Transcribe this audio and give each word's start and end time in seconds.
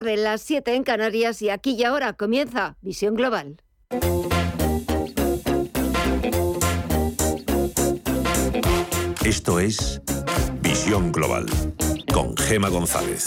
de 0.00 0.16
las 0.16 0.40
7 0.40 0.76
en 0.76 0.82
Canarias 0.82 1.42
y 1.42 1.50
aquí 1.50 1.72
y 1.72 1.84
ahora 1.84 2.14
comienza 2.14 2.78
Visión 2.80 3.14
Global. 3.14 3.60
Esto 9.22 9.60
es 9.60 10.00
Visión 10.62 11.12
Global 11.12 11.44
con 12.14 12.34
Gema 12.34 12.70
González. 12.70 13.26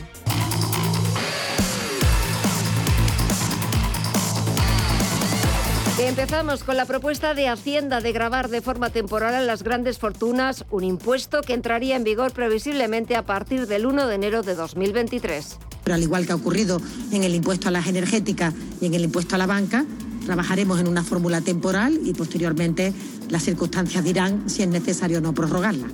Empezamos 6.00 6.63
con 6.63 6.75
la 6.75 6.86
propuesta 6.86 7.36
de 7.36 7.48
Hacienda 7.48 8.01
de 8.01 8.12
grabar 8.12 8.50
de 8.50 8.62
forma 8.62 8.90
temporal 8.90 9.36
a 9.36 9.42
las 9.42 9.62
grandes 9.62 10.00
fortunas, 10.00 10.66
un 10.72 10.84
impuesto 10.84 11.42
que 11.42 11.54
entraría 11.54 11.95
en 11.95 12.04
vigor 12.04 12.34
previsiblemente 12.34 13.16
a 13.16 13.28
partir 13.28 13.68
del 13.68 13.86
1 13.86 14.07
de 14.07 14.16
enero 14.16 14.42
de 14.42 14.56
2023. 14.56 15.60
Pero 15.84 15.94
al 15.94 16.01
igual 16.01 16.25
que 16.25 16.31
ha 16.31 16.36
ocurrido 16.36 16.81
en 17.12 17.24
el 17.24 17.36
impuesto 17.36 17.68
a 17.68 17.72
las 17.72 17.86
energéticas 17.86 18.56
y 18.81 18.88
en 18.88 18.95
el 18.95 19.04
impuesto 19.04 19.36
a 19.36 19.38
la 19.38 19.45
banca, 19.45 19.86
trabajaremos 20.25 20.80
en 20.80 20.88
una 20.88 21.04
fórmula 21.04 21.42
temporal 21.42 22.00
y 22.04 22.13
posteriormente 22.13 22.92
las 23.30 23.44
circunstancias 23.44 24.04
dirán 24.04 24.50
si 24.50 24.63
es 24.63 24.69
necesario 24.69 25.19
o 25.19 25.22
no 25.22 25.34
prorrogarla. 25.34 25.89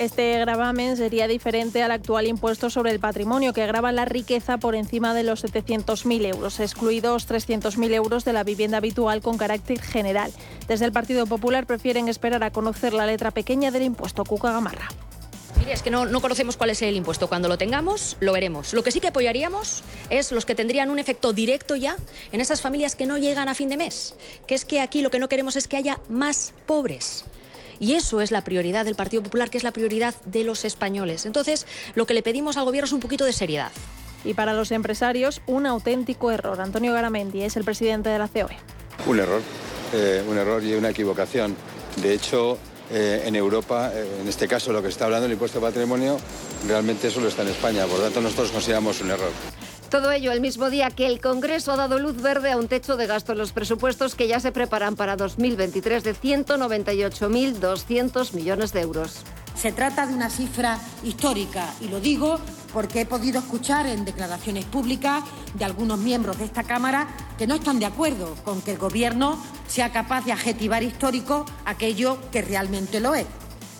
Este 0.00 0.38
gravamen 0.38 0.96
sería 0.96 1.28
diferente 1.28 1.82
al 1.82 1.90
actual 1.90 2.26
impuesto 2.26 2.70
sobre 2.70 2.90
el 2.90 3.00
patrimonio, 3.00 3.52
que 3.52 3.66
grava 3.66 3.92
la 3.92 4.06
riqueza 4.06 4.56
por 4.56 4.74
encima 4.74 5.12
de 5.12 5.24
los 5.24 5.44
700.000 5.44 6.24
euros, 6.24 6.58
excluidos 6.58 7.28
300.000 7.28 7.92
euros 7.92 8.24
de 8.24 8.32
la 8.32 8.42
vivienda 8.42 8.78
habitual 8.78 9.20
con 9.20 9.36
carácter 9.36 9.78
general. 9.78 10.32
Desde 10.66 10.86
el 10.86 10.92
Partido 10.92 11.26
Popular 11.26 11.66
prefieren 11.66 12.08
esperar 12.08 12.42
a 12.44 12.50
conocer 12.50 12.94
la 12.94 13.04
letra 13.04 13.30
pequeña 13.30 13.70
del 13.70 13.82
impuesto 13.82 14.24
Cuca 14.24 14.52
Gamarra. 14.52 14.88
Mire, 15.58 15.74
es 15.74 15.82
que 15.82 15.90
no, 15.90 16.06
no, 16.06 16.22
conocemos 16.22 16.56
cuál 16.56 16.70
es 16.70 16.80
el 16.80 16.96
impuesto. 16.96 17.28
Cuando 17.28 17.48
lo 17.48 17.58
tengamos, 17.58 18.16
lo 18.20 18.32
veremos. 18.32 18.72
Lo 18.72 18.82
que 18.82 18.92
sí 18.92 19.00
que 19.00 19.08
apoyaríamos 19.08 19.82
es 20.08 20.32
los 20.32 20.46
que 20.46 20.54
tendrían 20.54 20.88
un 20.88 20.98
efecto 20.98 21.34
directo 21.34 21.76
ya 21.76 21.98
en 22.32 22.40
esas 22.40 22.62
familias 22.62 22.96
que 22.96 23.04
no 23.04 23.18
llegan 23.18 23.50
a 23.50 23.54
fin 23.54 23.68
de 23.68 23.76
mes. 23.76 24.14
Que 24.46 24.54
es 24.54 24.64
que 24.64 24.80
aquí 24.80 25.02
lo 25.02 25.10
que 25.10 25.18
no 25.18 25.28
queremos 25.28 25.56
es 25.56 25.68
que 25.68 25.76
haya 25.76 26.00
más 26.08 26.54
pobres. 26.64 27.26
Y 27.80 27.94
eso 27.94 28.20
es 28.20 28.30
la 28.30 28.44
prioridad 28.44 28.84
del 28.84 28.94
Partido 28.94 29.22
Popular, 29.22 29.48
que 29.48 29.58
es 29.58 29.64
la 29.64 29.72
prioridad 29.72 30.14
de 30.26 30.44
los 30.44 30.64
españoles. 30.66 31.24
Entonces, 31.24 31.66
lo 31.94 32.06
que 32.06 32.14
le 32.14 32.22
pedimos 32.22 32.58
al 32.58 32.66
Gobierno 32.66 32.86
es 32.86 32.92
un 32.92 33.00
poquito 33.00 33.24
de 33.24 33.32
seriedad. 33.32 33.72
Y 34.22 34.34
para 34.34 34.52
los 34.52 34.70
empresarios, 34.70 35.40
un 35.46 35.64
auténtico 35.64 36.30
error. 36.30 36.60
Antonio 36.60 36.92
Garamendi 36.92 37.42
es 37.42 37.56
el 37.56 37.64
presidente 37.64 38.10
de 38.10 38.18
la 38.18 38.28
COE. 38.28 38.56
Un 39.06 39.18
error, 39.18 39.40
eh, 39.94 40.22
un 40.28 40.36
error 40.36 40.62
y 40.62 40.74
una 40.74 40.90
equivocación. 40.90 41.56
De 42.02 42.12
hecho, 42.12 42.58
eh, 42.90 43.22
en 43.24 43.34
Europa, 43.34 43.90
eh, 43.94 44.18
en 44.20 44.28
este 44.28 44.46
caso 44.46 44.72
lo 44.72 44.82
que 44.82 44.88
está 44.88 45.06
hablando 45.06 45.26
el 45.26 45.32
impuesto 45.32 45.58
de 45.58 45.66
patrimonio, 45.66 46.18
realmente 46.68 47.10
solo 47.10 47.28
está 47.28 47.42
en 47.42 47.48
España. 47.48 47.86
Por 47.86 47.98
lo 47.98 48.04
tanto, 48.04 48.20
nosotros 48.20 48.50
consideramos 48.50 49.00
un 49.00 49.10
error. 49.10 49.30
Todo 49.90 50.10
ello 50.12 50.30
el 50.30 50.40
mismo 50.40 50.70
día 50.70 50.90
que 50.90 51.08
el 51.08 51.20
Congreso 51.20 51.72
ha 51.72 51.76
dado 51.76 51.98
luz 51.98 52.22
verde 52.22 52.52
a 52.52 52.56
un 52.56 52.68
techo 52.68 52.96
de 52.96 53.08
gasto 53.08 53.32
en 53.32 53.38
los 53.38 53.50
presupuestos 53.50 54.14
que 54.14 54.28
ya 54.28 54.38
se 54.38 54.52
preparan 54.52 54.94
para 54.94 55.16
2023 55.16 56.04
de 56.04 56.14
198.200 56.14 58.32
millones 58.32 58.72
de 58.72 58.82
euros. 58.82 59.24
Se 59.56 59.72
trata 59.72 60.06
de 60.06 60.14
una 60.14 60.30
cifra 60.30 60.78
histórica 61.02 61.74
y 61.80 61.88
lo 61.88 61.98
digo 61.98 62.38
porque 62.72 63.00
he 63.00 63.06
podido 63.06 63.40
escuchar 63.40 63.88
en 63.88 64.04
declaraciones 64.04 64.64
públicas 64.64 65.24
de 65.54 65.64
algunos 65.64 65.98
miembros 65.98 66.38
de 66.38 66.44
esta 66.44 66.62
Cámara 66.62 67.08
que 67.36 67.48
no 67.48 67.56
están 67.56 67.80
de 67.80 67.86
acuerdo 67.86 68.36
con 68.44 68.62
que 68.62 68.70
el 68.70 68.78
Gobierno 68.78 69.42
sea 69.66 69.90
capaz 69.90 70.24
de 70.24 70.30
adjetivar 70.30 70.84
histórico 70.84 71.46
aquello 71.64 72.16
que 72.30 72.42
realmente 72.42 73.00
lo 73.00 73.16
es. 73.16 73.26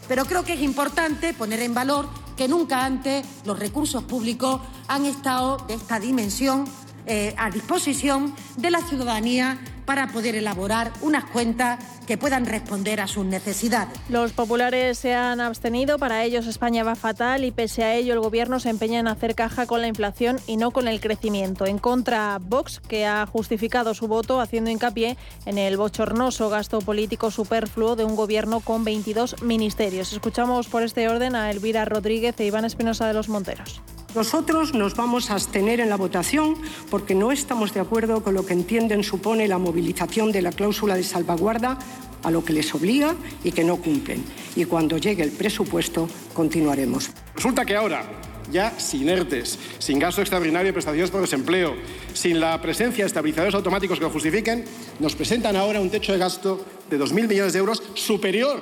Pero 0.08 0.24
creo 0.24 0.42
que 0.42 0.54
es 0.54 0.60
importante 0.60 1.34
poner 1.34 1.60
en 1.60 1.72
valor 1.72 2.08
que 2.40 2.48
nunca 2.48 2.86
antes 2.86 3.26
los 3.44 3.58
recursos 3.58 4.02
públicos 4.02 4.62
han 4.88 5.04
estado 5.04 5.58
de 5.68 5.74
esta 5.74 6.00
dimensión 6.00 6.64
eh, 7.12 7.34
a 7.36 7.50
disposición 7.50 8.32
de 8.56 8.70
la 8.70 8.82
ciudadanía 8.82 9.58
para 9.84 10.12
poder 10.12 10.36
elaborar 10.36 10.92
unas 11.00 11.24
cuentas 11.24 11.84
que 12.06 12.16
puedan 12.16 12.46
responder 12.46 13.00
a 13.00 13.08
sus 13.08 13.26
necesidades. 13.26 13.98
Los 14.08 14.32
populares 14.32 14.96
se 14.96 15.12
han 15.12 15.40
abstenido, 15.40 15.98
para 15.98 16.22
ellos 16.22 16.46
España 16.46 16.84
va 16.84 16.94
fatal 16.94 17.44
y 17.44 17.50
pese 17.50 17.82
a 17.82 17.96
ello 17.96 18.14
el 18.14 18.20
gobierno 18.20 18.60
se 18.60 18.70
empeña 18.70 19.00
en 19.00 19.08
hacer 19.08 19.34
caja 19.34 19.66
con 19.66 19.80
la 19.80 19.88
inflación 19.88 20.38
y 20.46 20.56
no 20.56 20.70
con 20.70 20.86
el 20.86 21.00
crecimiento. 21.00 21.66
En 21.66 21.78
contra 21.78 22.38
Vox, 22.40 22.78
que 22.78 23.06
ha 23.06 23.26
justificado 23.26 23.92
su 23.92 24.06
voto 24.06 24.40
haciendo 24.40 24.70
hincapié 24.70 25.16
en 25.46 25.58
el 25.58 25.76
bochornoso 25.76 26.48
gasto 26.48 26.78
político 26.78 27.32
superfluo 27.32 27.96
de 27.96 28.04
un 28.04 28.14
gobierno 28.14 28.60
con 28.60 28.84
22 28.84 29.42
ministerios. 29.42 30.12
Escuchamos 30.12 30.68
por 30.68 30.84
este 30.84 31.08
orden 31.08 31.34
a 31.34 31.50
Elvira 31.50 31.84
Rodríguez 31.86 32.38
e 32.38 32.44
Iván 32.44 32.64
Espinosa 32.64 33.08
de 33.08 33.14
los 33.14 33.28
Monteros. 33.28 33.82
Nosotros 34.14 34.74
nos 34.74 34.96
vamos 34.96 35.30
a 35.30 35.34
abstener 35.34 35.78
en 35.78 35.88
la 35.88 35.96
votación 35.96 36.56
porque 36.90 37.14
no 37.14 37.30
estamos 37.30 37.72
de 37.72 37.78
acuerdo 37.78 38.24
con 38.24 38.34
lo 38.34 38.44
que 38.44 38.54
entienden 38.54 39.04
supone 39.04 39.46
la 39.46 39.58
movilización 39.58 40.32
de 40.32 40.42
la 40.42 40.50
cláusula 40.50 40.96
de 40.96 41.04
salvaguarda 41.04 41.78
a 42.24 42.30
lo 42.32 42.44
que 42.44 42.52
les 42.52 42.74
obliga 42.74 43.14
y 43.44 43.52
que 43.52 43.62
no 43.62 43.76
cumplen. 43.76 44.24
Y 44.56 44.64
cuando 44.64 44.98
llegue 44.98 45.22
el 45.22 45.30
presupuesto 45.30 46.08
continuaremos. 46.34 47.10
Resulta 47.36 47.64
que 47.64 47.76
ahora, 47.76 48.02
ya 48.50 48.78
sin 48.80 49.08
ERTES, 49.08 49.58
sin 49.78 50.00
gasto 50.00 50.22
extraordinario 50.22 50.66
de 50.66 50.72
prestaciones 50.72 51.10
por 51.10 51.20
desempleo, 51.20 51.76
sin 52.12 52.40
la 52.40 52.60
presencia 52.60 53.04
de 53.04 53.06
estabilizadores 53.06 53.54
automáticos 53.54 53.98
que 53.98 54.04
lo 54.06 54.10
justifiquen, 54.10 54.64
nos 54.98 55.14
presentan 55.14 55.54
ahora 55.54 55.80
un 55.80 55.88
techo 55.88 56.12
de 56.12 56.18
gasto 56.18 56.66
de 56.90 56.98
2.000 56.98 57.28
millones 57.28 57.52
de 57.52 57.60
euros 57.60 57.80
superior 57.94 58.60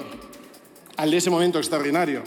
al 0.99 1.11
de 1.11 1.17
ese 1.17 1.31
momento 1.31 1.59
extraordinario 1.59 2.23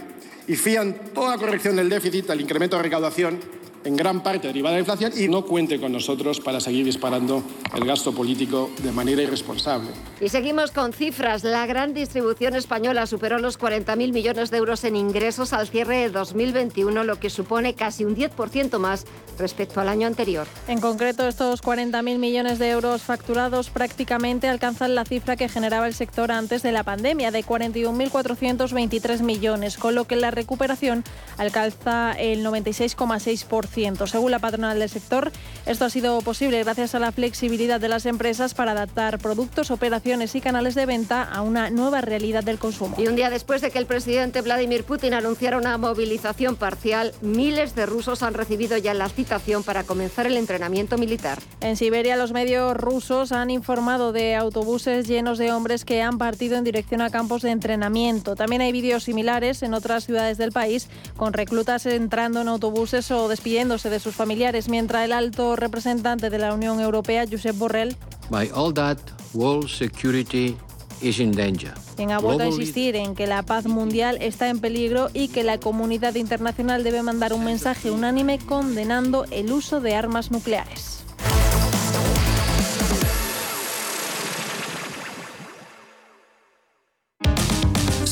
y 0.52 0.58
fían 0.58 0.94
toda 1.14 1.38
corrección 1.38 1.78
del 1.78 1.88
déficit 1.88 2.30
al 2.30 2.42
incremento 2.42 2.76
de 2.76 2.84
recaudación 2.84 3.40
en 3.84 3.96
gran 3.96 4.22
parte 4.22 4.48
derivada 4.48 4.76
de 4.76 4.82
la 4.82 4.92
inflación 4.92 5.12
y 5.16 5.28
no 5.28 5.46
cuente 5.46 5.80
con 5.80 5.92
nosotros 5.92 6.40
para 6.40 6.60
seguir 6.60 6.86
disparando 6.86 7.44
el 7.76 7.86
gasto 7.86 8.14
político 8.14 8.70
de 8.84 8.92
manera 8.92 9.22
irresponsable. 9.22 9.90
Y 10.20 10.30
seguimos 10.30 10.72
con 10.72 10.94
cifras. 10.94 11.44
La 11.44 11.66
gran 11.66 11.94
distribución 11.94 12.56
española 12.56 13.08
superó 13.08 13.40
los 13.40 13.60
40.000 13.60 14.14
millones 14.14 14.52
de 14.52 14.58
euros 14.58 14.84
en 14.84 14.96
ingresos 14.96 15.54
al 15.54 15.68
cierre 15.68 15.98
de 15.98 16.10
2021, 16.10 17.04
lo 17.04 17.20
que 17.20 17.30
supone 17.30 17.74
casi 17.74 18.06
un 18.06 18.16
10% 18.16 18.78
más 18.78 19.06
respecto 19.40 19.82
al 19.82 19.90
año 19.90 20.08
anterior. 20.08 20.46
En 20.68 20.80
concreto, 20.80 21.28
estos 21.28 21.64
40.000 21.64 22.20
millones 22.20 22.60
de 22.60 22.70
euros 22.70 23.02
facturados 23.02 23.70
prácticamente 23.70 24.48
alcanzan 24.48 24.94
la 24.94 25.06
cifra 25.06 25.36
que 25.36 25.50
generaba 25.50 25.88
el 25.88 25.94
sector 25.94 26.32
antes 26.32 26.62
de 26.62 26.72
la 26.72 26.84
pandemia, 26.84 27.32
de 27.32 27.44
41.423 27.44 29.22
millones, 29.22 29.78
con 29.78 29.96
lo 29.96 30.06
que 30.06 30.16
la 30.16 30.32
recuperación 30.32 31.04
alcanza 31.38 32.14
el 32.14 32.46
96,6%. 32.46 33.71
Según 33.72 34.32
la 34.32 34.40
patronal 34.40 34.80
del 34.80 34.90
sector, 34.90 35.32
esto 35.66 35.86
ha 35.86 35.90
sido 35.90 36.20
posible 36.22 36.62
gracias 36.62 36.94
a 36.94 37.00
la 37.00 37.14
flexibilidad 37.14 37.80
de 37.80 37.88
las 37.88 38.06
empresas 38.06 38.54
para 38.54 38.74
adaptar 38.74 39.18
productos, 39.20 39.72
operaciones 39.72 40.36
y 40.36 40.42
canales 40.42 40.76
de 40.76 40.86
venta 40.86 41.24
a 41.24 41.42
una 41.42 41.70
nueva 41.70 42.02
realidad 42.02 42.44
del 42.44 42.60
consumo. 42.60 42.96
Y 42.98 43.08
un 43.08 43.16
día 43.16 43.30
después 43.30 43.62
de 43.62 43.72
que 43.72 43.80
el 43.80 43.86
presidente 43.86 44.42
Vladimir 44.42 44.84
Putin 44.84 45.14
anunciara 45.14 45.58
una 45.58 45.78
movilización 45.78 46.58
parcial, 46.58 47.14
miles 47.22 47.74
de 47.74 47.86
rusos 47.86 48.24
han 48.24 48.34
recibido 48.34 48.78
ya 48.78 48.94
la 48.94 49.08
citación 49.08 49.64
para 49.64 49.84
comenzar 49.84 50.28
el 50.28 50.36
entrenamiento 50.36 50.98
militar. 50.98 51.40
En 51.62 51.78
Siberia, 51.78 52.18
los 52.18 52.34
medios 52.34 52.76
rusos 52.76 53.32
han 53.32 53.52
informado 53.52 54.12
de 54.12 54.36
autobuses 54.36 55.08
llenos 55.08 55.38
de 55.38 55.54
hombres 55.54 55.86
que 55.86 56.02
han 56.02 56.18
partido 56.18 56.58
en 56.58 56.66
dirección 56.66 57.02
a 57.02 57.10
campos 57.10 57.42
de 57.42 57.52
entrenamiento. 57.52 58.36
También 58.36 58.62
hay 58.62 58.74
vídeos 58.74 59.06
similares 59.06 59.64
en 59.64 59.74
otras 59.74 60.06
ciudades 60.06 60.38
del 60.38 60.52
país, 60.52 60.90
con 61.16 61.32
reclutas 61.32 61.86
entrando 61.86 62.42
en 62.42 62.50
autobuses 62.50 63.10
o 63.12 63.30
despidiendo 63.30 63.61
de 63.70 64.00
sus 64.00 64.16
familiares, 64.16 64.70
mientras 64.70 65.06
el 65.06 65.14
alto 65.14 65.56
representante 65.56 66.32
de 66.32 66.40
la 66.40 66.54
Unión 66.54 66.80
Europea, 66.80 67.26
Josep 67.30 67.56
Borrell, 67.56 67.96
By 68.30 68.50
all 68.56 68.74
that, 68.74 68.98
world 69.34 69.70
security 69.70 70.58
is 71.00 71.20
in 71.20 71.32
danger. 71.32 71.74
ha 72.10 72.18
vuelto 72.18 72.44
a 72.44 72.48
insistir 72.48 72.96
en 72.96 73.14
que 73.14 73.28
la 73.28 73.44
paz 73.44 73.68
mundial 73.68 74.18
está 74.20 74.50
en 74.50 74.60
peligro 74.60 75.10
y 75.14 75.28
que 75.28 75.44
la 75.44 75.60
comunidad 75.60 76.16
internacional 76.16 76.84
debe 76.84 77.04
mandar 77.04 77.34
un 77.34 77.46
mensaje 77.46 77.92
unánime 77.92 78.40
condenando 78.40 79.26
el 79.30 79.52
uso 79.52 79.80
de 79.80 79.94
armas 79.94 80.32
nucleares. 80.32 81.01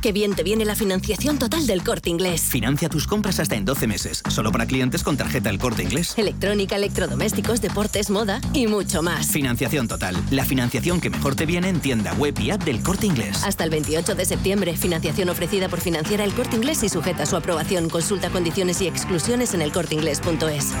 Qué 0.00 0.12
bien 0.12 0.34
te 0.34 0.44
viene 0.44 0.64
la 0.64 0.76
financiación 0.76 1.38
total 1.38 1.66
del 1.66 1.82
corte 1.82 2.08
inglés. 2.08 2.42
Financia 2.42 2.88
tus 2.88 3.06
compras 3.06 3.40
hasta 3.40 3.56
en 3.56 3.64
12 3.64 3.88
meses, 3.88 4.22
solo 4.28 4.52
para 4.52 4.66
clientes 4.66 5.02
con 5.02 5.16
tarjeta 5.16 5.50
El 5.50 5.58
Corte 5.58 5.82
Inglés. 5.82 6.14
Electrónica, 6.16 6.76
electrodomésticos, 6.76 7.60
deportes, 7.60 8.08
moda 8.08 8.40
y 8.52 8.68
mucho 8.68 9.02
más. 9.02 9.28
Financiación 9.32 9.88
total, 9.88 10.16
la 10.30 10.44
financiación 10.44 11.00
que 11.00 11.10
mejor 11.10 11.34
te 11.34 11.46
viene 11.46 11.68
en 11.68 11.80
tienda 11.80 12.14
web 12.14 12.38
y 12.38 12.50
app 12.50 12.62
del 12.62 12.80
Corte 12.82 13.06
Inglés. 13.06 13.42
Hasta 13.42 13.64
el 13.64 13.70
28 13.70 14.14
de 14.14 14.24
septiembre, 14.24 14.76
financiación 14.76 15.30
ofrecida 15.30 15.68
por 15.68 15.80
Financiera 15.80 16.22
El 16.22 16.32
Corte 16.32 16.56
Inglés 16.56 16.82
y 16.84 16.88
sujeta 16.88 17.24
a 17.24 17.26
su 17.26 17.36
aprobación. 17.36 17.88
Consulta 17.88 18.30
condiciones 18.30 18.80
y 18.80 18.86
exclusiones 18.86 19.54
en 19.54 19.62
elcorteinglés.es. 19.62 20.74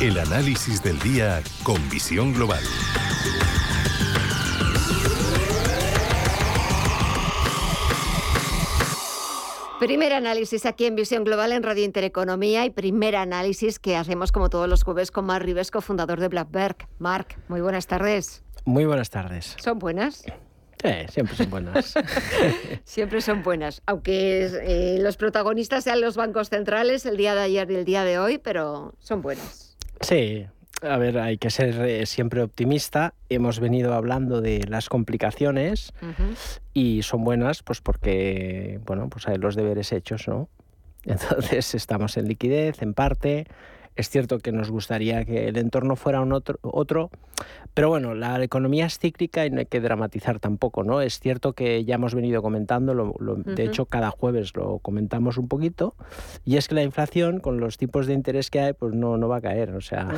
El 0.00 0.18
análisis 0.18 0.82
del 0.82 0.98
día 1.00 1.42
con 1.64 1.88
visión 1.88 2.32
global. 2.34 2.62
Primer 9.84 10.14
análisis 10.14 10.64
aquí 10.64 10.86
en 10.86 10.96
Visión 10.96 11.24
Global 11.24 11.52
en 11.52 11.62
Radio 11.62 11.84
Intereconomía 11.84 12.64
y 12.64 12.70
primer 12.70 13.16
análisis 13.16 13.78
que 13.78 13.96
hacemos 13.96 14.32
como 14.32 14.48
todos 14.48 14.66
los 14.66 14.82
jueves 14.82 15.10
con 15.10 15.26
Marc 15.26 15.44
Ribesco, 15.44 15.82
fundador 15.82 16.20
de 16.20 16.28
Blackberg. 16.28 16.88
Marc, 16.98 17.38
muy 17.48 17.60
buenas 17.60 17.86
tardes. 17.86 18.42
Muy 18.64 18.86
buenas 18.86 19.10
tardes. 19.10 19.54
¿Son 19.58 19.78
buenas? 19.78 20.24
Sí, 20.82 20.90
siempre 21.10 21.36
son 21.36 21.50
buenas. 21.50 21.94
siempre 22.84 23.20
son 23.20 23.42
buenas, 23.42 23.82
aunque 23.84 24.46
eh, 24.62 24.96
los 25.00 25.18
protagonistas 25.18 25.84
sean 25.84 26.00
los 26.00 26.16
bancos 26.16 26.48
centrales 26.48 27.04
el 27.04 27.18
día 27.18 27.34
de 27.34 27.42
ayer 27.42 27.70
y 27.70 27.74
el 27.74 27.84
día 27.84 28.04
de 28.04 28.18
hoy, 28.18 28.38
pero 28.38 28.94
son 29.00 29.20
buenas. 29.20 29.76
Sí, 30.00 30.46
a 30.84 30.98
ver, 30.98 31.18
hay 31.18 31.38
que 31.38 31.50
ser 31.50 31.80
eh, 31.80 32.06
siempre 32.06 32.42
optimista. 32.42 33.14
Hemos 33.28 33.60
venido 33.60 33.94
hablando 33.94 34.40
de 34.40 34.64
las 34.68 34.88
complicaciones 34.88 35.92
y 36.72 37.02
son 37.02 37.24
buenas, 37.24 37.62
pues 37.62 37.80
porque, 37.80 38.80
bueno, 38.86 39.08
pues 39.08 39.28
hay 39.28 39.38
los 39.38 39.54
deberes 39.56 39.92
hechos, 39.92 40.28
¿no? 40.28 40.48
Entonces 41.04 41.74
estamos 41.74 42.16
en 42.16 42.28
liquidez, 42.28 42.82
en 42.82 42.94
parte. 42.94 43.46
Es 43.96 44.10
cierto 44.10 44.38
que 44.40 44.50
nos 44.50 44.70
gustaría 44.70 45.24
que 45.24 45.48
el 45.48 45.56
entorno 45.56 45.94
fuera 45.94 46.20
un 46.20 46.32
otro, 46.32 46.58
otro, 46.62 47.10
pero 47.74 47.88
bueno, 47.88 48.14
la 48.14 48.42
economía 48.42 48.86
es 48.86 48.98
cíclica 48.98 49.46
y 49.46 49.50
no 49.50 49.60
hay 49.60 49.66
que 49.66 49.80
dramatizar 49.80 50.40
tampoco, 50.40 50.82
¿no? 50.82 51.00
Es 51.00 51.20
cierto 51.20 51.52
que 51.52 51.84
ya 51.84 51.94
hemos 51.94 52.14
venido 52.14 52.42
comentando, 52.42 52.94
lo, 52.94 53.14
de 53.36 53.64
hecho 53.64 53.86
cada 53.86 54.10
jueves 54.10 54.54
lo 54.56 54.78
comentamos 54.78 55.38
un 55.38 55.48
poquito, 55.48 55.94
y 56.44 56.56
es 56.56 56.66
que 56.66 56.74
la 56.74 56.82
inflación 56.82 57.38
con 57.38 57.60
los 57.60 57.78
tipos 57.78 58.06
de 58.06 58.14
interés 58.14 58.50
que 58.50 58.60
hay, 58.60 58.72
pues 58.72 58.94
no, 58.94 59.16
no 59.16 59.28
va 59.28 59.36
a 59.36 59.40
caer, 59.40 59.70
o 59.74 59.80
sea, 59.80 60.08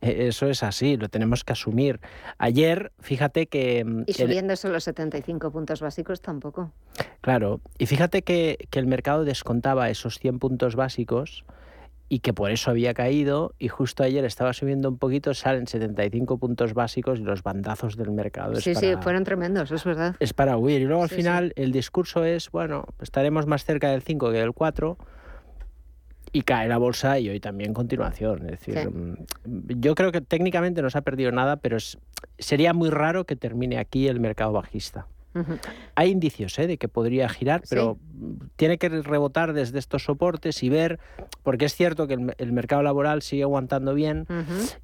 e, 0.00 0.28
eso 0.28 0.46
es 0.46 0.62
así, 0.62 0.96
lo 0.96 1.08
tenemos 1.08 1.42
que 1.42 1.52
asumir. 1.52 2.00
Ayer, 2.38 2.92
fíjate 3.00 3.46
que... 3.46 3.84
Mm, 3.84 4.04
y 4.06 4.12
subiendo 4.12 4.54
solo 4.54 4.74
los 4.74 4.84
75 4.84 5.50
puntos 5.50 5.80
básicos 5.80 6.20
tampoco. 6.20 6.72
Claro, 7.20 7.60
y 7.78 7.86
fíjate 7.86 8.22
que, 8.22 8.68
que 8.70 8.78
el 8.78 8.86
mercado 8.86 9.24
descontaba 9.24 9.90
esos 9.90 10.18
100 10.18 10.38
puntos 10.38 10.76
básicos 10.76 11.44
y 12.12 12.18
que 12.18 12.34
por 12.34 12.50
eso 12.50 12.72
había 12.72 12.92
caído 12.92 13.54
y 13.60 13.68
justo 13.68 14.02
ayer 14.02 14.24
estaba 14.24 14.52
subiendo 14.52 14.88
un 14.88 14.98
poquito, 14.98 15.32
salen 15.32 15.68
75 15.68 16.38
puntos 16.38 16.74
básicos 16.74 17.20
y 17.20 17.22
los 17.22 17.44
bandazos 17.44 17.96
del 17.96 18.10
mercado. 18.10 18.56
Sí, 18.56 18.74
sí, 18.74 18.94
fueron 19.00 19.22
tremendos, 19.22 19.70
es 19.70 19.84
verdad. 19.84 20.16
Es 20.18 20.34
para 20.34 20.56
huir. 20.56 20.80
Y 20.80 20.86
luego 20.86 21.04
al 21.04 21.08
final 21.08 21.52
el 21.54 21.70
discurso 21.70 22.24
es, 22.24 22.50
bueno, 22.50 22.84
estaremos 23.00 23.46
más 23.46 23.64
cerca 23.64 23.90
del 23.92 24.02
5 24.02 24.32
que 24.32 24.38
del 24.38 24.52
4 24.52 24.98
y 26.32 26.42
cae 26.42 26.66
la 26.66 26.78
bolsa 26.78 27.20
y 27.20 27.28
hoy 27.28 27.38
también 27.38 27.72
continuación. 27.72 28.42
Es 28.50 28.58
decir, 28.58 28.90
mm, 28.90 29.14
yo 29.78 29.94
creo 29.94 30.10
que 30.10 30.20
técnicamente 30.20 30.82
no 30.82 30.90
se 30.90 30.98
ha 30.98 31.02
perdido 31.02 31.30
nada, 31.30 31.58
pero 31.58 31.76
sería 32.40 32.74
muy 32.74 32.90
raro 32.90 33.24
que 33.24 33.36
termine 33.36 33.78
aquí 33.78 34.08
el 34.08 34.18
mercado 34.18 34.50
bajista. 34.50 35.06
Hay 35.94 36.10
indicios 36.10 36.58
¿eh? 36.58 36.66
de 36.66 36.76
que 36.76 36.88
podría 36.88 37.28
girar, 37.28 37.62
pero 37.70 37.98
tiene 38.56 38.78
que 38.78 38.88
rebotar 38.88 39.52
desde 39.52 39.78
estos 39.78 40.04
soportes 40.04 40.62
y 40.62 40.68
ver, 40.68 40.98
porque 41.42 41.64
es 41.64 41.74
cierto 41.74 42.06
que 42.06 42.14
el, 42.14 42.52
mercado 42.52 42.82
laboral 42.82 43.22
sigue 43.22 43.42
aguantando 43.42 43.94
bien 43.94 44.26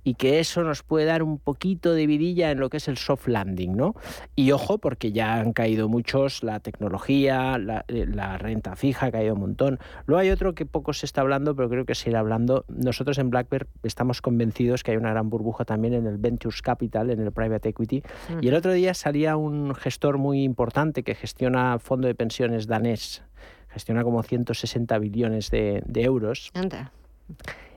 y 0.04 0.14
que 0.14 0.38
eso 0.38 0.62
nos 0.62 0.82
puede 0.82 1.06
dar 1.06 1.22
un 1.22 1.38
poquito 1.38 1.92
de 1.92 2.06
vidilla 2.06 2.50
en 2.50 2.60
lo 2.60 2.70
que 2.70 2.78
es 2.78 2.88
el 2.88 2.96
soft 2.96 3.28
landing, 3.28 3.76
¿no? 3.76 3.94
Y 4.34 4.52
ojo, 4.52 4.78
porque 4.78 5.12
ya 5.12 5.34
han 5.34 5.52
caído 5.52 5.88
muchos, 5.88 6.42
la 6.42 6.60
tecnología, 6.60 7.58
la, 7.58 7.84
eh, 7.88 8.06
renta 8.38 8.76
fija 8.76 9.06
ha 9.06 9.12
caído 9.12 9.34
un 9.34 9.40
montón. 9.40 9.78
Luego 10.06 10.20
hay 10.20 10.30
otro 10.30 10.54
que 10.54 10.66
poco 10.66 10.92
se 10.92 11.06
está 11.06 11.20
hablando, 11.20 11.54
pero 11.54 11.68
creo 11.68 11.84
que 11.84 11.94
se 11.94 12.10
irá 12.10 12.20
hablando. 12.20 12.64
Nosotros 12.68 13.18
en 13.18 13.30
Blackbird 13.30 13.66
estamos 13.82 14.22
convencidos 14.22 14.82
que 14.82 14.92
hay 14.92 14.96
una 14.96 15.10
gran 15.10 15.28
burbuja 15.30 15.64
también 15.64 15.94
en 15.94 16.06
el 16.06 16.18
Ventures 16.18 16.62
Capital, 16.62 17.10
en 17.10 17.20
el 17.20 17.32
Private 17.32 17.68
Equity. 17.70 18.02
Y 18.40 18.48
el 18.48 18.54
otro 18.54 18.72
día 18.72 18.94
salía 18.94 19.36
un 19.36 19.74
gestor 19.74 20.18
muy 20.18 20.42
importante 20.42 21.02
que 21.02 21.14
gestiona 21.14 21.78
fondo 21.78 22.08
de 22.08 22.14
pensiones 22.14 22.66
danés, 22.66 23.22
gestiona 23.76 24.02
como 24.04 24.22
160 24.22 24.98
billones 24.98 25.50
de, 25.50 25.82
euros. 25.96 26.50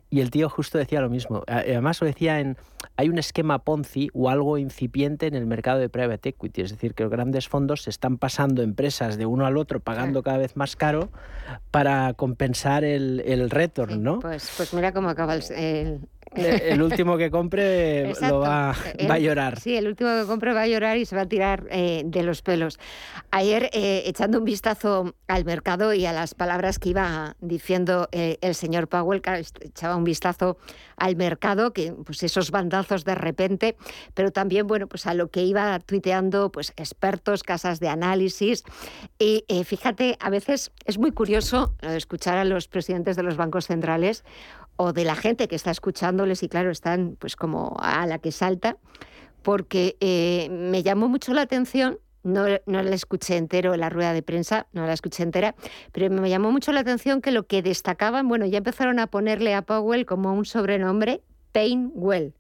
Y 0.10 0.22
el 0.22 0.32
tío 0.32 0.50
justo 0.50 0.78
decía 0.78 1.02
lo 1.02 1.10
mismo. 1.10 1.44
Además 1.46 2.00
lo 2.00 2.08
decía 2.08 2.40
en, 2.40 2.56
hay 2.96 3.10
un 3.10 3.20
esquema 3.20 3.60
Ponzi 3.60 4.08
o 4.14 4.30
algo 4.30 4.58
incipiente 4.58 5.28
en 5.28 5.36
el 5.36 5.46
mercado 5.46 5.78
de 5.80 5.90
private 5.90 6.30
equity, 6.30 6.62
es 6.62 6.72
decir, 6.72 6.94
que 6.94 7.04
los 7.04 7.12
grandes 7.12 7.50
fondos 7.50 7.82
se 7.82 7.90
están 7.90 8.18
pasando 8.18 8.64
empresas 8.64 9.18
de 9.18 9.26
uno 9.26 9.46
al 9.46 9.58
otro 9.58 9.82
pagando 9.82 10.24
cada 10.24 10.38
vez 10.38 10.56
más 10.56 10.78
caro 10.78 11.10
para 11.70 12.14
compensar 12.14 12.86
el, 12.86 13.22
el 13.26 13.50
retorno, 13.50 13.98
¿no? 13.98 14.20
Pues, 14.20 14.54
pues 14.56 14.74
mira 14.74 14.94
cómo 14.94 15.10
acaba 15.10 15.36
el, 15.36 15.44
el 15.52 16.00
último 16.82 17.18
que 17.18 17.32
compre 17.32 18.14
lo 18.22 18.40
va, 18.40 18.76
va, 19.10 19.14
a 19.14 19.20
llorar. 19.20 19.60
Sí, 19.60 19.76
el 19.76 19.88
último 19.88 20.10
que 20.10 20.26
compre 20.26 20.54
va 20.54 20.62
a 20.62 20.68
llorar 20.68 20.98
y 20.98 21.06
se 21.06 21.16
va 21.16 21.24
a 21.24 21.26
tirar 21.26 21.68
eh, 21.70 22.04
de 22.06 22.24
los 22.24 22.42
pelos. 22.42 22.80
Ayer, 23.32 23.70
eh, 23.74 24.04
echando 24.06 24.40
un 24.40 24.46
vistazo 24.46 25.16
al 25.28 25.46
mercado 25.46 25.94
y 25.94 26.06
a 26.06 26.14
las 26.14 26.34
palabras 26.34 26.80
que 26.80 26.90
iba 26.90 27.36
diciendo 27.42 28.10
eh, 28.12 28.38
el 28.42 28.56
señor 28.56 28.88
Powell, 28.88 29.22
echaba 29.62 29.96
un 29.96 30.04
vistazo 30.04 30.58
al 30.98 31.16
mercado, 31.16 31.72
que 31.72 31.94
pues 32.06 32.24
esos 32.24 32.52
bandazos 32.52 33.06
de 33.06 33.16
repente, 33.16 33.78
pero 34.14 34.32
también, 34.32 34.68
bueno, 34.68 34.88
pues 34.88 35.06
a 35.08 35.14
lo 35.14 35.30
que 35.30 35.44
iba 35.44 35.80
tuiteando 35.80 36.52
pues 36.52 36.74
expertos, 36.76 37.44
casas 37.44 37.80
de 37.80 37.88
análisis. 37.88 38.64
Y 39.18 39.46
fíjate, 39.64 40.18
a 40.20 40.30
veces 40.30 40.72
es 40.86 40.98
muy 40.98 41.12
curioso 41.12 41.74
escuchar 41.82 42.38
a 42.38 42.44
los 42.44 42.68
presidentes 42.68 43.16
de 43.16 43.24
los 43.24 43.38
bancos 43.38 43.68
centrales 43.68 44.24
o 44.82 44.94
de 44.94 45.04
la 45.04 45.16
gente 45.16 45.50
que 45.50 45.58
está 45.58 45.72
escuchándoles 45.72 46.42
y 46.42 46.48
claro, 46.48 46.72
están 46.72 47.18
pues 47.20 47.36
como 47.36 47.76
a 47.82 48.08
la 48.08 48.20
que 48.20 48.32
salta, 48.32 48.78
porque 49.42 49.98
eh, 50.00 50.48
me 50.50 50.84
llamó 50.84 51.10
mucho 51.10 51.34
la 51.34 51.42
atención, 51.42 52.00
no, 52.24 52.46
no 52.66 52.82
la 52.82 52.96
escuché 52.96 53.36
entero 53.36 53.74
en 53.74 53.82
la 53.82 53.90
rueda 53.90 54.14
de 54.14 54.24
prensa, 54.24 54.68
no 54.72 54.86
la 54.86 54.94
escuché 54.94 55.24
entera, 55.24 55.54
pero 55.92 56.10
me 56.10 56.30
llamó 56.30 56.54
mucho 56.54 56.72
la 56.72 56.80
atención 56.80 57.22
que 57.22 57.32
lo 57.32 57.46
que 57.46 57.62
destacaban, 57.62 58.30
bueno, 58.30 58.46
ya 58.46 58.60
empezaron 58.60 59.00
a 59.00 59.08
ponerle 59.08 59.54
a 59.54 59.64
Powell 59.64 60.06
como 60.06 60.34
un 60.34 60.46
sobrenombre, 60.46 61.24
Pain 61.52 61.92
Well, 61.94 62.34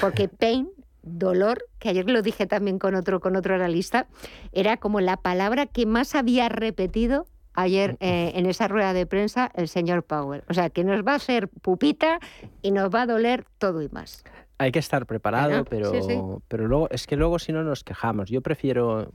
porque 0.00 0.28
Pain 0.28 0.68
dolor, 1.02 1.66
que 1.80 1.88
ayer 1.88 2.08
lo 2.08 2.22
dije 2.22 2.46
también 2.46 2.78
con 2.78 2.94
otro, 2.94 3.18
con 3.18 3.34
otro 3.34 3.56
analista, 3.56 4.06
era 4.52 4.76
como 4.76 5.00
la 5.00 5.16
palabra 5.16 5.66
que 5.66 5.86
más 5.86 6.14
había 6.14 6.48
repetido 6.48 7.26
ayer 7.54 7.96
eh, 8.00 8.32
en 8.34 8.46
esa 8.46 8.68
rueda 8.68 8.92
de 8.92 9.06
prensa 9.06 9.50
el 9.54 9.68
señor 9.68 10.02
Powell. 10.02 10.42
O 10.48 10.54
sea, 10.54 10.70
que 10.70 10.84
nos 10.84 11.04
va 11.04 11.12
a 11.12 11.16
hacer 11.16 11.48
pupita 11.48 12.18
y 12.62 12.70
nos 12.70 12.94
va 12.94 13.02
a 13.02 13.06
doler 13.06 13.44
todo 13.58 13.82
y 13.82 13.88
más. 13.88 14.24
Hay 14.58 14.70
que 14.70 14.78
estar 14.78 15.06
preparado, 15.06 15.64
pero, 15.64 16.42
pero 16.46 16.68
luego 16.68 16.88
es 16.90 17.06
que 17.06 17.16
luego 17.16 17.38
si 17.38 17.52
no 17.52 17.64
nos 17.64 17.82
quejamos. 17.82 18.30
Yo 18.30 18.40
prefiero 18.40 19.10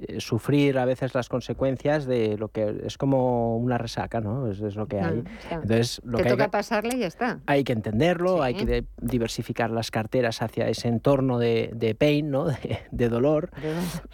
eh, 0.00 0.20
sufrir 0.20 0.78
a 0.78 0.86
veces 0.86 1.14
las 1.14 1.28
consecuencias 1.28 2.06
de 2.06 2.38
lo 2.38 2.48
que 2.48 2.82
es 2.84 2.96
como 2.96 3.58
una 3.58 3.76
resaca, 3.76 4.20
¿no? 4.20 4.50
Es, 4.50 4.60
lo 4.74 4.86
que 4.86 5.00
hay. 5.00 5.22
Entonces, 5.50 6.00
lo 6.02 6.16
Te 6.16 6.24
que 6.24 6.30
toca 6.30 6.44
hay 6.44 6.50
pasarle 6.50 6.96
y 6.96 7.00
ya 7.00 7.06
está. 7.06 7.40
Hay 7.46 7.62
que 7.62 7.74
entenderlo, 7.74 8.42
hay 8.42 8.54
que 8.54 8.84
diversificar 9.00 9.70
las 9.70 9.90
carteras 9.90 10.40
hacia 10.40 10.68
ese 10.68 10.88
entorno 10.88 11.38
de, 11.38 11.70
de 11.74 11.94
pain, 11.94 12.30
¿no? 12.30 12.46
De, 12.90 13.08
dolor, 13.08 13.50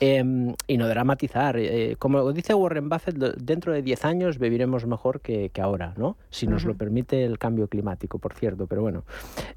em, 0.01 0.55
y 0.67 0.79
no 0.79 0.89
dramatizar. 0.89 1.57
Eh, 1.59 1.97
como 1.99 2.33
dice 2.33 2.55
Warren 2.55 2.89
Buffett, 2.89 3.17
dentro 3.17 3.73
de 3.73 3.83
10 3.83 4.05
años 4.05 4.39
viviremos 4.39 4.87
mejor 4.87 5.21
que, 5.21 5.51
que 5.51 5.61
ahora, 5.61 5.95
¿no? 5.97 6.17
Si 6.31 6.47
nos 6.47 6.65
lo 6.65 6.75
permite 6.75 7.25
el 7.25 7.39
cambio 7.39 7.69
climático, 7.69 8.19
por 8.19 8.35
cierto, 8.35 8.67
pero 8.67 8.83
bueno. 8.83 9.05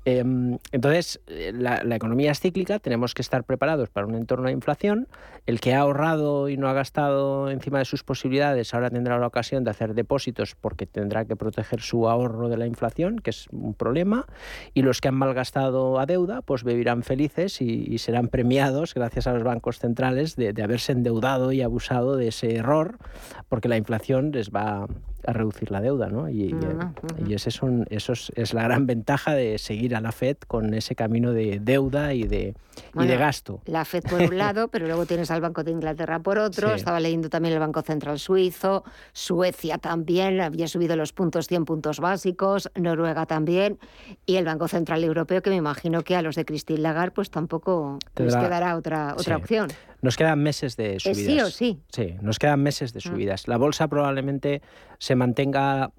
Em, 0.05 0.57
entonces, 0.71 1.21
eh, 1.27 1.51
la, 1.55 1.83
la 1.83 1.95
economía 1.95 2.31
es 2.31 2.39
cíclica, 2.39 2.79
tenemos 2.79 3.13
que 3.13 3.21
estar 3.21 3.43
preparados 3.43 3.89
para 3.89 4.05
un 4.05 4.15
entorno 4.15 4.47
de 4.47 4.53
inflación. 4.53 5.07
El 5.47 5.59
que 5.59 5.73
ha 5.73 5.79
ahorrado 5.79 6.10
y 6.49 6.57
no 6.57 6.67
ha 6.67 6.73
gastado 6.73 7.49
encima 7.49 7.79
de 7.79 7.85
sus 7.85 8.03
posibilidades, 8.03 8.73
ahora 8.73 8.89
tendrá 8.89 9.17
la 9.17 9.27
ocasión 9.27 9.63
de 9.63 9.71
hacer 9.71 9.93
depósitos 9.93 10.55
porque 10.55 10.85
tendrá 10.85 11.25
que 11.25 11.35
proteger 11.35 11.81
su 11.81 12.09
ahorro 12.09 12.49
de 12.49 12.57
la 12.57 12.65
inflación, 12.67 13.19
que 13.19 13.29
es 13.29 13.47
un 13.51 13.73
problema, 13.73 14.25
y 14.73 14.81
los 14.81 14.99
que 14.99 15.07
han 15.07 15.15
malgastado 15.15 15.99
a 15.99 16.05
deuda, 16.05 16.41
pues 16.41 16.63
vivirán 16.63 17.03
felices 17.03 17.61
y, 17.61 17.97
serán 17.97 18.27
premiados 18.27 18.93
gracias 18.93 19.27
a 19.27 19.33
los 19.33 19.43
bancos 19.43 19.79
centrales 19.79 20.35
de, 20.35 20.53
haberse 20.61 20.91
endeudado 20.91 21.51
y 21.51 21.61
abusado 21.61 22.17
de 22.17 22.27
ese 22.27 22.55
error, 22.55 22.97
porque 23.47 23.69
la 23.69 23.77
inflación 23.77 24.31
les 24.31 24.49
va 24.49 24.87
a 25.25 25.33
reducir 25.33 25.71
la 25.71 25.81
deuda, 25.81 26.07
¿no? 26.09 26.29
Y, 26.29 26.55
y 27.27 27.33
ese 27.33 27.49
es 27.49 27.61
un, 27.61 27.85
eso 27.89 28.13
es, 28.13 28.53
la 28.53 28.63
gran 28.63 28.85
ventaja 28.85 29.33
de 29.33 29.57
seguir 29.57 29.95
a 29.95 30.01
la 30.01 30.11
Fed 30.11 30.37
con 30.47 30.73
ese 30.73 30.95
camino 30.95 31.31
de 31.31 31.59
deuda 31.59 32.13
y 32.13 32.23
de, 32.23 32.55
y 32.95 33.05
de 33.05 33.17
gasto. 33.17 33.61
La 33.65 33.85
Fed 33.85 34.03
por 34.03 34.21
un 34.21 34.37
lado, 34.37 34.67
pero 34.67 34.87
luego 34.87 35.05
tienes 35.05 35.31
al 35.31 35.41
Banco 35.41 35.63
de 35.63 35.71
Inglaterra 35.71 36.19
por 36.19 36.37
otro. 36.37 36.73
Estaba 36.73 36.99
leyendo 36.99 37.29
también 37.29 37.53
el 37.53 37.59
Banco 37.59 37.81
Central 37.81 38.19
Suizo, 38.19 38.83
Suecia 39.13 39.77
también 39.77 40.41
había 40.41 40.67
subido 40.67 40.95
los 40.95 41.13
puntos 41.13 41.47
100 41.47 41.65
puntos 41.65 41.99
básicos, 41.99 42.69
Noruega 42.75 43.25
también, 43.25 43.79
y 44.25 44.35
el 44.35 44.45
Banco 44.45 44.67
Central 44.67 45.03
Europeo, 45.03 45.41
que 45.41 45.49
me 45.49 45.55
imagino 45.55 46.03
que 46.03 46.15
a 46.15 46.21
los 46.21 46.35
de 46.35 46.45
Christine 46.45 46.79
Lagarde 46.79 47.11
pues 47.11 47.29
tampoco 47.29 47.99
les 48.15 48.35
quedará 48.35 48.75
otra, 48.75 49.15
otra 49.17 49.37
opción. 49.37 49.69
Nos 50.01 50.17
quedan 50.17 50.41
meses 50.41 50.77
de 50.77 50.99
subidas. 50.99 51.25
sí 51.25 51.39
o 51.39 51.49
sí. 51.49 51.79
Sí, 51.89 52.15
nos 52.21 52.39
quedan 52.39 52.61
meses 52.61 52.93
de 52.93 52.99
mm. 52.99 53.01
subidas. 53.01 53.47
La 53.47 53.57
bolsa 53.57 53.87
probablemente 53.87 54.61
se 54.97 55.15
mantenga 55.15 55.91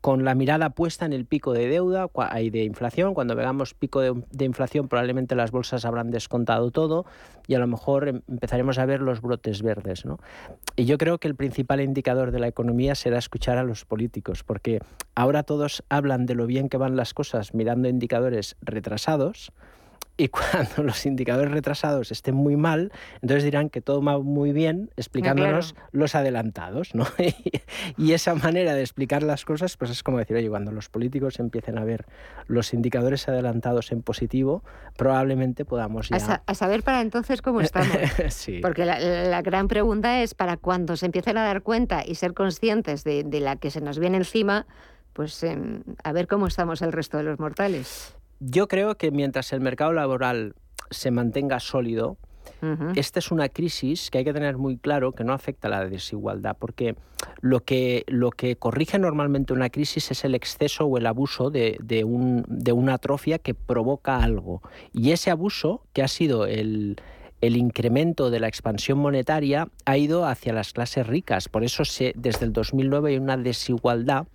con 0.00 0.24
la 0.24 0.34
mirada 0.34 0.70
puesta 0.70 1.04
en 1.04 1.12
el 1.12 1.26
pico 1.26 1.52
de 1.52 1.68
deuda 1.68 2.08
y 2.40 2.50
de 2.50 2.62
inflación. 2.62 3.14
Cuando 3.14 3.34
veamos 3.34 3.74
pico 3.74 4.00
de, 4.00 4.44
inflación, 4.44 4.88
probablemente 4.88 5.34
las 5.34 5.50
bolsas 5.50 5.84
habrán 5.84 6.10
descontado 6.10 6.70
todo 6.70 7.06
y 7.46 7.54
a 7.54 7.58
lo 7.58 7.66
mejor 7.66 8.08
em, 8.08 8.22
empezaremos 8.28 8.78
a 8.78 8.86
ver 8.86 9.00
los 9.00 9.20
brotes 9.20 9.62
verdes. 9.62 10.04
¿no? 10.04 10.18
Y 10.76 10.84
yo 10.84 10.96
creo 10.96 11.18
que 11.18 11.28
el 11.28 11.34
principal 11.34 11.80
indicador 11.80 12.30
de 12.30 12.38
la 12.38 12.46
economía 12.48 12.94
será 12.94 13.18
escuchar 13.18 13.58
a 13.58 13.64
los 13.64 13.84
políticos, 13.84 14.44
porque 14.44 14.80
ahora 15.14 15.42
todos 15.42 15.82
hablan 15.88 16.26
de 16.26 16.34
lo 16.34 16.46
bien 16.46 16.68
que 16.68 16.76
van 16.76 16.96
las 16.96 17.12
cosas 17.12 17.52
mirando 17.52 17.88
indicadores 17.88 18.56
retrasados 18.62 19.52
y 20.18 20.28
cuando 20.28 20.82
los 20.82 21.06
indicadores 21.06 21.52
retrasados 21.52 22.10
estén 22.10 22.34
muy 22.34 22.56
mal, 22.56 22.92
entonces 23.22 23.44
dirán 23.44 23.70
que 23.70 23.80
todo 23.80 24.02
va 24.02 24.18
muy 24.18 24.52
bien 24.52 24.90
explicándonos 24.96 25.74
los 25.92 26.14
adelantados, 26.14 26.94
¿no? 26.94 27.06
y 27.96 28.12
esa 28.12 28.34
manera 28.34 28.74
de 28.74 28.80
explicar 28.82 29.22
las 29.22 29.44
cosas, 29.44 29.76
pues 29.76 29.92
es 29.92 30.02
como 30.02 30.18
decir, 30.18 30.36
oye, 30.36 30.50
cuando 30.50 30.72
los 30.72 30.88
políticos 30.90 31.38
empiecen 31.38 31.78
a 31.78 31.84
ver 31.84 32.04
los 32.48 32.74
indicadores 32.74 33.28
adelantados 33.28 33.92
en 33.92 34.02
positivo, 34.02 34.64
probablemente 34.96 35.64
podamos 35.64 36.08
ya... 36.08 36.42
A, 36.44 36.54
saber 36.54 36.82
para 36.82 37.00
entonces 37.00 37.40
cómo 37.40 37.60
estamos. 37.60 37.96
sí. 38.30 38.58
Porque 38.60 38.84
la, 38.84 39.40
gran 39.42 39.68
pregunta 39.68 40.20
es, 40.22 40.34
para 40.34 40.56
cuando 40.56 40.96
se 40.96 41.06
empiecen 41.06 41.38
a 41.38 41.44
dar 41.44 41.62
cuenta 41.62 42.04
y 42.04 42.16
ser 42.16 42.34
conscientes 42.34 43.04
de, 43.04 43.24
la 43.38 43.54
que 43.54 43.70
se 43.70 43.80
nos 43.80 44.00
viene 44.00 44.16
encima, 44.16 44.66
pues 45.12 45.44
em, 45.44 45.84
a 46.02 46.10
ver 46.12 46.26
cómo 46.26 46.48
estamos 46.48 46.82
el 46.82 46.90
resto 46.90 47.18
de 47.18 47.22
los 47.22 47.38
mortales. 47.38 48.17
Yo 48.40 48.68
creo 48.68 48.96
que 48.96 49.10
mientras 49.10 49.52
el 49.52 49.60
mercado 49.60 49.92
laboral 49.92 50.54
se 50.90 51.10
mantenga 51.10 51.60
sólido, 51.60 52.16
esta 52.96 53.18
es 53.18 53.30
una 53.30 53.48
crisis 53.48 54.10
que 54.10 54.18
hay 54.18 54.24
que 54.24 54.32
tener 54.32 54.56
muy 54.56 54.78
claro 54.78 55.12
que 55.12 55.22
no 55.22 55.32
afecta 55.32 55.68
a 55.68 55.70
la 55.70 55.86
desigualdad, 55.86 56.56
porque 56.58 56.96
lo 57.40 57.60
que, 57.60 58.04
lo 58.08 58.30
que 58.30 58.56
corrige 58.56 58.98
normalmente 58.98 59.52
una 59.52 59.70
crisis 59.70 60.10
es 60.10 60.24
el 60.24 60.34
exceso 60.34 60.86
o 60.86 60.98
el 60.98 61.06
abuso 61.06 61.50
de, 61.50 61.76
de, 61.82 62.04
un, 62.04 62.44
de 62.48 62.72
una 62.72 62.94
atrofia 62.94 63.38
que 63.38 63.54
provoca 63.54 64.22
algo. 64.22 64.62
Y 64.92 65.12
ese 65.12 65.30
abuso, 65.30 65.82
que 65.92 66.02
ha 66.02 66.08
sido 66.08 66.46
el, 66.46 67.00
el 67.40 67.56
incremento 67.56 68.30
de 68.30 68.40
la 68.40 68.48
expansión 68.48 68.98
monetaria 68.98 69.68
ha 69.84 69.96
ido 69.96 70.26
hacia 70.26 70.52
las 70.52 70.72
clases 70.72 71.06
ricas. 71.06 71.48
Por 71.48 71.64
eso 71.64 71.84
se, 71.84 72.12
desde 72.16 72.46
el 72.46 72.52
2009 72.52 73.10
hay 73.10 73.18
una 73.18 73.36
desigualdad 73.36 74.26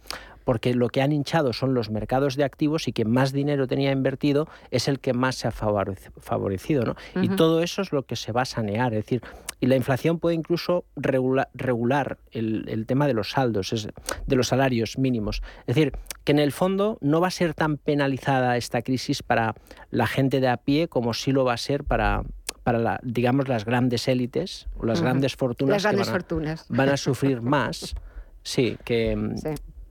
porque 0.43 0.73
lo 0.73 0.89
que 0.89 1.01
han 1.01 1.11
hinchado 1.11 1.53
son 1.53 1.73
los 1.73 1.89
mercados 1.89 2.35
de 2.35 2.43
activos 2.43 2.87
y 2.87 2.93
quien 2.93 3.09
más 3.09 3.31
dinero 3.31 3.67
tenía 3.67 3.91
invertido 3.91 4.47
es 4.71 4.87
el 4.87 4.99
que 4.99 5.13
más 5.13 5.35
se 5.35 5.47
ha 5.47 5.51
favorecido. 5.51 6.83
¿no? 6.83 6.95
Y 7.21 7.29
todo 7.29 7.61
eso 7.61 7.81
es 7.81 7.91
lo 7.91 8.03
que 8.03 8.15
se 8.15 8.31
va 8.31 8.41
a 8.41 8.45
sanear. 8.45 8.93
Es 8.93 9.05
decir, 9.05 9.21
y 9.59 9.67
la 9.67 9.75
inflación 9.75 10.19
puede 10.19 10.35
incluso 10.35 10.85
regular, 10.95 12.17
el, 12.31 12.85
tema 12.85 13.07
de 13.07 13.13
los 13.13 13.31
saldos, 13.31 13.87
de 14.25 14.35
los 14.35 14.47
salarios 14.47 14.97
mínimos. 14.97 15.41
Es 15.61 15.75
decir, 15.75 15.93
que 16.23 16.33
en 16.33 16.39
el 16.39 16.51
fondo 16.51 16.97
no 17.01 17.21
va 17.21 17.27
a 17.27 17.31
ser 17.31 17.53
tan 17.53 17.77
penalizada 17.77 18.57
esta 18.57 18.81
crisis 18.81 19.23
para 19.23 19.55
la 19.89 20.07
gente 20.07 20.39
de 20.39 20.49
a 20.49 20.57
pie 20.57 20.87
como 20.87 21.13
sí 21.13 21.31
lo 21.31 21.45
va 21.45 21.53
a 21.53 21.57
ser 21.57 21.83
para, 21.83 22.23
para 22.63 22.79
la, 22.79 22.99
digamos 23.03 23.47
las 23.47 23.65
grandes 23.65 24.07
élites 24.07 24.67
o 24.77 24.85
las 24.85 25.01
grandes 25.01 25.35
fortunas 25.35 25.75
las 25.75 25.83
grandes 25.83 26.07
van, 26.07 26.09
a, 26.09 26.19
fortunas. 26.19 26.65
van 26.69 26.89
a 26.89 26.97
sufrir 26.97 27.41
más 27.41 27.95
sí 28.41 28.77
que 28.83 29.17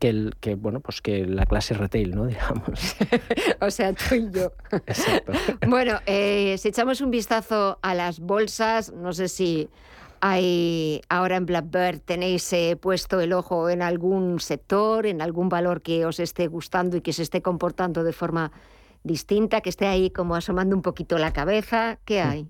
que, 0.02 0.08
el, 0.08 0.34
que, 0.40 0.56
bueno, 0.56 0.80
pues 0.80 1.00
que 1.00 1.24
la 1.24 1.46
clase 1.46 1.74
retail, 1.74 2.16
¿no? 2.16 2.26
Digamos. 2.26 2.96
o 3.60 3.70
sea, 3.70 3.92
tú 3.92 4.16
y 4.16 4.28
yo. 4.32 4.50
Exacto. 4.72 5.32
bueno, 5.68 6.00
eh, 6.06 6.56
si 6.58 6.70
echamos 6.70 7.00
un 7.00 7.12
vistazo 7.12 7.78
a 7.82 7.94
las 7.94 8.18
bolsas, 8.18 8.92
no 8.92 9.12
sé 9.12 9.28
si 9.28 9.68
hay 10.20 11.02
ahora 11.08 11.36
en 11.36 11.46
Blackbird 11.46 12.00
tenéis 12.00 12.52
eh, 12.52 12.76
puesto 12.80 13.20
el 13.20 13.32
ojo 13.32 13.70
en 13.70 13.80
algún 13.80 14.40
sector, 14.40 15.06
en 15.06 15.22
algún 15.22 15.48
valor 15.48 15.82
que 15.82 16.04
os 16.04 16.18
esté 16.18 16.48
gustando 16.48 16.96
y 16.96 17.00
que 17.00 17.12
se 17.12 17.22
esté 17.22 17.40
comportando 17.40 18.02
de 18.02 18.12
forma 18.12 18.50
distinta, 19.04 19.60
que 19.60 19.70
esté 19.70 19.86
ahí 19.86 20.10
como 20.10 20.34
asomando 20.34 20.74
un 20.74 20.82
poquito 20.82 21.16
la 21.16 21.32
cabeza. 21.32 22.00
¿Qué 22.04 22.24
mm. 22.24 22.28
hay? 22.28 22.46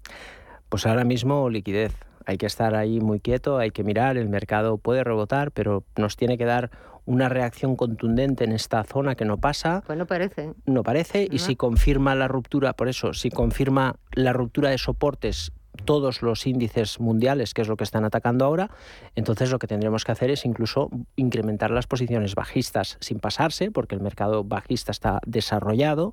Pues 0.70 0.86
ahora 0.86 1.04
mismo 1.04 1.50
liquidez. 1.50 1.92
Hay 2.24 2.38
que 2.38 2.46
estar 2.46 2.74
ahí 2.76 3.00
muy 3.00 3.20
quieto, 3.20 3.58
hay 3.58 3.72
que 3.72 3.82
mirar, 3.82 4.16
el 4.16 4.28
mercado 4.28 4.78
puede 4.78 5.02
rebotar, 5.02 5.50
pero 5.50 5.82
nos 5.96 6.16
tiene 6.16 6.38
que 6.38 6.44
dar 6.44 6.70
una 7.04 7.28
reacción 7.28 7.76
contundente 7.76 8.44
en 8.44 8.52
esta 8.52 8.84
zona 8.84 9.14
que 9.14 9.24
no 9.24 9.38
pasa. 9.38 9.82
Pues 9.86 9.98
no 9.98 10.06
parece. 10.06 10.52
No 10.66 10.82
parece, 10.82 11.28
y 11.30 11.38
si 11.38 11.56
confirma 11.56 12.14
la 12.14 12.28
ruptura, 12.28 12.72
por 12.72 12.88
eso, 12.88 13.12
si 13.12 13.30
confirma 13.30 13.96
la 14.12 14.32
ruptura 14.32 14.70
de 14.70 14.78
soportes 14.78 15.52
todos 15.84 16.22
los 16.22 16.46
índices 16.46 17.00
mundiales, 17.00 17.54
que 17.54 17.62
es 17.62 17.68
lo 17.68 17.76
que 17.76 17.84
están 17.84 18.04
atacando 18.04 18.44
ahora, 18.44 18.70
entonces 19.14 19.50
lo 19.50 19.58
que 19.58 19.66
tendremos 19.66 20.04
que 20.04 20.12
hacer 20.12 20.30
es 20.30 20.44
incluso 20.44 20.90
incrementar 21.16 21.70
las 21.70 21.86
posiciones 21.86 22.34
bajistas 22.34 22.98
sin 23.00 23.18
pasarse, 23.18 23.70
porque 23.70 23.94
el 23.94 24.00
mercado 24.00 24.44
bajista 24.44 24.92
está 24.92 25.20
desarrollado, 25.26 26.12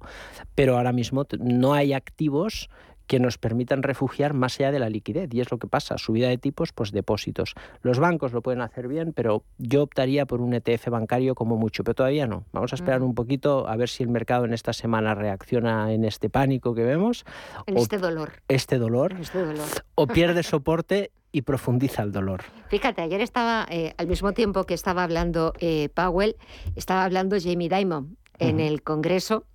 pero 0.55 0.77
ahora 0.77 0.93
mismo 0.93 1.25
no 1.39 1.74
hay 1.74 1.93
activos 1.93 2.69
que 3.10 3.20
nos 3.20 3.39
permitan 3.39 3.82
refugiar 3.82 4.36
más 4.36 4.60
allá 4.60 4.72
de 4.72 4.78
la 4.78 4.88
liquidez. 4.88 5.34
Y 5.34 5.42
es 5.42 5.50
lo 5.50 5.58
que 5.58 5.66
pasa, 5.66 5.98
subida 5.98 6.30
de 6.30 6.38
tipos, 6.38 6.72
pues 6.74 6.92
depósitos. 6.92 7.56
Los 7.82 7.98
bancos 7.98 8.34
lo 8.34 8.44
pueden 8.44 8.62
hacer 8.62 8.88
bien, 8.88 9.13
pero 9.13 9.44
yo 9.58 9.82
optaría 9.82 10.28
por 10.28 10.42
un 10.42 10.53
ETF 10.53 10.90
bancario 10.90 11.33
como 11.33 11.57
mucho, 11.57 11.83
pero 11.83 11.96
todavía 11.96 12.27
no. 12.27 12.46
Vamos 12.53 12.72
a 12.72 12.75
esperar 12.75 13.01
un 13.01 13.16
poquito 13.16 13.68
a 13.68 13.75
ver 13.77 13.90
si 13.90 14.03
el 14.03 14.10
mercado 14.10 14.46
en 14.46 14.53
esta 14.53 14.74
semana 14.74 15.16
reacciona 15.16 15.92
en 15.92 16.05
este 16.05 16.29
pánico 16.29 16.75
que 16.75 16.83
vemos. 16.83 17.25
En 17.66 17.77
este 17.77 17.98
dolor. 17.98 18.44
Este 18.48 18.77
dolor. 18.77 19.16
Este 19.20 19.44
dolor. 19.44 19.68
O 19.96 20.05
pierde 20.05 20.44
soporte 20.44 21.10
y 21.31 21.42
profundiza 21.42 22.03
el 22.03 22.12
dolor. 22.12 22.44
Fíjate, 22.68 23.01
ayer 23.01 23.22
estaba, 23.22 23.66
eh, 23.72 23.96
al 23.98 24.05
mismo 24.05 24.33
tiempo 24.33 24.66
que 24.66 24.75
estaba 24.75 25.03
hablando 25.03 25.53
eh, 25.60 25.90
Powell, 25.96 26.36
estaba 26.75 27.05
hablando 27.05 27.38
Jamie 27.42 27.70
Dimon 27.70 28.18
en 28.38 28.60
el 28.60 28.83
Congreso 28.83 29.46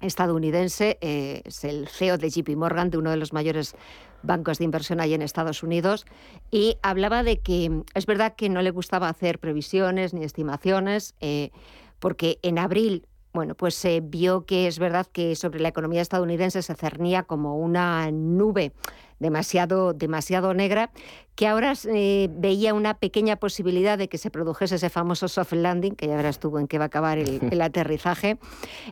estadounidense, 0.00 0.98
eh, 1.00 1.42
es 1.44 1.64
el 1.64 1.88
CEO 1.88 2.18
de 2.18 2.30
JP 2.30 2.56
Morgan, 2.56 2.90
de 2.90 2.98
uno 2.98 3.10
de 3.10 3.16
los 3.16 3.32
mayores 3.32 3.74
bancos 4.22 4.58
de 4.58 4.64
inversión 4.64 5.00
ahí 5.00 5.14
en 5.14 5.22
Estados 5.22 5.62
Unidos, 5.62 6.06
y 6.50 6.76
hablaba 6.82 7.22
de 7.22 7.40
que 7.40 7.82
es 7.94 8.06
verdad 8.06 8.34
que 8.36 8.48
no 8.48 8.62
le 8.62 8.70
gustaba 8.70 9.08
hacer 9.08 9.38
previsiones 9.38 10.12
ni 10.14 10.24
estimaciones, 10.24 11.14
eh, 11.20 11.50
porque 11.98 12.38
en 12.42 12.58
abril 12.58 13.06
bueno, 13.32 13.54
pues 13.54 13.74
se 13.74 14.00
vio 14.00 14.44
que 14.44 14.66
es 14.66 14.78
verdad 14.78 15.06
que 15.06 15.36
sobre 15.36 15.60
la 15.60 15.68
economía 15.68 16.02
estadounidense 16.02 16.62
se 16.62 16.74
cernía 16.74 17.22
como 17.22 17.56
una 17.56 18.10
nube 18.10 18.72
demasiado, 19.20 19.92
demasiado 19.92 20.52
negra, 20.54 20.90
que 21.36 21.46
ahora 21.46 21.74
eh, 21.84 22.28
veía 22.32 22.74
una 22.74 22.94
pequeña 22.94 23.36
posibilidad 23.36 23.96
de 23.98 24.08
que 24.08 24.18
se 24.18 24.30
produjese 24.30 24.76
ese 24.76 24.90
famoso 24.90 25.28
soft 25.28 25.52
landing, 25.52 25.94
que 25.94 26.08
ya 26.08 26.16
verás 26.16 26.40
tú 26.40 26.58
en 26.58 26.66
qué 26.66 26.78
va 26.78 26.84
a 26.84 26.86
acabar 26.86 27.18
el, 27.18 27.38
aterrizaje, 27.62 28.38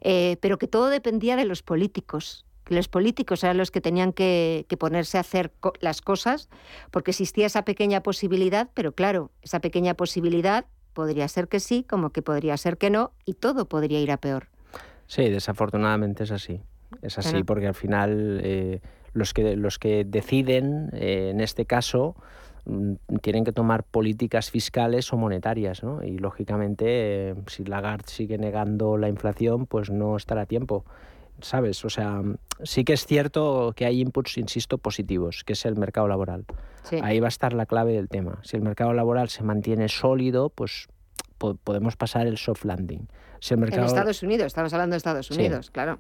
eh, 0.03 0.37
pero 0.41 0.59
que 0.59 0.69
todo 0.69 0.89
dependía 0.89 1.35
de 1.35 1.45
los 1.45 1.63
políticos 1.63 2.45
que 2.65 2.75
los 2.75 2.89
políticos 2.89 3.43
eran 3.45 3.57
los 3.57 3.71
que 3.71 3.81
tenían 3.81 4.13
que, 4.13 4.67
que, 4.69 4.77
ponerse 4.77 5.17
a 5.17 5.23
hacer 5.23 5.51
las 5.81 6.03
cosas, 6.03 6.51
porque 6.91 7.13
existía 7.13 7.47
esa 7.47 7.65
pequeña 7.65 8.03
posibilidad, 8.03 8.69
pero 8.75 8.93
claro, 8.93 9.31
esa 9.41 9.61
pequeña 9.61 9.95
posibilidad 9.95 10.67
podría 10.99 11.29
ser 11.29 11.47
que 11.47 11.61
sí, 11.61 11.85
como 11.89 12.11
que 12.11 12.23
podría 12.23 12.57
ser 12.57 12.77
que 12.77 12.91
no, 12.91 13.13
y 13.25 13.35
todo 13.35 13.69
podría 13.69 14.01
ir 14.01 14.11
a 14.11 14.17
peor. 14.17 14.49
Sí, 15.07 15.29
desafortunadamente 15.29 16.25
es 16.25 16.33
así. 16.33 16.61
Es 17.03 17.19
así 17.19 17.45
porque 17.45 17.69
al 17.69 17.77
final 17.77 18.41
eh, 18.43 18.81
los, 19.13 19.33
que, 19.33 19.55
los 19.55 19.79
que 19.79 20.05
deciden, 20.05 20.91
eh, 20.95 21.31
en 21.31 21.41
este 21.41 21.67
caso, 21.67 22.17
mm, 22.65 22.95
tienen 23.23 23.45
que 23.45 23.53
tomar 23.53 23.85
políticas 23.85 24.51
fiscales 24.51 25.13
o 25.13 25.17
monetarias, 25.17 25.85
¿no? 25.85 26.03
Y 26.03 26.19
lógicamente, 26.19 26.87
eh, 26.89 27.35
si 27.47 27.63
Lagarde 27.63 28.09
sigue 28.09 28.37
negando 28.37 28.97
la 28.97 29.09
inflación, 29.09 29.67
pues 29.67 29.91
no 29.91 30.17
estará 30.17 30.41
a 30.41 30.47
tiempo. 30.47 30.85
¿Sabes? 31.41 31.85
O 31.85 31.91
sea, 31.91 32.23
sí 32.63 32.85
que 32.85 32.93
es 32.93 33.07
cierto 33.07 33.73
que 33.77 33.87
hay 33.87 34.01
inputs, 34.01 34.39
insisto, 34.39 34.79
positivos, 34.79 35.45
que 35.45 35.55
es 35.55 35.65
el 35.65 35.77
mercado 35.77 36.09
laboral. 36.09 36.45
Ahí 37.03 37.21
va 37.21 37.27
a 37.27 37.29
estar 37.29 37.53
la 37.53 37.67
clave 37.67 37.93
del 37.93 38.09
tema. 38.09 38.41
Si 38.43 38.57
el 38.57 38.63
mercado 38.63 38.93
laboral 38.93 39.29
se 39.29 39.43
mantiene 39.43 39.89
sólido, 39.89 40.51
pues 40.51 40.89
podemos 41.39 41.97
pasar 41.97 42.27
el 42.27 42.39
soft 42.39 42.65
landing. 42.65 43.09
Si 43.41 43.55
el 43.55 43.61
mercado... 43.61 43.83
En 43.83 43.89
Estados 43.89 44.23
Unidos, 44.23 44.47
estamos 44.47 44.73
hablando 44.73 44.95
de 44.95 44.99
Estados 44.99 45.31
Unidos, 45.31 45.71
claro. 45.71 45.99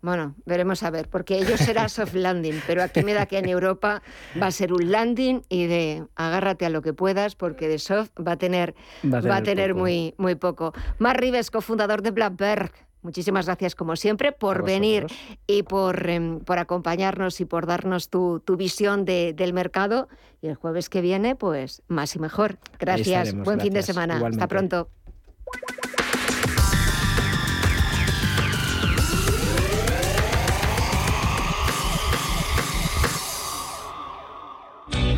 Bueno, 0.00 0.36
veremos 0.46 0.84
a 0.84 0.90
ver, 0.90 1.08
porque 1.08 1.38
ellos 1.38 1.58
será 1.58 1.88
soft 1.88 2.14
landing, 2.14 2.60
pero 2.66 2.82
aquí 2.82 3.02
me 3.02 3.14
da 3.14 3.26
que 3.26 3.38
en 3.38 3.48
Europa 3.48 4.02
va 4.40 4.46
a 4.46 4.50
ser 4.52 4.72
un 4.72 4.92
landing 4.92 5.42
y 5.48 5.66
de 5.66 6.04
agárrate 6.14 6.66
a 6.66 6.70
lo 6.70 6.82
que 6.82 6.92
puedas, 6.92 7.34
porque 7.34 7.68
de 7.68 7.78
soft 7.78 8.10
va 8.16 8.32
a 8.32 8.36
tener, 8.36 8.74
va 9.04 9.36
a 9.36 9.42
tener, 9.42 9.74
muy, 9.74 10.14
muy 10.16 10.36
poco. 10.36 10.72
Mar 10.98 11.20
Rives, 11.20 11.50
cofundador 11.50 12.02
de 12.02 12.12
Blackberg. 12.12 12.72
Muchísimas 13.02 13.46
gracias, 13.46 13.74
como 13.74 13.94
siempre, 13.96 14.32
por 14.32 14.64
venir 14.64 15.06
y 15.46 15.62
por, 15.62 16.08
em, 16.08 16.40
por, 16.40 16.58
acompañarnos 16.58 17.40
y 17.40 17.44
por 17.44 17.66
darnos 17.66 18.08
tu, 18.08 18.40
tu 18.40 18.56
visión 18.56 19.04
de, 19.04 19.32
del 19.34 19.52
mercado. 19.52 20.08
Y 20.42 20.48
el 20.48 20.56
jueves 20.56 20.88
que 20.88 21.00
viene, 21.00 21.36
pues 21.36 21.82
más 21.88 22.14
y 22.16 22.18
mejor. 22.18 22.58
Gracias. 22.78 23.34
Buen 23.34 23.60
fin 23.60 23.72
de 23.72 23.82
semana. 23.82 24.20
Hasta 24.26 24.48
pronto. 24.48 24.88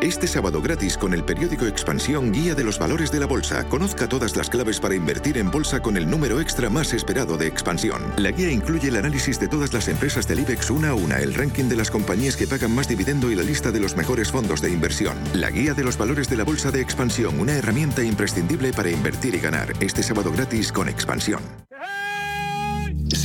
Este 0.00 0.28
sábado 0.28 0.62
gratis 0.62 0.96
con 0.96 1.12
el 1.12 1.24
periódico 1.24 1.66
Expansión 1.66 2.30
Guía 2.30 2.54
de 2.54 2.62
los 2.62 2.78
Valores 2.78 3.10
de 3.10 3.18
la 3.18 3.26
Bolsa. 3.26 3.64
Conozca 3.68 4.08
todas 4.08 4.36
las 4.36 4.48
claves 4.48 4.78
para 4.78 4.94
invertir 4.94 5.36
en 5.38 5.50
bolsa 5.50 5.80
con 5.80 5.96
el 5.96 6.08
número 6.08 6.40
extra 6.40 6.70
más 6.70 6.94
esperado 6.94 7.36
de 7.36 7.48
Expansión. 7.48 8.04
La 8.16 8.30
guía 8.30 8.52
incluye 8.52 8.88
el 8.88 8.96
análisis 8.96 9.40
de 9.40 9.48
todas 9.48 9.72
las 9.72 9.88
empresas 9.88 10.28
del 10.28 10.38
IBEX 10.38 10.70
una 10.70 10.90
a 10.90 10.94
una, 10.94 11.18
el 11.18 11.34
ranking 11.34 11.64
de 11.64 11.74
las 11.74 11.90
compañías 11.90 12.36
que 12.36 12.46
pagan 12.46 12.72
más 12.76 12.86
dividendo 12.86 13.28
y 13.32 13.34
la 13.34 13.42
lista 13.42 13.72
de 13.72 13.80
los 13.80 13.96
mejores 13.96 14.30
fondos 14.30 14.60
de 14.60 14.70
inversión. 14.70 15.18
La 15.34 15.50
guía 15.50 15.74
de 15.74 15.82
los 15.82 15.98
valores 15.98 16.28
de 16.28 16.36
la 16.36 16.44
Bolsa 16.44 16.70
de 16.70 16.80
Expansión, 16.80 17.40
una 17.40 17.56
herramienta 17.56 18.04
imprescindible 18.04 18.72
para 18.72 18.90
invertir 18.90 19.34
y 19.34 19.40
ganar. 19.40 19.72
Este 19.80 20.04
sábado 20.04 20.30
gratis 20.30 20.70
con 20.70 20.88
Expansión. 20.88 21.42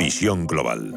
Visión 0.00 0.46
global. 0.46 0.94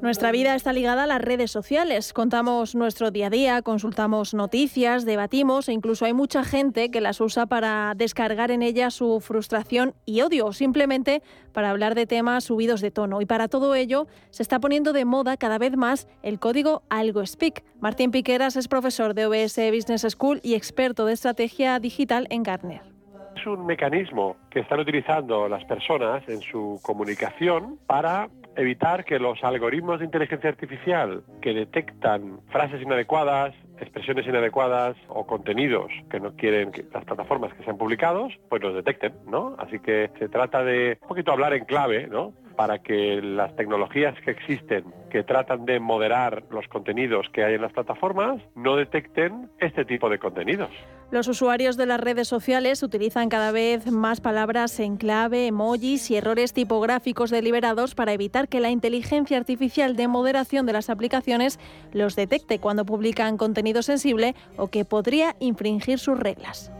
Nuestra 0.00 0.30
vida 0.30 0.54
está 0.54 0.72
ligada 0.72 1.02
a 1.02 1.06
las 1.08 1.20
redes 1.20 1.50
sociales. 1.50 2.12
Contamos 2.12 2.76
nuestro 2.76 3.10
día 3.10 3.26
a 3.26 3.30
día, 3.30 3.62
consultamos 3.62 4.34
noticias, 4.34 5.04
debatimos 5.04 5.68
e 5.68 5.72
incluso 5.72 6.04
hay 6.04 6.12
mucha 6.12 6.44
gente 6.44 6.92
que 6.92 7.00
las 7.00 7.20
usa 7.20 7.46
para 7.46 7.94
descargar 7.96 8.52
en 8.52 8.62
ellas 8.62 8.94
su 8.94 9.18
frustración 9.18 9.96
y 10.06 10.20
odio, 10.20 10.46
o 10.46 10.52
simplemente 10.52 11.24
para 11.52 11.70
hablar 11.70 11.96
de 11.96 12.06
temas 12.06 12.44
subidos 12.44 12.80
de 12.80 12.92
tono. 12.92 13.20
Y 13.20 13.26
para 13.26 13.48
todo 13.48 13.74
ello 13.74 14.06
se 14.30 14.44
está 14.44 14.60
poniendo 14.60 14.92
de 14.92 15.04
moda 15.04 15.36
cada 15.36 15.58
vez 15.58 15.76
más 15.76 16.06
el 16.22 16.38
código 16.38 16.84
Algo 16.88 17.26
Speak. 17.26 17.64
Martín 17.80 18.12
Piqueras 18.12 18.54
es 18.54 18.68
profesor 18.68 19.14
de 19.14 19.26
OBS 19.26 19.56
Business 19.74 20.06
School 20.08 20.38
y 20.44 20.54
experto 20.54 21.04
de 21.04 21.14
estrategia 21.14 21.80
digital 21.80 22.28
en 22.30 22.44
Gartner 22.44 22.93
es 23.36 23.46
un 23.46 23.66
mecanismo 23.66 24.36
que 24.50 24.60
están 24.60 24.80
utilizando 24.80 25.48
las 25.48 25.64
personas 25.64 26.22
en 26.28 26.40
su 26.42 26.80
comunicación 26.82 27.78
para 27.86 28.28
evitar 28.56 29.04
que 29.04 29.18
los 29.18 29.42
algoritmos 29.42 29.98
de 29.98 30.04
inteligencia 30.06 30.50
artificial 30.50 31.22
que 31.42 31.52
detectan 31.52 32.40
frases 32.50 32.80
inadecuadas, 32.82 33.54
expresiones 33.80 34.26
inadecuadas 34.26 34.96
o 35.08 35.26
contenidos 35.26 35.90
que 36.10 36.20
no 36.20 36.34
quieren 36.36 36.70
que 36.70 36.84
las 36.92 37.04
plataformas 37.04 37.52
que 37.54 37.64
sean 37.64 37.76
publicados, 37.76 38.32
pues 38.48 38.62
los 38.62 38.74
detecten, 38.74 39.14
¿no? 39.26 39.56
Así 39.58 39.80
que 39.80 40.10
se 40.18 40.28
trata 40.28 40.62
de 40.62 40.98
un 41.02 41.08
poquito 41.08 41.32
hablar 41.32 41.54
en 41.54 41.64
clave, 41.64 42.06
¿no? 42.06 42.32
Para 42.56 42.78
que 42.80 43.20
las 43.22 43.54
tecnologías 43.56 44.14
que 44.24 44.30
existen 44.30 44.84
que 45.10 45.22
tratan 45.22 45.64
de 45.64 45.78
moderar 45.80 46.44
los 46.50 46.66
contenidos 46.68 47.28
que 47.32 47.44
hay 47.44 47.54
en 47.54 47.62
las 47.62 47.72
plataformas 47.72 48.42
no 48.54 48.76
detecten 48.76 49.50
este 49.60 49.84
tipo 49.84 50.08
de 50.08 50.18
contenidos. 50.18 50.70
Los 51.10 51.28
usuarios 51.28 51.76
de 51.76 51.86
las 51.86 52.00
redes 52.00 52.26
sociales 52.26 52.82
utilizan 52.82 53.28
cada 53.28 53.52
vez 53.52 53.90
más 53.92 54.20
palabras 54.20 54.80
en 54.80 54.96
clave, 54.96 55.46
emojis 55.46 56.10
y 56.10 56.16
errores 56.16 56.52
tipográficos 56.52 57.30
deliberados 57.30 57.94
para 57.94 58.12
evitar 58.12 58.48
que 58.48 58.58
la 58.58 58.70
inteligencia 58.70 59.36
artificial 59.36 59.94
de 59.94 60.08
moderación 60.08 60.66
de 60.66 60.72
las 60.72 60.90
aplicaciones 60.90 61.60
los 61.92 62.16
detecte 62.16 62.58
cuando 62.58 62.84
publican 62.84 63.36
contenido 63.36 63.82
sensible 63.82 64.34
o 64.56 64.68
que 64.68 64.84
podría 64.84 65.36
infringir 65.38 66.00
sus 66.00 66.18
reglas. 66.18 66.72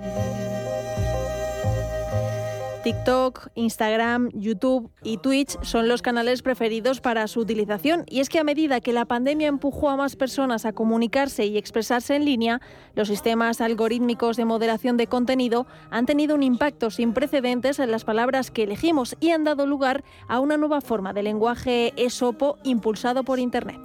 TikTok, 2.84 3.48
Instagram, 3.54 4.28
YouTube 4.34 4.90
y 5.02 5.16
Twitch 5.16 5.58
son 5.62 5.88
los 5.88 6.02
canales 6.02 6.42
preferidos 6.42 7.00
para 7.00 7.26
su 7.28 7.40
utilización 7.40 8.04
y 8.10 8.20
es 8.20 8.28
que 8.28 8.38
a 8.38 8.44
medida 8.44 8.82
que 8.82 8.92
la 8.92 9.06
pandemia 9.06 9.48
empujó 9.48 9.88
a 9.88 9.96
más 9.96 10.16
personas 10.16 10.66
a 10.66 10.74
comunicarse 10.74 11.46
y 11.46 11.56
expresarse 11.56 12.14
en 12.14 12.26
línea, 12.26 12.60
los 12.94 13.08
sistemas 13.08 13.62
algorítmicos 13.62 14.36
de 14.36 14.44
moderación 14.44 14.98
de 14.98 15.06
contenido 15.06 15.66
han 15.90 16.04
tenido 16.04 16.34
un 16.34 16.42
impacto 16.42 16.90
sin 16.90 17.14
precedentes 17.14 17.78
en 17.78 17.90
las 17.90 18.04
palabras 18.04 18.50
que 18.50 18.64
elegimos 18.64 19.16
y 19.18 19.30
han 19.30 19.44
dado 19.44 19.66
lugar 19.66 20.04
a 20.28 20.40
una 20.40 20.58
nueva 20.58 20.82
forma 20.82 21.14
de 21.14 21.22
lenguaje 21.22 21.94
esopo 21.96 22.58
impulsado 22.64 23.24
por 23.24 23.38
Internet. 23.38 23.80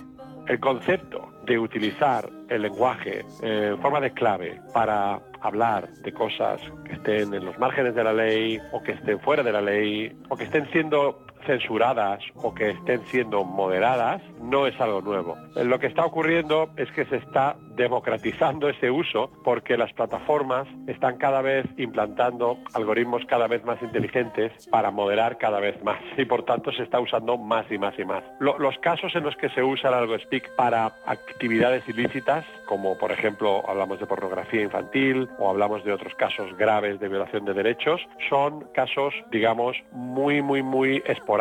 El 0.50 0.60
concepto 0.60 1.32
de 1.46 1.58
utilizar 1.58 2.30
el 2.50 2.64
lenguaje 2.64 3.26
en 3.44 3.80
forma 3.82 4.02
de 4.02 4.12
clave 4.12 4.62
para 4.74 5.22
hablar 5.42 5.90
de 6.04 6.12
cosas 6.12 6.60
que 6.86 6.94
estén 6.94 7.34
en 7.34 7.46
los 7.46 7.58
márgenes 7.60 7.96
de 7.96 8.04
la 8.04 8.14
ley 8.14 8.60
o 8.72 8.82
que 8.84 8.94
estén 8.94 9.20
fuera 9.20 9.44
de 9.44 9.52
la 9.52 9.62
ley 9.62 10.12
o 10.30 10.38
que 10.38 10.46
estén 10.46 10.70
siendo 10.72 11.26
censuradas 11.46 12.24
o 12.36 12.54
que 12.54 12.72
estén 12.72 13.06
siendo 13.08 13.44
moderadas 13.44 14.22
no 14.42 14.68
es 14.68 14.80
algo 14.80 15.02
nuevo. 15.02 15.38
Lo 15.56 15.80
que 15.80 15.88
está 15.88 16.06
ocurriendo 16.06 16.70
es 16.78 16.92
que 16.92 17.06
se 17.06 17.18
está 17.18 17.56
democratizando 17.76 18.70
ese 18.70 18.92
uso 18.92 19.32
porque 19.44 19.78
las 19.78 19.92
plataformas 19.94 20.68
están 20.88 21.18
cada 21.18 21.42
vez 21.42 21.66
implantando 21.78 22.58
algoritmos 22.74 23.26
cada 23.26 23.48
vez 23.48 23.64
más 23.64 23.82
inteligentes 23.82 24.52
para 24.70 24.92
moderar 24.92 25.38
cada 25.38 25.60
vez 25.60 25.82
más 25.84 26.00
y 26.18 26.26
por 26.26 26.44
tanto 26.44 26.72
se 26.72 26.84
está 26.84 27.00
usando 27.00 27.38
más 27.38 27.72
y 27.72 27.78
más 27.78 27.98
y 27.98 28.06
más. 28.06 28.24
los 28.40 28.78
casos 28.80 29.16
en 29.16 29.24
los 29.24 29.36
que 29.38 29.50
se 29.50 29.64
usa 29.64 29.90
el 29.90 29.96
algo 29.96 30.18
speak 30.20 30.56
para 30.56 30.94
actividades 31.06 31.88
ilícitas, 31.88 32.46
como 32.68 32.98
por 32.98 33.12
ejemplo 33.12 33.64
hablamos 33.68 34.00
de 34.00 34.06
pornografía 34.06 34.62
infantil 34.62 35.30
o 35.38 35.50
hablamos 35.50 35.84
de 35.84 35.94
otros 35.94 36.14
casos 36.16 36.56
graves 36.58 37.00
de 37.00 37.08
violación 37.08 37.46
de 37.46 37.54
derechos, 37.54 38.02
son 38.30 38.66
casos, 38.74 39.14
digamos, 39.32 39.78
muy, 39.92 40.42
muy, 40.42 40.62
muy 40.62 41.02
esporádicos. 41.06 41.39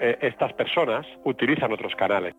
Eh, 0.00 0.18
estas 0.20 0.52
personas 0.54 1.06
utilizan 1.24 1.72
otros 1.72 1.94
canales. 1.94 2.34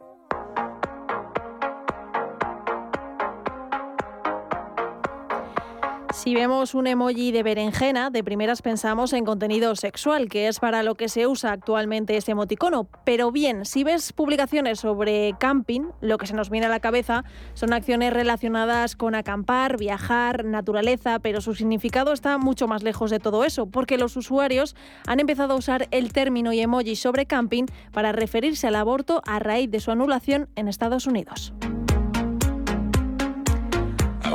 Si 6.28 6.36
vemos 6.36 6.76
un 6.76 6.88
emoji 6.88 7.32
de 7.32 7.42
berenjena, 7.42 8.10
de 8.10 8.22
primeras 8.22 8.62
pensamos 8.62 9.13
en 9.13 9.24
contenido 9.24 9.74
sexual, 9.78 10.28
que 10.28 10.50
es 10.50 10.60
para 10.60 10.84
lo 10.84 10.96
que 10.96 11.08
se 11.08 11.26
usa 11.26 11.54
actualmente 11.54 12.18
ese 12.18 12.34
emoticono. 12.34 12.90
Pero 13.06 13.32
bien, 13.32 13.63
si 13.63 13.86
ves 13.86 14.12
publicaciones 14.12 14.82
sobre 14.82 15.36
camping, 15.40 15.84
lo 16.02 16.18
que 16.18 16.28
se 16.28 16.34
nos 16.34 16.50
viene 16.50 16.66
a 16.66 16.70
la 16.70 16.82
cabeza 16.82 17.24
son 17.54 17.72
acciones 17.72 18.12
relacionadas 18.12 18.98
con 18.98 19.16
acampar, 19.16 19.78
viajar, 19.78 20.44
naturaleza, 20.44 21.20
pero 21.20 21.40
su 21.40 21.56
significado 21.56 22.12
está 22.12 22.38
mucho 22.38 22.68
más 22.68 22.84
lejos 22.84 23.10
de 23.10 23.20
todo 23.20 23.46
eso, 23.46 23.68
porque 23.68 23.98
los 23.98 24.18
usuarios 24.18 24.76
han 25.08 25.22
empezado 25.22 25.54
a 25.54 25.58
usar 25.58 25.88
el 25.92 26.12
término 26.12 26.52
y 26.52 26.60
emoji 26.60 26.98
sobre 26.98 27.26
camping 27.26 27.68
para 27.94 28.12
referirse 28.12 28.68
al 28.68 28.76
aborto 28.76 29.22
a 29.26 29.40
raíz 29.40 29.72
de 29.72 29.80
su 29.80 29.92
anulación 29.92 30.50
en 30.58 30.68
Estados 30.68 31.08
Unidos. 31.08 31.54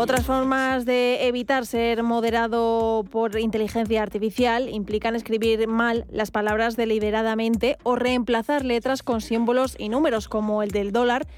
Otras 0.02 0.26
formas 0.26 0.84
de 0.84 1.28
evitar 1.28 1.64
ser 1.64 2.02
moderado 2.02 3.04
por 3.08 3.38
inteligencia 3.38 4.02
artificial 4.02 4.68
implican 4.68 5.14
escribir 5.14 5.68
mal 5.68 6.06
las 6.10 6.32
palabras 6.32 6.74
deliberadamente 6.74 7.76
o 7.84 7.94
reemplazar 7.94 8.64
letras 8.64 9.04
con 9.04 9.20
símbolos 9.20 9.76
y 9.78 9.90
números 9.90 10.26
como 10.26 10.64
el 10.64 10.72
del 10.72 10.90
dólar 10.90 11.28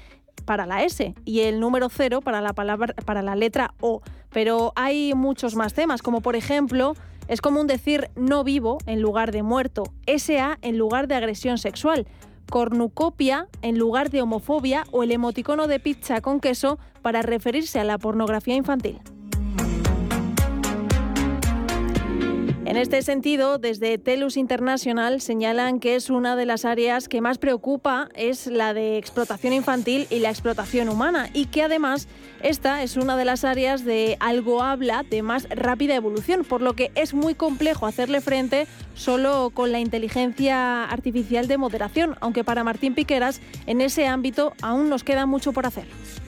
para 0.45 0.65
la 0.65 0.83
S 0.83 1.13
y 1.25 1.41
el 1.41 1.59
número 1.59 1.89
cero 1.89 2.21
para 2.21 2.41
la 2.41 2.53
para 2.53 3.21
la 3.21 3.35
letra 3.35 3.75
O. 3.81 4.01
Pero 4.31 4.73
hay 4.75 5.13
muchos 5.13 5.53
más 5.53 5.75
temas, 5.75 6.01
como 6.01 6.21
por 6.21 6.35
ejemplo, 6.35 6.95
es 7.27 7.41
común 7.41 7.67
decir 7.67 8.09
no 8.15 8.43
vivo 8.43 8.79
en 8.87 8.99
lugar 8.99 9.31
de 9.31 9.43
muerto, 9.43 9.83
SA 10.07 10.57
en 10.63 10.79
lugar 10.79 11.07
de 11.07 11.13
agresión 11.13 11.59
sexual 11.59 12.07
cornucopia 12.49 13.47
en 13.61 13.77
lugar 13.77 14.09
de 14.09 14.21
homofobia 14.21 14.85
o 14.91 15.03
el 15.03 15.11
emoticono 15.11 15.67
de 15.67 15.79
pizza 15.79 16.21
con 16.21 16.39
queso 16.39 16.79
para 17.01 17.21
referirse 17.21 17.79
a 17.79 17.83
la 17.83 17.97
pornografía 17.97 18.55
infantil. 18.55 18.99
En 22.65 22.77
este 22.77 23.03
sentido, 23.03 23.59
desde 23.59 23.99
Telus 23.99 24.37
International 24.37 25.21
señalan 25.21 25.79
que 25.79 25.95
es 25.95 26.09
una 26.09 26.35
de 26.35 26.47
las 26.47 26.65
áreas 26.65 27.07
que 27.07 27.21
más 27.21 27.37
preocupa 27.37 28.09
es 28.15 28.47
la 28.47 28.73
de 28.73 28.97
explotación 28.97 29.53
infantil 29.53 30.07
y 30.09 30.17
la 30.17 30.31
explotación 30.31 30.89
humana 30.89 31.29
y 31.31 31.45
que 31.45 31.61
además 31.61 32.07
esta 32.45 32.83
es 32.83 32.95
una 32.95 33.17
de 33.17 33.25
las 33.25 33.43
áreas 33.43 33.85
de 33.85 34.17
algo 34.19 34.61
habla 34.61 35.01
de 35.01 35.23
más 35.23 35.49
rápida 35.49 35.95
evolución, 35.95 36.45
por 36.45 36.61
lo 36.61 36.73
que 36.73 36.91
es 36.93 37.15
muy 37.15 37.33
complejo 37.33 37.87
hacerle 37.87 38.21
frente 38.21 38.67
solo 38.93 39.49
con 39.51 39.71
la 39.71 39.79
inteligencia 39.79 40.85
artificial 40.85 41.47
de 41.47 41.57
moderación, 41.57 42.15
aunque 42.21 42.43
para 42.43 42.63
Martín 42.63 42.93
Piqueras 42.93 43.41
en 43.65 43.81
ese 43.81 44.05
ámbito 44.05 44.53
aún 44.61 44.91
nos 44.91 45.03
queda 45.03 45.25
mucho 45.25 45.53
por 45.53 45.65
hacer. 45.65 45.85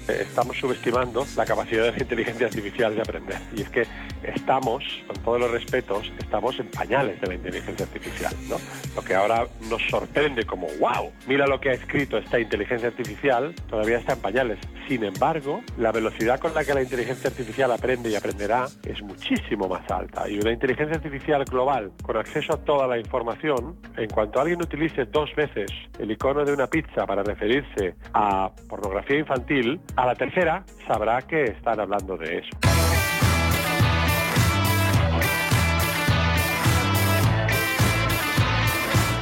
Estamos 0.08 0.58
subestimando 0.58 1.28
la 1.36 1.46
capacidad 1.46 1.84
de 1.84 1.92
la 1.92 2.00
inteligencia 2.00 2.48
artificial 2.48 2.96
de 2.96 3.02
aprender 3.02 3.38
y 3.56 3.62
es 3.62 3.70
que 3.70 3.86
estamos, 4.24 4.84
con 5.06 5.18
todos 5.18 5.40
los 5.40 5.52
respetos, 5.52 6.12
estamos 6.18 6.58
en 6.60 6.68
pañales 6.68 7.22
de 7.22 7.28
la 7.28 7.36
inteligencia 7.36 7.86
artificial. 7.86 8.34
¿no? 8.50 8.56
Lo 8.96 9.04
que 9.04 9.14
ahora 9.14 9.48
nos 9.70 9.84
sorprende 9.84 10.46
como, 10.46 10.68
wow, 10.80 11.12
mira 11.28 11.46
lo 11.46 11.60
que 11.60 11.70
ha 11.70 11.74
escrito 11.74 12.18
esta 12.18 12.40
inteligencia 12.40 12.88
artificial, 12.88 13.54
todavía 13.70 14.00
está 14.00 14.14
en 14.14 14.20
pañales. 14.20 14.60
Sin 14.88 15.04
embargo, 15.04 15.62
la 15.78 15.92
velocidad 15.92 16.40
con 16.40 16.54
la 16.54 16.64
que 16.64 16.74
la 16.74 16.82
inteligencia 16.82 17.30
artificial 17.30 17.70
aprende 17.72 18.10
y 18.10 18.16
aprenderá 18.16 18.68
es 18.86 19.02
muchísimo 19.02 19.68
más 19.68 19.90
alta. 19.92 20.30
Y 20.30 20.40
una 20.40 20.54
inteligencia 20.54 20.96
artificial 20.96 21.44
global 21.44 21.92
con 22.02 22.16
acceso 22.16 22.54
a 22.54 22.58
toda 22.58 22.88
la 22.88 22.98
información, 22.98 23.76
en 23.98 24.10
cuanto 24.10 24.40
alguien 24.40 24.62
utilice 24.62 25.04
dos 25.06 25.30
veces 25.36 25.70
el 26.00 26.10
icono 26.12 26.46
de 26.46 26.54
una 26.54 26.68
pizza 26.68 27.06
para 27.06 27.22
referirse 27.22 27.96
a 28.14 28.50
pornografía 28.70 29.20
infantil, 29.20 29.82
a 29.98 30.06
la 30.06 30.16
tercera 30.16 30.64
sabrá 30.88 31.22
que 31.24 31.44
están 31.44 31.82
hablando 31.82 32.16
de 32.16 32.38
eso. 32.38 32.77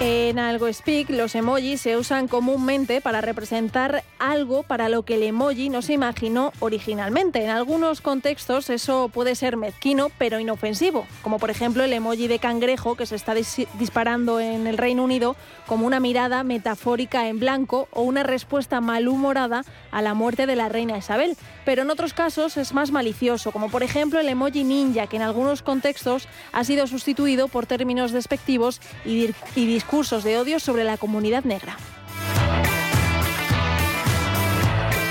En 0.01 0.39
Algo 0.39 0.71
Speak, 0.71 1.09
los 1.09 1.35
emojis 1.35 1.79
se 1.79 1.95
usan 1.95 2.27
comúnmente 2.27 2.99
para 2.99 3.21
representar 3.21 4.03
algo 4.19 4.63
para 4.63 4.89
lo 4.89 5.03
que 5.03 5.15
el 5.15 5.23
emoji 5.23 5.69
no 5.69 5.81
se 5.81 5.93
imaginó 5.93 6.51
originalmente. 6.59 7.41
En 7.41 7.49
algunos 7.49 8.01
contextos 8.01 8.69
eso 8.69 9.09
puede 9.13 9.35
ser 9.35 9.55
mezquino, 9.55 10.11
pero 10.17 10.41
inofensivo, 10.41 11.07
como 11.21 11.39
por 11.39 11.49
ejemplo 11.49 11.81
el 11.81 11.93
emoji 11.93 12.27
de 12.27 12.39
cangrejo 12.39 12.95
que 12.95 13.05
se 13.05 13.15
está 13.15 13.33
disparando 13.33 14.41
en 14.41 14.67
el 14.67 14.77
Reino 14.77 15.01
Unido 15.01 15.37
como 15.65 15.87
una 15.87 16.01
mirada 16.01 16.43
metafórica 16.43 17.29
en 17.29 17.39
blanco 17.39 17.87
o 17.91 18.01
una 18.01 18.23
respuesta 18.23 18.81
malhumorada 18.81 19.63
a 19.91 20.01
la 20.01 20.13
muerte 20.13 20.45
de 20.45 20.57
la 20.57 20.67
reina 20.67 20.97
Isabel. 20.97 21.37
Pero 21.63 21.83
en 21.83 21.89
otros 21.89 22.13
casos 22.13 22.57
es 22.57 22.73
más 22.73 22.91
malicioso, 22.91 23.53
como 23.53 23.69
por 23.69 23.81
ejemplo 23.81 24.19
el 24.19 24.27
emoji 24.27 24.65
ninja, 24.65 25.07
que 25.07 25.15
en 25.15 25.23
algunos 25.23 25.61
contextos 25.61 26.27
ha 26.51 26.65
sido 26.65 26.85
sustituido 26.85 27.47
por 27.47 27.65
términos 27.65 28.11
despectivos 28.11 28.81
y, 29.05 29.29
y 29.55 29.65
discursos 29.85 29.95
cursos 29.95 30.23
de 30.23 30.37
odio 30.37 30.59
sobre 30.59 30.83
la 30.83 30.97
comunidad 30.97 31.43
negra. 31.43 31.77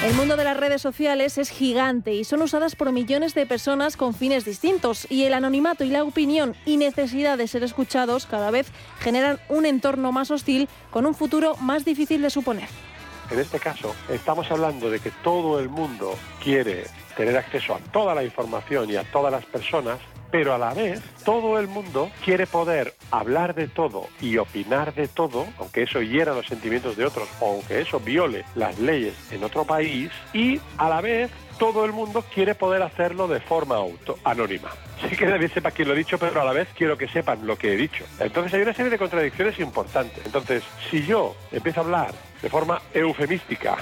El 0.05 0.15
mundo 0.15 0.37
de 0.37 0.45
las 0.45 0.57
redes 0.57 0.83
sociales 0.83 1.39
es 1.39 1.49
gigante 1.49 2.13
y 2.13 2.25
son 2.25 2.43
usadas 2.43 2.77
por 2.77 2.93
millones 2.93 3.35
de 3.35 3.47
personas 3.47 3.97
con 3.97 4.15
fines 4.15 4.45
distintos 4.45 5.07
y 5.09 5.25
el 5.25 5.33
anonimato 5.33 5.85
y 5.85 5.89
la 5.89 6.03
opinión 6.03 6.55
y 6.67 6.77
necesidad 6.77 7.39
de 7.39 7.49
ser 7.49 7.63
escuchados 7.63 8.27
cada 8.27 8.51
vez 8.51 8.67
generan 9.01 9.39
un 9.49 9.65
entorno 9.65 10.13
más 10.13 10.31
hostil 10.31 10.69
con 10.91 11.07
un 11.07 11.15
futuro 11.15 11.57
más 11.61 11.85
difícil 11.85 12.21
de 12.21 12.31
suponer. 12.31 12.69
En 13.31 13.39
este 13.39 13.59
caso, 13.59 13.95
estamos 14.09 14.51
hablando 14.51 14.91
de 14.91 15.01
que 15.01 15.11
todo 15.23 15.59
el 15.59 15.69
mundo 15.69 16.15
quiere 16.43 16.85
tener 17.17 17.37
acceso 17.37 17.75
a 17.75 17.79
toda 17.79 18.15
la 18.15 18.25
información 18.25 18.91
y 18.91 18.97
a 18.97 19.05
todas 19.05 19.33
las 19.33 19.45
personas 19.45 19.99
pero 20.35 20.53
a 20.53 20.59
la 20.59 20.75
vez 20.75 21.01
todo 21.25 21.61
el 21.61 21.69
mundo 21.69 22.11
quiere 22.25 22.49
poder 22.49 22.97
hablar 23.13 23.55
de 23.55 23.69
todo 23.69 24.09
y 24.21 24.37
opinar 24.39 24.93
de 24.93 25.07
todo, 25.07 25.47
aunque 25.61 25.85
eso 25.85 26.03
hiera 26.03 26.35
los 26.35 26.49
sentimientos 26.49 26.97
de 26.97 27.05
otros 27.05 27.29
o 27.39 27.53
aunque 27.53 27.83
eso 27.83 28.01
viole 28.01 28.45
las 28.57 28.77
leyes 28.81 29.15
en 29.31 29.45
otro 29.45 29.65
país, 29.65 30.11
y 30.33 30.61
a 30.77 30.89
la 30.89 31.01
vez 31.01 31.31
todo 31.59 31.85
el 31.85 31.93
mundo 31.93 32.25
quiere 32.33 32.55
poder 32.55 32.83
hacerlo 32.83 33.29
de 33.29 33.41
forma 33.41 33.77
auto 33.77 34.19
anónima. 34.25 34.71
Sí 35.09 35.17
que 35.17 35.27
nadie 35.27 35.49
sepa 35.49 35.71
quién 35.71 35.89
lo 35.89 35.95
he 35.95 35.99
dicho, 35.99 36.19
pero 36.19 36.41
a 36.41 36.45
la 36.45 36.53
vez 36.53 36.69
quiero 36.77 36.97
que 36.97 37.09
sepan 37.09 37.47
lo 37.47 37.57
que 37.57 37.73
he 37.73 37.77
dicho. 37.77 38.05
Entonces 38.19 38.55
hay 38.55 38.63
una 38.63 38.75
serie 38.75 38.91
de 38.91 38.99
contradicciones 38.99 39.59
importantes. 39.59 40.25
Entonces, 40.25 40.63
si 40.91 41.05
yo 41.05 41.37
empiezo 41.53 41.81
a 41.81 41.85
hablar 41.85 42.15
de 42.43 42.49
forma 42.49 42.81
eufemística 42.93 43.77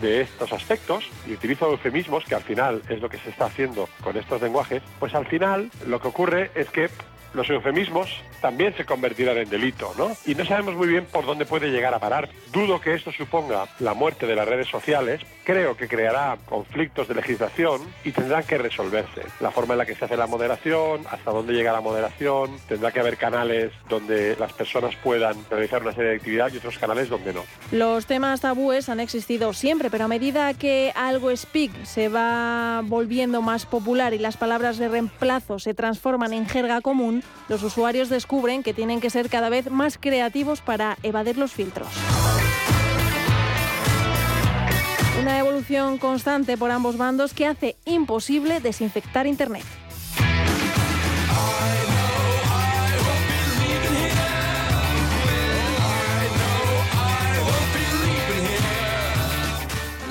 de 0.00 0.22
estos 0.22 0.52
aspectos 0.52 1.04
y 1.26 1.32
utilizo 1.32 1.70
eufemismos, 1.70 2.24
que 2.24 2.34
al 2.34 2.42
final 2.42 2.82
es 2.88 3.00
lo 3.00 3.08
que 3.08 3.18
se 3.18 3.30
está 3.30 3.46
haciendo 3.46 3.88
con 4.02 4.16
estos 4.16 4.40
lenguajes, 4.40 4.82
pues 4.98 5.14
al 5.14 5.26
final 5.26 5.70
lo 5.86 6.00
que 6.00 6.08
ocurre 6.08 6.50
es 6.54 6.70
que 6.70 6.88
los 7.34 7.48
eufemismos 7.50 8.08
también 8.40 8.74
se 8.76 8.84
convertirán 8.84 9.38
en 9.38 9.50
delito, 9.50 9.92
¿no? 9.98 10.16
Y 10.26 10.34
no 10.34 10.44
sabemos 10.44 10.74
muy 10.76 10.88
bien 10.88 11.06
por 11.06 11.26
dónde 11.26 11.44
puede 11.44 11.70
llegar 11.70 11.94
a 11.94 11.98
parar. 11.98 12.28
Dudo 12.52 12.80
que 12.80 12.94
esto 12.94 13.12
suponga 13.12 13.66
la 13.80 13.94
muerte 13.94 14.26
de 14.26 14.36
las 14.36 14.46
redes 14.46 14.68
sociales. 14.68 15.20
Creo 15.44 15.76
que 15.76 15.88
creará 15.88 16.38
conflictos 16.46 17.08
de 17.08 17.14
legislación 17.14 17.80
y 18.04 18.12
tendrán 18.12 18.44
que 18.44 18.58
resolverse. 18.58 19.22
La 19.40 19.50
forma 19.50 19.74
en 19.74 19.78
la 19.78 19.86
que 19.86 19.94
se 19.94 20.04
hace 20.04 20.16
la 20.16 20.26
moderación, 20.26 21.02
hasta 21.10 21.30
dónde 21.30 21.54
llega 21.54 21.72
la 21.72 21.80
moderación, 21.80 22.58
tendrá 22.68 22.92
que 22.92 23.00
haber 23.00 23.16
canales 23.16 23.72
donde 23.88 24.36
las 24.38 24.52
personas 24.52 24.94
puedan 24.96 25.36
realizar 25.50 25.82
una 25.82 25.92
serie 25.92 26.10
de 26.10 26.16
actividades 26.16 26.54
y 26.54 26.58
otros 26.58 26.78
canales 26.78 27.08
donde 27.08 27.32
no. 27.32 27.44
Los 27.72 28.06
temas 28.06 28.40
tabúes 28.40 28.88
han 28.88 29.00
existido 29.00 29.52
siempre, 29.52 29.90
pero 29.90 30.04
a 30.04 30.08
medida 30.08 30.54
que 30.54 30.92
algo 30.94 31.34
speak 31.34 31.72
se 31.84 32.08
va 32.08 32.82
volviendo 32.84 33.42
más 33.42 33.66
popular 33.66 34.14
y 34.14 34.18
las 34.18 34.36
palabras 34.36 34.78
de 34.78 34.88
reemplazo 34.88 35.58
se 35.58 35.74
transforman 35.74 36.32
en 36.32 36.46
jerga 36.46 36.80
común, 36.80 37.17
los 37.48 37.62
usuarios 37.62 38.08
descubren 38.08 38.62
que 38.62 38.74
tienen 38.74 39.00
que 39.00 39.10
ser 39.10 39.28
cada 39.28 39.48
vez 39.48 39.70
más 39.70 39.98
creativos 39.98 40.60
para 40.60 40.98
evadir 41.02 41.38
los 41.38 41.52
filtros. 41.52 41.88
Una 45.20 45.38
evolución 45.38 45.98
constante 45.98 46.56
por 46.56 46.70
ambos 46.70 46.96
bandos 46.96 47.34
que 47.34 47.46
hace 47.46 47.76
imposible 47.84 48.60
desinfectar 48.60 49.26
Internet. 49.26 49.64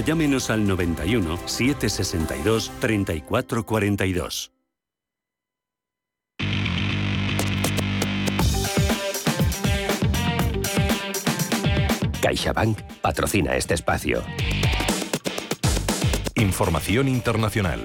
llámenos 0.00 0.50
al 0.50 0.66
91 0.66 1.38
762 1.46 2.70
3442. 2.80 4.52
CaixaBank 12.20 12.78
patrocina 13.00 13.56
este 13.56 13.74
espacio. 13.74 14.22
Información 16.36 17.08
internacional 17.08 17.80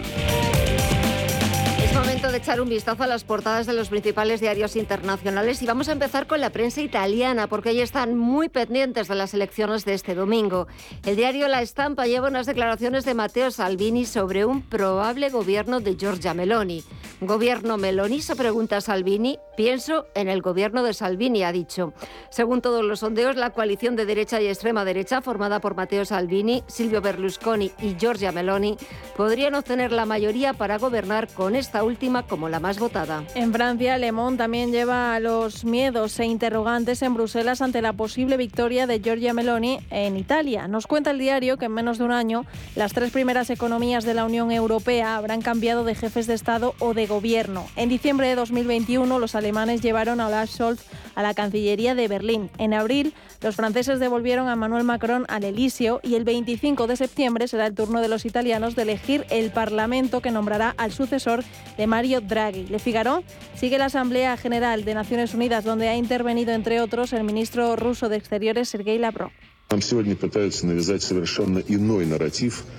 echar 2.35 2.59
un 2.59 2.69
vistazo 2.69 3.03
a 3.03 3.07
las 3.07 3.23
portadas 3.23 3.65
de 3.65 3.73
los 3.73 3.89
principales 3.89 4.41
diarios 4.41 4.75
internacionales 4.75 5.61
y 5.61 5.65
vamos 5.65 5.89
a 5.89 5.93
empezar 5.93 6.27
con 6.27 6.41
la 6.41 6.49
prensa 6.49 6.81
italiana 6.81 7.47
porque 7.47 7.69
ahí 7.69 7.81
están 7.81 8.17
muy 8.17 8.49
pendientes 8.49 9.07
de 9.07 9.15
las 9.15 9.33
elecciones 9.33 9.85
de 9.85 9.93
este 9.93 10.15
domingo. 10.15 10.67
El 11.05 11.15
diario 11.15 11.47
La 11.47 11.61
Estampa 11.61 12.07
lleva 12.07 12.27
unas 12.27 12.45
declaraciones 12.45 13.05
de 13.05 13.13
Matteo 13.13 13.51
Salvini 13.51 14.05
sobre 14.05 14.45
un 14.45 14.61
probable 14.61 15.29
gobierno 15.29 15.79
de 15.79 15.95
Giorgia 15.95 16.33
Meloni. 16.33 16.83
¿Gobierno 17.21 17.77
Meloni? 17.77 18.21
se 18.21 18.35
pregunta 18.35 18.81
Salvini. 18.81 19.39
Pienso 19.55 20.07
en 20.15 20.27
el 20.27 20.41
gobierno 20.41 20.83
de 20.83 20.93
Salvini, 20.93 21.43
ha 21.43 21.53
dicho. 21.53 21.93
Según 22.29 22.61
todos 22.61 22.83
los 22.83 22.99
sondeos, 22.99 23.37
la 23.37 23.51
coalición 23.51 23.95
de 23.95 24.05
derecha 24.05 24.41
y 24.41 24.47
extrema 24.47 24.83
derecha, 24.83 25.21
formada 25.21 25.61
por 25.61 25.75
Matteo 25.75 26.03
Salvini, 26.03 26.63
Silvio 26.67 27.01
Berlusconi 27.01 27.71
y 27.81 27.95
Giorgia 27.95 28.33
Meloni, 28.33 28.75
podrían 29.15 29.55
obtener 29.55 29.93
la 29.93 30.05
mayoría 30.05 30.53
para 30.53 30.77
gobernar 30.77 31.29
con 31.29 31.55
esta 31.55 31.83
última 31.83 32.24
como 32.27 32.49
la 32.49 32.59
más 32.59 32.79
votada. 32.79 33.23
En 33.35 33.53
Francia, 33.53 33.97
Le 33.97 34.11
Monde 34.11 34.37
también 34.37 34.71
lleva 34.71 35.19
los 35.19 35.65
miedos 35.65 36.19
e 36.19 36.25
interrogantes 36.25 37.01
en 37.01 37.13
Bruselas 37.13 37.61
ante 37.61 37.81
la 37.81 37.93
posible 37.93 38.37
victoria 38.37 38.87
de 38.87 38.99
Giorgia 38.99 39.33
Meloni 39.33 39.79
en 39.89 40.17
Italia. 40.17 40.67
Nos 40.67 40.87
cuenta 40.87 41.11
el 41.11 41.19
diario 41.19 41.57
que 41.57 41.65
en 41.65 41.73
menos 41.73 41.97
de 41.97 42.03
un 42.03 42.11
año 42.11 42.45
las 42.75 42.93
tres 42.93 43.11
primeras 43.11 43.49
economías 43.49 44.03
de 44.03 44.13
la 44.13 44.25
Unión 44.25 44.51
Europea 44.51 45.15
habrán 45.15 45.41
cambiado 45.41 45.83
de 45.83 45.95
jefes 45.95 46.27
de 46.27 46.33
Estado 46.33 46.75
o 46.79 46.93
de 46.93 47.07
gobierno. 47.07 47.65
En 47.75 47.89
diciembre 47.89 48.27
de 48.27 48.35
2021, 48.35 49.19
los 49.19 49.35
alemanes 49.35 49.81
llevaron 49.81 50.19
a 50.19 50.27
Olaf 50.27 50.49
Scholz 50.49 50.85
a 51.15 51.23
la 51.23 51.33
Cancillería 51.33 51.95
de 51.95 52.07
Berlín. 52.07 52.49
En 52.57 52.73
abril, 52.73 53.13
los 53.41 53.55
franceses 53.55 53.99
devolvieron 53.99 54.47
a 54.47 54.55
Manuel 54.55 54.83
Macron 54.83 55.25
al 55.29 55.43
Elíseo 55.43 55.99
y 56.03 56.15
el 56.15 56.23
25 56.23 56.87
de 56.87 56.97
septiembre 56.97 57.47
será 57.47 57.65
el 57.67 57.75
turno 57.75 58.01
de 58.01 58.07
los 58.07 58.25
italianos 58.25 58.75
de 58.75 58.83
elegir 58.83 59.25
el 59.29 59.51
Parlamento 59.51 60.21
que 60.21 60.31
nombrará 60.31 60.75
al 60.77 60.91
sucesor 60.91 61.43
de 61.77 61.87
Draghi. 62.21 62.67
Le 62.67 62.79
Figaro 62.79 63.23
sigue 63.55 63.77
la 63.77 63.85
Asamblea 63.85 64.37
General 64.37 64.83
de 64.83 64.93
Naciones 64.93 65.33
Unidas, 65.33 65.63
donde 65.63 65.87
ha 65.87 65.95
intervenido, 65.95 66.51
entre 66.53 66.81
otros, 66.81 67.13
el 67.13 67.23
ministro 67.23 67.75
ruso 67.75 68.09
de 68.09 68.17
Exteriores, 68.17 68.69
Sergei 68.69 68.97
Lavrov. 68.97 69.31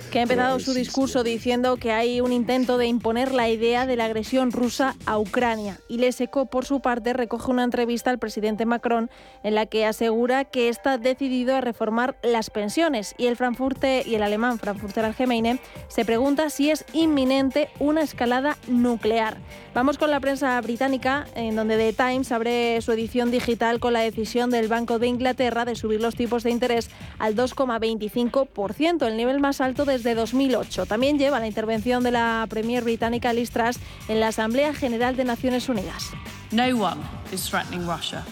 Que 0.09 0.19
ha 0.19 0.21
empezado 0.21 0.57
su 0.59 0.73
discurso 0.73 1.21
diciendo 1.21 1.75
que 1.75 1.91
hay 1.91 2.21
un 2.21 2.31
intento 2.31 2.77
de 2.77 2.87
imponer 2.87 3.33
la 3.33 3.49
idea 3.49 3.85
de 3.85 3.97
la 3.97 4.05
agresión 4.05 4.53
rusa 4.53 4.95
a 5.05 5.19
Ucrania. 5.19 5.81
Y 5.89 5.97
Leseco, 5.97 6.45
por 6.45 6.65
su 6.65 6.79
parte, 6.79 7.11
recoge 7.11 7.51
una 7.51 7.65
entrevista 7.65 8.09
al 8.09 8.19
presidente 8.19 8.65
Macron 8.65 9.09
en 9.43 9.55
la 9.55 9.65
que 9.65 9.85
asegura 9.85 10.45
que 10.45 10.69
está 10.69 10.97
decidido 10.97 11.57
a 11.57 11.61
reformar 11.61 12.17
las 12.23 12.49
pensiones. 12.49 13.15
Y 13.17 13.25
el 13.25 13.35
Frankfurter 13.35 14.07
y 14.07 14.15
el 14.15 14.23
alemán 14.23 14.57
Frankfurter 14.57 15.03
Allgemeine 15.03 15.59
se 15.89 16.05
pregunta 16.05 16.49
si 16.49 16.71
es 16.71 16.85
inminente 16.93 17.67
una 17.79 18.01
escalada 18.01 18.57
nuclear. 18.67 19.37
Vamos 19.73 19.97
con 19.97 20.09
la 20.09 20.21
prensa 20.21 20.59
británica, 20.61 21.27
en 21.35 21.55
donde 21.57 21.75
The 21.75 21.93
Times 21.93 22.31
abre 22.31 22.81
su 22.81 22.93
edición 22.93 23.29
digital 23.29 23.81
con 23.81 23.91
la 23.91 23.99
decisión 23.99 24.49
del 24.51 24.69
Banco 24.69 24.99
de 24.99 25.07
Inglaterra 25.07 25.65
de 25.65 25.75
subir 25.75 25.99
los 25.99 26.15
tipos 26.15 26.43
de 26.43 26.51
interés 26.51 26.76
al 27.19 27.35
2,25%, 27.35 29.07
el 29.07 29.17
nivel 29.17 29.39
más 29.39 29.61
alto 29.61 29.85
desde 29.85 30.15
2008. 30.15 30.85
También 30.85 31.17
lleva 31.17 31.39
la 31.39 31.47
intervención 31.47 32.03
de 32.03 32.11
la 32.11 32.45
Premier 32.49 32.83
británica 32.83 33.33
Liz 33.33 33.51
Truss 33.51 33.79
en 34.07 34.19
la 34.19 34.29
Asamblea 34.29 34.73
General 34.73 35.15
de 35.15 35.23
Naciones 35.23 35.69
Unidas. 35.69 36.11
No 36.51 36.63
one 36.63 37.01
is 37.31 37.49
threatening 37.49 37.87
Russia 37.87 38.23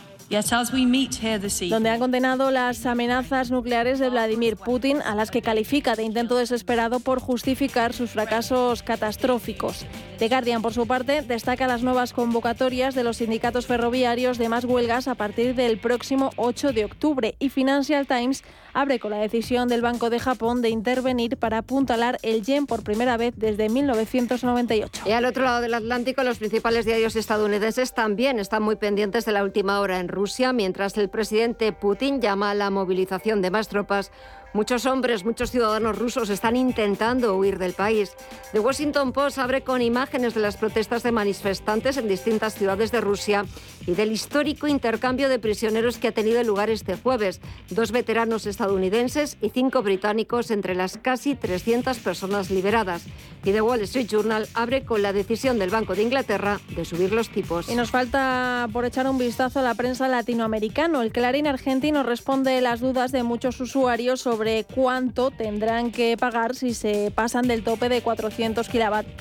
donde 1.69 1.89
han 1.89 1.99
condenado 1.99 2.51
las 2.51 2.85
amenazas 2.85 3.51
nucleares 3.51 3.99
de 3.99 4.09
Vladimir 4.09 4.57
Putin, 4.57 5.01
a 5.01 5.13
las 5.13 5.29
que 5.29 5.41
califica 5.41 5.95
de 5.95 6.03
intento 6.03 6.35
desesperado 6.37 6.99
por 6.99 7.19
justificar 7.19 7.93
sus 7.93 8.11
fracasos 8.11 8.81
catastróficos. 8.81 9.85
The 10.17 10.29
Guardian, 10.29 10.61
por 10.61 10.73
su 10.73 10.87
parte, 10.87 11.21
destaca 11.21 11.67
las 11.67 11.83
nuevas 11.83 12.13
convocatorias 12.13 12.95
de 12.95 13.03
los 13.03 13.17
sindicatos 13.17 13.67
ferroviarios 13.67 14.37
de 14.37 14.49
más 14.49 14.65
huelgas 14.65 15.07
a 15.07 15.15
partir 15.15 15.55
del 15.55 15.77
próximo 15.77 16.31
8 16.37 16.71
de 16.71 16.85
octubre 16.85 17.35
y 17.39 17.49
Financial 17.49 18.07
Times 18.07 18.43
abre 18.73 18.99
con 18.99 19.11
la 19.11 19.17
decisión 19.17 19.67
del 19.67 19.81
Banco 19.81 20.09
de 20.09 20.19
Japón 20.19 20.61
de 20.61 20.69
intervenir 20.69 21.37
para 21.37 21.59
apuntalar 21.59 22.17
el 22.23 22.43
yen 22.43 22.65
por 22.65 22.83
primera 22.83 23.15
vez 23.17 23.33
desde 23.37 23.69
1998. 23.69 25.03
Y 25.05 25.11
al 25.11 25.25
otro 25.25 25.43
lado 25.43 25.61
del 25.61 25.73
Atlántico, 25.73 26.23
los 26.23 26.39
principales 26.39 26.85
diarios 26.85 27.15
estadounidenses 27.15 27.93
también 27.93 28.39
están 28.39 28.63
muy 28.63 28.75
pendientes 28.75 29.25
de 29.25 29.31
la 29.31 29.43
última 29.43 29.79
hora 29.79 29.99
en 29.99 30.09
Rusia, 30.15 30.53
mientras 30.53 30.97
el 30.97 31.09
presidente 31.09 31.71
Putin 31.73 32.21
llama 32.21 32.51
a 32.51 32.55
la 32.55 32.71
movilización 32.71 33.41
de 33.41 33.51
más 33.51 33.67
tropas 33.67 34.11
Muchos 34.55 34.85
hombres, 34.85 35.25
muchos 35.25 35.51
ciudadanos 35.51 35.99
rusos 35.99 36.29
están 36.29 36.55
intentando 36.55 37.35
huir 37.35 37.59
del 37.59 37.73
país. 37.73 38.13
The 38.53 38.61
Washington 38.61 39.11
Post 39.11 39.37
abre 39.37 39.63
con 39.63 39.81
imágenes 39.81 40.33
de 40.33 40.39
las 40.39 40.55
protestas 40.55 41.03
de 41.03 41.11
manifestantes 41.11 41.97
en 41.97 42.07
distintas 42.07 42.55
ciudades 42.55 42.89
de 42.93 43.01
Rusia 43.01 43.43
y 43.85 43.95
del 43.95 44.13
histórico 44.13 44.69
intercambio 44.69 45.27
de 45.27 45.39
prisioneros 45.39 45.97
que 45.97 46.07
ha 46.07 46.13
tenido 46.13 46.41
lugar 46.41 46.69
este 46.69 46.95
jueves. 46.95 47.41
Dos 47.69 47.91
veteranos 47.91 48.45
estadounidenses 48.45 49.35
y 49.41 49.49
cinco 49.49 49.81
británicos 49.83 50.49
entre 50.51 50.73
las 50.73 50.97
casi 50.99 51.35
300 51.35 51.99
personas 51.99 52.49
liberadas. 52.49 53.03
Y 53.43 53.51
The 53.51 53.61
Wall 53.61 53.81
Street 53.81 54.07
Journal 54.07 54.47
abre 54.53 54.85
con 54.85 55.01
la 55.01 55.11
decisión 55.11 55.59
del 55.59 55.69
Banco 55.69 55.95
de 55.95 56.03
Inglaterra 56.03 56.61
de 56.69 56.85
subir 56.85 57.11
los 57.11 57.27
tipos. 57.27 57.67
Y 57.67 57.75
nos 57.75 57.91
falta 57.91 58.69
por 58.71 58.85
echar 58.85 59.05
un 59.05 59.17
vistazo 59.17 59.59
a 59.59 59.63
la 59.63 59.75
prensa 59.75 60.07
latinoamericana. 60.07 61.03
El 61.03 61.11
Clarín 61.11 61.45
argentino 61.45 62.03
responde 62.03 62.61
las 62.61 62.79
dudas 62.79 63.11
de 63.11 63.23
muchos 63.23 63.59
usuarios 63.59 64.21
sobre 64.21 64.44
cuánto 64.73 65.31
tendrán 65.31 65.91
que 65.91 66.17
pagar 66.17 66.55
si 66.55 66.73
se 66.73 67.11
pasan 67.11 67.47
del 67.47 67.63
tope 67.63 67.89
de 67.89 68.01
400 68.01 68.67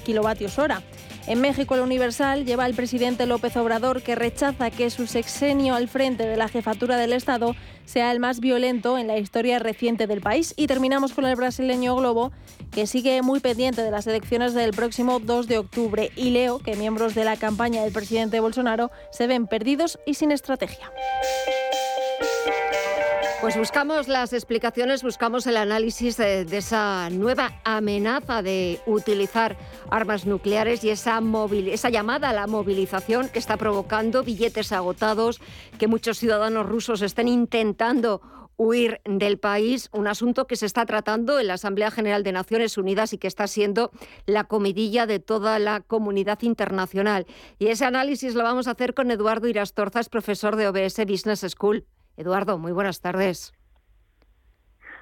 kilovatios 0.04 0.58
hora. 0.58 0.82
En 1.26 1.40
México, 1.40 1.74
el 1.74 1.80
Universal 1.80 2.44
lleva 2.44 2.64
al 2.64 2.74
presidente 2.74 3.24
López 3.24 3.56
Obrador 3.56 4.02
que 4.02 4.14
rechaza 4.14 4.70
que 4.70 4.90
su 4.90 5.06
sexenio 5.06 5.74
al 5.74 5.88
frente 5.88 6.26
de 6.26 6.36
la 6.36 6.48
jefatura 6.48 6.98
del 6.98 7.14
Estado 7.14 7.56
sea 7.86 8.12
el 8.12 8.20
más 8.20 8.40
violento 8.40 8.98
en 8.98 9.06
la 9.06 9.16
historia 9.16 9.58
reciente 9.58 10.06
del 10.06 10.20
país. 10.20 10.52
Y 10.56 10.66
terminamos 10.66 11.14
con 11.14 11.24
el 11.24 11.36
brasileño 11.36 11.96
Globo, 11.96 12.30
que 12.72 12.86
sigue 12.86 13.22
muy 13.22 13.40
pendiente 13.40 13.82
de 13.82 13.90
las 13.90 14.06
elecciones 14.06 14.52
del 14.52 14.72
próximo 14.72 15.18
2 15.18 15.48
de 15.48 15.58
octubre. 15.58 16.10
Y 16.14 16.30
leo 16.30 16.58
que 16.58 16.76
miembros 16.76 17.14
de 17.14 17.24
la 17.24 17.38
campaña 17.38 17.82
del 17.82 17.92
presidente 17.92 18.40
Bolsonaro 18.40 18.90
se 19.10 19.26
ven 19.26 19.46
perdidos 19.46 19.98
y 20.04 20.14
sin 20.14 20.30
estrategia. 20.30 20.92
Pues 23.44 23.58
buscamos 23.58 24.08
las 24.08 24.32
explicaciones, 24.32 25.02
buscamos 25.02 25.46
el 25.46 25.58
análisis 25.58 26.16
de, 26.16 26.46
esa 26.50 27.10
nueva 27.10 27.60
amenaza 27.62 28.40
de 28.40 28.80
utilizar 28.86 29.58
armas 29.90 30.24
nucleares 30.24 30.82
y 30.82 30.88
esa, 30.88 31.20
esa 31.66 31.90
llamada 31.90 32.30
a 32.30 32.32
la 32.32 32.46
movilización 32.46 33.28
que 33.28 33.38
está 33.38 33.58
provocando 33.58 34.24
billetes 34.24 34.72
agotados, 34.72 35.42
que 35.78 35.88
muchos 35.88 36.18
ciudadanos 36.20 36.64
rusos 36.64 37.02
estén 37.02 37.28
intentando 37.28 38.22
huir 38.56 39.02
del 39.04 39.38
país, 39.38 39.90
un 39.92 40.06
asunto 40.06 40.46
que 40.46 40.56
se 40.56 40.64
está 40.64 40.86
tratando 40.86 41.38
en 41.38 41.48
la 41.48 41.54
Asamblea 41.54 41.90
General 41.90 42.22
de 42.22 42.32
Naciones 42.32 42.78
Unidas 42.78 43.12
y 43.12 43.18
que 43.18 43.28
está 43.28 43.46
siendo 43.46 43.90
la 44.24 44.44
comidilla 44.44 45.04
de 45.04 45.18
toda 45.18 45.58
la 45.58 45.82
comunidad 45.82 46.40
internacional. 46.40 47.26
Y 47.58 47.66
ese 47.66 47.84
análisis 47.84 48.34
lo 48.36 48.42
vamos 48.42 48.68
a 48.68 48.70
hacer 48.70 48.94
con 48.94 49.10
Eduardo 49.10 49.48
Irastorzas, 49.48 50.08
profesor 50.08 50.56
de 50.56 50.66
OBS 50.68 51.04
Business 51.06 51.44
School. 51.46 51.84
Eduardo, 52.16 52.58
muy 52.58 52.72
buenas 52.72 53.00
tardes. 53.00 53.52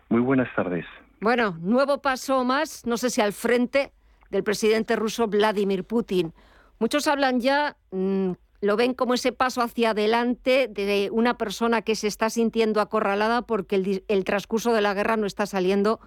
Muy 0.09 0.21
buenas 0.21 0.55
tardes. 0.55 0.85
Bueno, 1.21 1.57
nuevo 1.61 2.03
paso 2.03 2.45
más, 2.45 2.85
no 2.87 2.97
sé 2.97 3.11
si 3.11 3.21
al 3.21 3.33
frente 3.33 3.93
del 4.31 4.43
presidente 4.43 4.97
ruso 4.97 5.29
Vladimir 5.29 5.85
Putin. 5.85 6.33
Muchos 6.79 7.07
hablan 7.07 7.41
ya, 7.41 7.77
mm, 7.93 8.33
lo 8.61 8.77
ven 8.77 8.95
como 8.95 9.15
ese 9.15 9.33
paso 9.33 9.63
hacia 9.63 9.91
adelante 9.91 10.69
de 10.69 11.11
una 11.13 11.39
persona 11.39 11.83
que 11.83 11.95
se 11.95 12.09
está 12.09 12.29
sintiendo 12.29 12.81
acorralada 12.81 13.43
porque 13.43 13.77
el, 13.77 14.05
el 14.09 14.25
transcurso 14.25 14.73
de 14.73 14.81
la 14.81 14.95
guerra 14.95 15.17
no 15.17 15.27
está 15.27 15.47
saliendo 15.47 16.01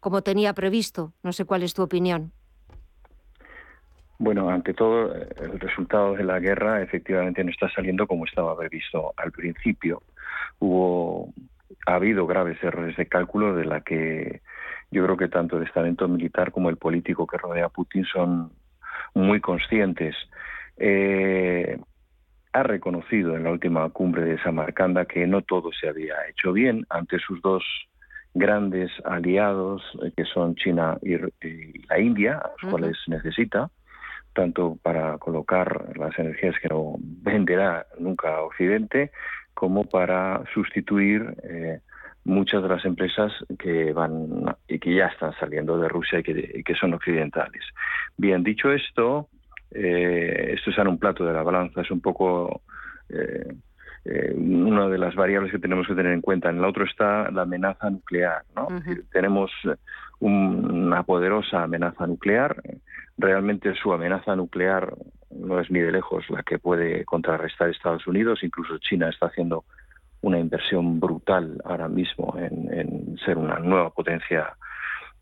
como 0.00 0.22
tenía 0.22 0.54
previsto. 0.54 1.12
No 1.22 1.32
sé 1.32 1.44
cuál 1.44 1.62
es 1.62 1.74
tu 1.74 1.82
opinión. 1.82 2.32
Bueno, 4.18 4.48
ante 4.48 4.72
todo, 4.72 5.12
el 5.14 5.58
resultado 5.58 6.14
de 6.14 6.24
la 6.24 6.38
guerra 6.38 6.80
efectivamente 6.80 7.42
no 7.42 7.50
está 7.50 7.68
saliendo 7.72 8.06
como 8.06 8.24
estaba 8.24 8.56
previsto 8.56 9.12
al 9.16 9.32
principio 9.32 10.02
hubo 10.62 11.34
ha 11.86 11.94
habido 11.96 12.26
graves 12.26 12.62
errores 12.62 12.96
de 12.96 13.06
cálculo 13.06 13.54
de 13.54 13.64
la 13.64 13.80
que 13.80 14.40
yo 14.90 15.04
creo 15.04 15.16
que 15.16 15.28
tanto 15.28 15.56
el 15.56 15.64
estamento 15.64 16.06
militar 16.06 16.52
como 16.52 16.70
el 16.70 16.76
político 16.76 17.26
que 17.26 17.38
rodea 17.38 17.66
a 17.66 17.70
Putin 17.70 18.04
son 18.04 18.52
muy 19.14 19.40
conscientes. 19.40 20.14
Eh, 20.76 21.78
ha 22.52 22.62
reconocido 22.62 23.34
en 23.34 23.44
la 23.44 23.50
última 23.50 23.88
cumbre 23.90 24.24
de 24.24 24.40
Samarcanda 24.42 25.06
que 25.06 25.26
no 25.26 25.42
todo 25.42 25.70
se 25.72 25.88
había 25.88 26.14
hecho 26.28 26.52
bien 26.52 26.86
ante 26.90 27.18
sus 27.18 27.40
dos 27.42 27.64
grandes 28.34 28.90
aliados, 29.04 29.82
eh, 30.04 30.12
que 30.16 30.24
son 30.24 30.54
China 30.54 30.98
y, 31.02 31.16
la 31.88 31.98
India, 31.98 32.38
a 32.38 32.50
los 32.60 32.70
cuales 32.70 32.96
necesita, 33.06 33.70
tanto 34.34 34.78
para 34.82 35.18
colocar 35.18 35.96
las 35.96 36.16
energías 36.18 36.54
que 36.60 36.68
no 36.68 36.94
venderá 36.98 37.86
nunca 37.98 38.36
a 38.36 38.42
Occidente, 38.42 39.10
como 39.54 39.84
para 39.84 40.42
sustituir 40.52 41.34
eh, 41.42 41.80
muchas 42.24 42.62
de 42.62 42.68
las 42.68 42.84
empresas 42.84 43.32
que 43.58 43.92
van 43.92 44.56
y 44.68 44.78
que 44.78 44.94
ya 44.94 45.06
están 45.06 45.32
saliendo 45.38 45.78
de 45.78 45.88
Rusia 45.88 46.20
y 46.20 46.62
que, 46.62 46.74
son 46.74 46.94
occidentales. 46.94 47.64
Bien, 48.16 48.42
dicho 48.42 48.72
esto, 48.72 49.28
eh, 49.70 50.54
esto 50.54 50.70
está 50.70 50.82
en 50.82 50.88
un 50.88 50.98
plato 50.98 51.24
de 51.24 51.32
la 51.32 51.42
balanza, 51.42 51.80
es 51.80 51.90
un 51.90 52.00
poco 52.00 52.62
eh, 53.08 53.54
una 54.34 54.88
de 54.88 54.98
las 54.98 55.14
variables 55.14 55.52
que 55.52 55.58
tenemos 55.58 55.86
que 55.86 55.94
tener 55.94 56.12
en 56.12 56.20
cuenta. 56.20 56.50
En 56.50 56.58
el 56.58 56.64
otro 56.64 56.84
está 56.84 57.30
la 57.30 57.42
amenaza 57.42 57.90
nuclear. 57.90 58.42
¿no? 58.56 58.68
Tenemos 59.12 59.50
una 60.18 61.02
poderosa 61.04 61.62
amenaza 61.62 62.06
nuclear. 62.06 62.60
Realmente 63.16 63.74
su 63.74 63.92
amenaza 63.92 64.34
nuclear 64.34 64.92
no 65.34 65.60
es 65.60 65.70
ni 65.70 65.80
de 65.80 65.92
lejos 65.92 66.28
la 66.30 66.42
que 66.42 66.58
puede 66.58 67.04
contrarrestar 67.04 67.70
Estados 67.70 68.06
Unidos. 68.06 68.42
Incluso 68.42 68.78
China 68.78 69.08
está 69.08 69.26
haciendo 69.26 69.64
una 70.20 70.38
inversión 70.38 71.00
brutal 71.00 71.60
ahora 71.64 71.88
mismo 71.88 72.34
en, 72.38 73.16
ser 73.24 73.38
una 73.38 73.58
nueva 73.58 73.90
potencia 73.90 74.54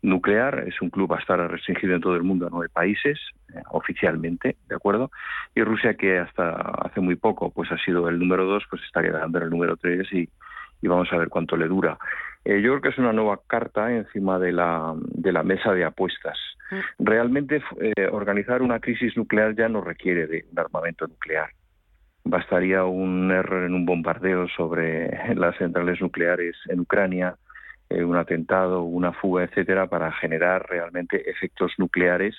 nuclear. 0.01 0.65
Es 0.67 0.81
un 0.81 0.89
club 0.89 1.13
a 1.13 1.19
estar 1.19 1.39
restringido 1.49 1.95
en 1.95 2.01
todo 2.01 2.15
el 2.15 2.23
mundo 2.23 2.47
a 2.47 2.49
nueve 2.51 2.69
países, 2.71 3.19
eh, 3.53 3.61
oficialmente, 3.71 4.57
¿de 4.67 4.75
acuerdo? 4.75 5.11
Y 5.55 5.63
Rusia, 5.63 5.95
que 5.95 6.19
hasta 6.19 6.51
hace 6.51 7.01
muy 7.01 7.15
poco 7.15 7.51
pues 7.51 7.71
ha 7.71 7.77
sido 7.77 8.07
el 8.09 8.19
número 8.19 8.45
dos, 8.45 8.63
pues 8.69 8.81
está 8.83 9.01
quedando 9.01 9.37
en 9.37 9.45
el 9.45 9.49
número 9.49 9.77
tres 9.77 10.11
y, 10.13 10.29
y 10.81 10.87
vamos 10.87 11.11
a 11.11 11.17
ver 11.17 11.29
cuánto 11.29 11.57
le 11.57 11.67
dura. 11.67 11.97
Eh, 12.43 12.61
yo 12.61 12.71
creo 12.71 12.81
que 12.81 12.89
es 12.89 12.97
una 12.97 13.13
nueva 13.13 13.39
carta 13.47 13.91
encima 13.91 14.39
de 14.39 14.51
la, 14.51 14.95
de 14.97 15.31
la 15.31 15.43
mesa 15.43 15.73
de 15.73 15.85
apuestas. 15.85 16.37
Mm. 16.71 17.05
Realmente 17.05 17.61
eh, 17.79 18.07
organizar 18.11 18.61
una 18.61 18.79
crisis 18.79 19.15
nuclear 19.15 19.55
ya 19.55 19.69
no 19.69 19.81
requiere 19.81 20.27
de 20.27 20.45
un 20.51 20.59
armamento 20.59 21.07
nuclear. 21.07 21.49
Bastaría 22.23 22.83
un 22.83 23.31
error 23.31 23.65
en 23.65 23.73
un 23.73 23.85
bombardeo 23.85 24.47
sobre 24.49 25.35
las 25.35 25.55
centrales 25.57 26.01
nucleares 26.01 26.55
en 26.67 26.79
Ucrania, 26.79 27.35
eh, 27.89 28.03
un 28.03 28.17
atentado, 28.17 28.83
una 28.83 29.13
fuga, 29.13 29.43
etcétera, 29.43 29.87
para 29.87 30.11
generar 30.13 30.67
realmente 30.67 31.29
efectos 31.29 31.73
nucleares. 31.77 32.35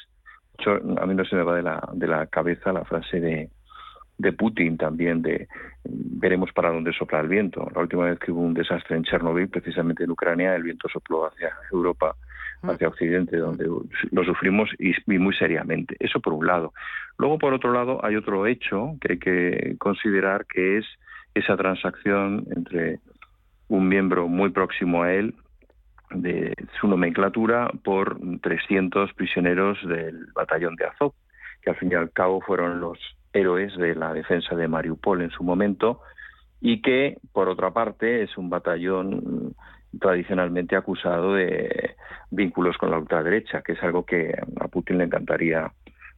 a 0.66 1.06
mí 1.06 1.14
no 1.14 1.24
se 1.24 1.36
me 1.36 1.42
va 1.44 1.56
de 1.56 1.62
la, 1.62 1.88
de 1.92 2.06
la 2.06 2.26
cabeza 2.26 2.72
la 2.72 2.84
frase 2.84 3.20
de, 3.20 3.50
de 4.22 4.32
Putin 4.32 4.78
también 4.78 5.20
de 5.20 5.48
veremos 5.84 6.52
para 6.52 6.70
dónde 6.70 6.92
sopla 6.92 7.20
el 7.20 7.28
viento. 7.28 7.68
La 7.74 7.82
última 7.82 8.04
vez 8.04 8.18
que 8.20 8.30
hubo 8.30 8.40
un 8.40 8.54
desastre 8.54 8.96
en 8.96 9.02
Chernobyl, 9.02 9.48
precisamente 9.48 10.04
en 10.04 10.10
Ucrania, 10.12 10.54
el 10.54 10.62
viento 10.62 10.88
sopló 10.88 11.26
hacia 11.26 11.50
Europa, 11.72 12.14
mm. 12.62 12.70
hacia 12.70 12.88
Occidente, 12.88 13.36
donde 13.36 13.66
lo 13.66 14.24
sufrimos 14.24 14.70
y, 14.78 14.94
muy 15.18 15.34
seriamente. 15.34 15.96
Eso 15.98 16.20
por 16.20 16.34
un 16.34 16.46
lado. 16.46 16.72
Luego, 17.18 17.38
por 17.38 17.52
otro 17.52 17.72
lado, 17.72 18.04
hay 18.04 18.14
otro 18.14 18.46
hecho 18.46 18.96
que 19.00 19.12
hay 19.12 19.18
que 19.18 19.76
considerar, 19.78 20.46
que 20.46 20.78
es 20.78 20.86
esa 21.34 21.56
transacción 21.56 22.46
entre 22.54 23.00
un 23.66 23.88
miembro 23.88 24.28
muy 24.28 24.50
próximo 24.50 25.02
a 25.02 25.12
él 25.12 25.34
de 26.10 26.54
su 26.80 26.86
nomenclatura 26.86 27.72
por 27.82 28.18
300 28.42 29.12
prisioneros 29.14 29.78
del 29.88 30.26
batallón 30.34 30.76
de 30.76 30.84
Azov, 30.84 31.14
que 31.62 31.70
al 31.70 31.76
fin 31.76 31.90
y 31.90 31.94
al 31.94 32.12
cabo 32.12 32.40
fueron 32.40 32.80
los 32.80 32.98
héroes 33.32 33.76
de 33.76 33.94
la 33.94 34.12
defensa 34.12 34.54
de 34.54 34.68
Mariupol 34.68 35.22
en 35.22 35.30
su 35.30 35.42
momento 35.42 36.00
y 36.60 36.80
que, 36.80 37.18
por 37.32 37.48
otra 37.48 37.72
parte, 37.72 38.22
es 38.22 38.36
un 38.38 38.48
batallón 38.48 39.54
tradicionalmente 40.00 40.76
acusado 40.76 41.34
de 41.34 41.96
vínculos 42.30 42.76
con 42.78 42.90
la 42.90 42.98
ultraderecha, 42.98 43.62
que 43.62 43.72
es 43.72 43.82
algo 43.82 44.04
que 44.04 44.34
a 44.60 44.68
Putin 44.68 44.98
le 44.98 45.04
encantaría 45.04 45.70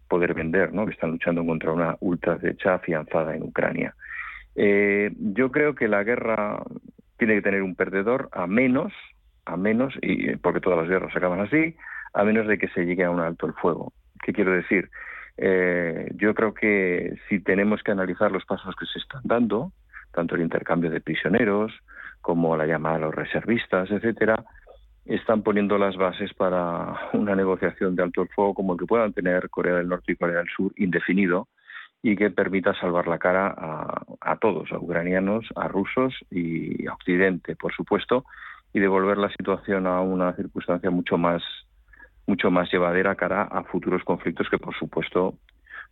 poder 0.09 0.35
vender, 0.35 0.73
¿no? 0.73 0.87
que 0.87 0.93
están 0.93 1.11
luchando 1.13 1.45
contra 1.45 1.73
una 1.73 1.97
ultraderecha 2.01 2.75
afianzada 2.75 3.35
en 3.35 3.43
Ucrania. 3.43 3.95
Eh, 4.55 5.11
yo 5.19 5.51
creo 5.51 5.75
que 5.75 5.89
la 5.89 6.05
guerra 6.05 6.63
tiene 7.17 7.35
que 7.35 7.43
tener 7.43 7.63
un 7.63 7.75
perdedor 7.75 8.29
a 8.33 8.47
menos, 8.47 8.93
a 9.47 9.57
menos, 9.57 9.95
y 10.03 10.37
porque 10.37 10.61
todas 10.61 10.79
las 10.79 10.89
guerras 10.89 11.17
acaban 11.17 11.41
así, 11.41 11.75
a 12.13 12.23
menos 12.25 12.47
de 12.47 12.59
que 12.59 12.69
se 12.69 12.85
llegue 12.85 13.05
a 13.05 13.11
un 13.11 13.21
alto 13.21 13.47
el 13.47 13.55
fuego. 13.55 13.93
¿Qué 14.23 14.33
quiero 14.33 14.53
decir? 14.53 14.89
Eh, 15.37 16.11
yo 16.15 16.35
creo 16.35 16.55
que 16.55 17.15
si 17.29 17.41
tenemos 17.41 17.83
que 17.83 17.93
analizar 17.93 18.31
los 18.31 18.45
pasos 18.45 18.75
que 18.77 18.87
se 18.87 18.99
están 18.99 19.23
dando, 19.25 19.73
tanto 20.13 20.37
el 20.37 20.43
intercambio 20.43 20.91
de 20.91 21.01
prisioneros 21.01 21.73
como 22.21 22.57
la 22.57 22.67
llamada 22.67 22.97
a 22.97 23.01
los 23.01 23.15
reservistas, 23.15 23.91
etcétera, 23.91 24.45
están 25.05 25.43
poniendo 25.43 25.77
las 25.77 25.97
bases 25.97 26.33
para 26.35 27.11
una 27.13 27.35
negociación 27.35 27.95
de 27.95 28.03
alto 28.03 28.23
el 28.23 28.29
fuego 28.29 28.55
como 28.55 28.73
el 28.73 28.79
que 28.79 28.87
puedan 28.87 29.13
tener 29.13 29.51
Corea 29.51 29.75
del 29.75 29.89
Norte 29.89 30.13
y 30.13 30.17
Corea 30.17 30.39
del 30.39 30.49
Sur 30.49 30.73
indefinido 30.77 31.49
y 32.03 32.17
que 32.17 32.31
permita 32.31 32.75
salvar 32.75 33.09
la 33.09 33.19
cara 33.19 33.55
a, 34.21 34.37
todos, 34.37 34.71
a 34.73 34.79
ucranianos, 34.79 35.47
a 35.57 35.69
rusos 35.69 36.15
y 36.31 36.87
a 36.87 36.93
Occidente, 36.93 37.57
por 37.57 37.73
supuesto, 37.73 38.27
y 38.75 38.81
devolver 38.81 39.17
la 39.17 39.31
situación 39.31 39.87
a 39.87 40.03
una 40.03 40.35
circunstancia 40.35 40.91
mucho 40.91 41.17
más 41.17 41.43
mucho 42.27 42.51
más 42.51 42.71
llevadera 42.73 43.15
cara 43.15 43.43
a 43.43 43.65
futuros 43.65 44.03
conflictos 44.05 44.49
que, 44.49 44.59
por 44.59 44.75
supuesto, 44.75 45.35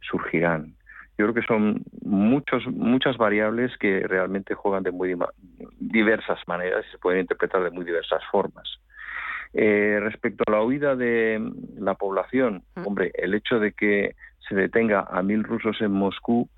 surgirán. 0.00 0.74
Yo 1.18 1.26
creo 1.26 1.34
que 1.34 1.46
son 1.46 1.82
muchos, 2.02 2.66
muchas 2.66 3.16
variables 3.18 3.76
que 3.78 4.06
realmente 4.06 4.54
juegan 4.54 4.82
de 4.82 4.92
muy 4.92 5.14
diversas 5.78 6.38
maneras 6.46 6.84
y 6.88 6.92
se 6.92 6.98
pueden 6.98 7.20
interpretar 7.20 7.62
de 7.62 7.70
muy 7.70 7.84
diversas 7.84 8.22
formas. 8.30 8.78
Eh, 9.54 9.98
respecto 10.00 10.44
a 10.46 10.50
la 10.50 10.62
huida 10.62 10.96
de 10.96 11.38
la 11.78 11.94
población, 11.94 12.62
mm. 12.74 12.86
hombre, 12.86 13.10
el 13.14 13.34
hecho 13.34 13.58
de 13.58 13.72
que 13.72 14.14
se 14.48 14.54
detenga 14.54 15.06
a 15.10 15.22
mil 15.22 15.44
rusos 15.44 15.80
en 15.82 15.92
Moscú, 15.92 16.48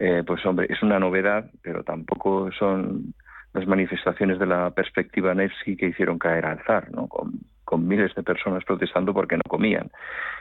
eh, 0.00 0.24
pues 0.26 0.44
hombre, 0.44 0.66
es 0.68 0.82
una 0.82 0.98
novedad, 0.98 1.48
pero 1.62 1.84
tampoco 1.84 2.50
son 2.58 3.14
las 3.52 3.66
manifestaciones 3.66 4.38
de 4.38 4.46
la 4.46 4.70
perspectiva 4.70 5.34
Nevsky 5.34 5.76
que 5.76 5.86
hicieron 5.86 6.18
caer 6.18 6.46
al 6.46 6.62
zar, 6.64 6.90
¿no? 6.90 7.06
Con 7.06 7.40
con 7.70 7.86
miles 7.86 8.12
de 8.16 8.24
personas 8.24 8.64
protestando 8.64 9.14
porque 9.14 9.36
no 9.36 9.44
comían. 9.48 9.92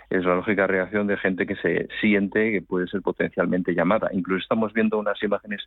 Es 0.10 0.26
la 0.26 0.34
lógica 0.34 0.66
reacción 0.66 1.06
de 1.06 1.16
gente 1.16 1.46
que 1.46 1.56
se 1.58 1.88
siente 2.02 2.52
que 2.52 2.64
puede 2.64 2.88
ser 2.88 3.04
potencialmente 3.04 3.76
llamada. 3.76 4.10
Incluso 4.14 4.42
estamos 4.42 4.74
viendo 4.74 4.98
unas 4.98 5.22
imágenes 5.22 5.62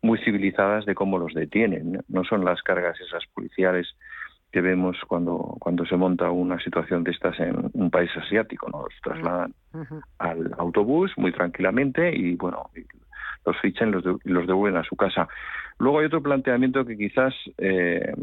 muy 0.00 0.20
civilizadas 0.20 0.86
de 0.86 0.94
cómo 0.94 1.18
los 1.18 1.34
detienen. 1.34 2.04
No 2.06 2.22
son 2.22 2.44
las 2.44 2.62
cargas 2.62 3.00
esas 3.00 3.26
policiales 3.34 3.88
que 4.52 4.60
vemos 4.60 4.96
cuando, 5.08 5.56
cuando 5.58 5.84
se 5.86 5.96
monta 5.96 6.30
una 6.30 6.60
situación 6.60 7.02
de 7.02 7.10
estas 7.10 7.36
en 7.40 7.68
un 7.72 7.90
país 7.90 8.10
asiático, 8.16 8.70
¿no? 8.70 8.84
Los 8.84 8.94
trasladan 9.02 9.52
al 10.18 10.54
autobús 10.56 11.10
muy 11.16 11.32
tranquilamente 11.32 12.16
y, 12.16 12.36
bueno, 12.36 12.70
los 13.44 13.60
fichan 13.60 13.88
y 13.88 14.30
los, 14.30 14.46
devuelven 14.46 14.80
a 14.80 14.84
su 14.84 14.94
casa. 14.94 15.26
Luego 15.80 15.98
hay 15.98 16.06
otro 16.06 16.22
planteamiento 16.22 16.84
que 16.84 16.96
quizás 16.96 17.34
eh, 17.58 18.14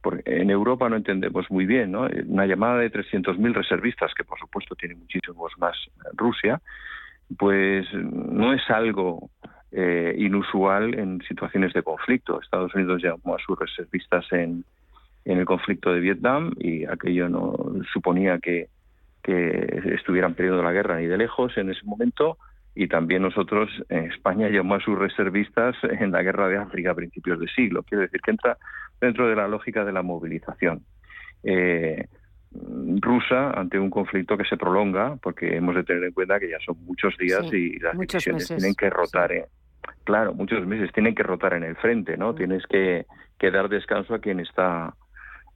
porque 0.00 0.22
en 0.26 0.50
Europa 0.50 0.88
no 0.88 0.96
entendemos 0.96 1.50
muy 1.50 1.66
bien, 1.66 1.92
¿no? 1.92 2.08
Una 2.26 2.46
llamada 2.46 2.78
de 2.78 2.90
300.000 2.92 3.52
reservistas, 3.52 4.14
que 4.14 4.24
por 4.24 4.38
supuesto 4.38 4.74
tiene 4.74 4.94
muchísimos 4.94 5.52
más 5.58 5.76
Rusia, 6.14 6.60
pues 7.36 7.86
no 7.92 8.52
es 8.52 8.62
algo 8.70 9.30
eh, 9.72 10.14
inusual 10.18 10.94
en 10.94 11.20
situaciones 11.28 11.72
de 11.72 11.82
conflicto. 11.82 12.40
Estados 12.40 12.74
Unidos 12.74 13.02
llamó 13.02 13.34
a 13.34 13.38
sus 13.38 13.58
reservistas 13.58 14.24
en, 14.32 14.64
en 15.24 15.38
el 15.38 15.44
conflicto 15.44 15.92
de 15.92 16.00
Vietnam 16.00 16.52
y 16.58 16.84
aquello 16.86 17.28
no 17.28 17.54
suponía 17.92 18.38
que, 18.38 18.68
que 19.22 19.82
estuvieran 19.94 20.34
perdiendo 20.34 20.62
la 20.62 20.72
guerra 20.72 20.98
ni 20.98 21.06
de 21.06 21.18
lejos 21.18 21.56
en 21.58 21.70
ese 21.70 21.84
momento 21.84 22.38
y 22.78 22.86
también 22.86 23.22
nosotros 23.22 23.68
España 23.88 24.48
llamó 24.48 24.76
a 24.76 24.80
sus 24.80 24.96
reservistas 24.96 25.74
en 25.82 26.12
la 26.12 26.22
guerra 26.22 26.46
de 26.46 26.58
África 26.58 26.92
a 26.92 26.94
principios 26.94 27.40
de 27.40 27.48
siglo. 27.48 27.82
Quiero 27.82 28.02
decir 28.02 28.20
que 28.20 28.30
entra 28.30 28.56
dentro 29.00 29.28
de 29.28 29.34
la 29.34 29.48
lógica 29.48 29.84
de 29.84 29.90
la 29.90 30.02
movilización. 30.02 30.84
Eh, 31.42 32.06
rusa 33.00 33.50
ante 33.50 33.80
un 33.80 33.90
conflicto 33.90 34.38
que 34.38 34.44
se 34.44 34.56
prolonga, 34.56 35.16
porque 35.20 35.56
hemos 35.56 35.74
de 35.74 35.82
tener 35.82 36.04
en 36.04 36.12
cuenta 36.12 36.38
que 36.38 36.50
ya 36.50 36.58
son 36.64 36.76
muchos 36.84 37.16
días 37.18 37.52
y 37.52 37.80
las 37.80 37.98
decisiones 37.98 38.46
tienen 38.46 38.76
que 38.76 38.88
rotar. 38.90 39.48
claro, 40.04 40.32
muchos 40.34 40.64
meses 40.64 40.92
tienen 40.92 41.16
que 41.16 41.24
rotar 41.24 41.54
en 41.54 41.64
el 41.64 41.74
frente, 41.74 42.16
¿no? 42.16 42.32
Mm. 42.32 42.36
Tienes 42.36 42.62
que, 42.68 43.06
dar 43.50 43.68
descanso 43.68 44.14
a 44.14 44.20
quien 44.20 44.38
está 44.38 44.94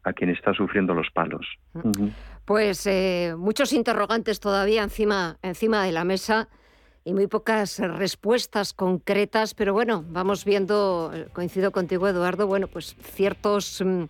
a 0.03 0.13
quien 0.13 0.31
está 0.31 0.53
sufriendo 0.55 0.93
los 0.93 1.09
palos. 1.11 1.47
Mm. 1.75 2.09
Pues 2.45 2.85
eh, 2.89 3.35
muchos 3.39 3.73
interrogantes 3.73 4.41
todavía 4.41 4.83
encima 4.83 5.37
encima 5.43 5.85
de 5.85 5.93
la 5.93 6.03
mesa 6.03 6.49
y 7.05 7.13
muy 7.15 7.27
pocas 7.27 7.79
respuestas 7.79 8.73
concretas, 8.73 9.55
pero 9.55 9.73
bueno, 9.73 10.05
vamos 10.09 10.45
viendo, 10.45 11.11
eh, 11.15 11.27
coincido 11.33 11.73
contigo 11.73 12.09
Eduardo, 12.09 12.47
bueno, 12.47 12.69
pues 12.69 12.95
ciertos, 13.03 13.83
mm, 13.85 14.05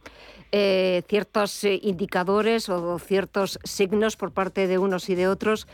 eh, 0.52 1.02
ciertos 1.08 1.64
eh, 1.64 1.80
indicadores 1.82 2.68
o 2.68 2.98
ciertos 2.98 3.58
signos 3.64 4.16
por 4.16 4.32
parte 4.32 4.66
de 4.66 4.78
unos 4.78 5.08
y 5.08 5.14
de 5.14 5.28
otros, 5.28 5.66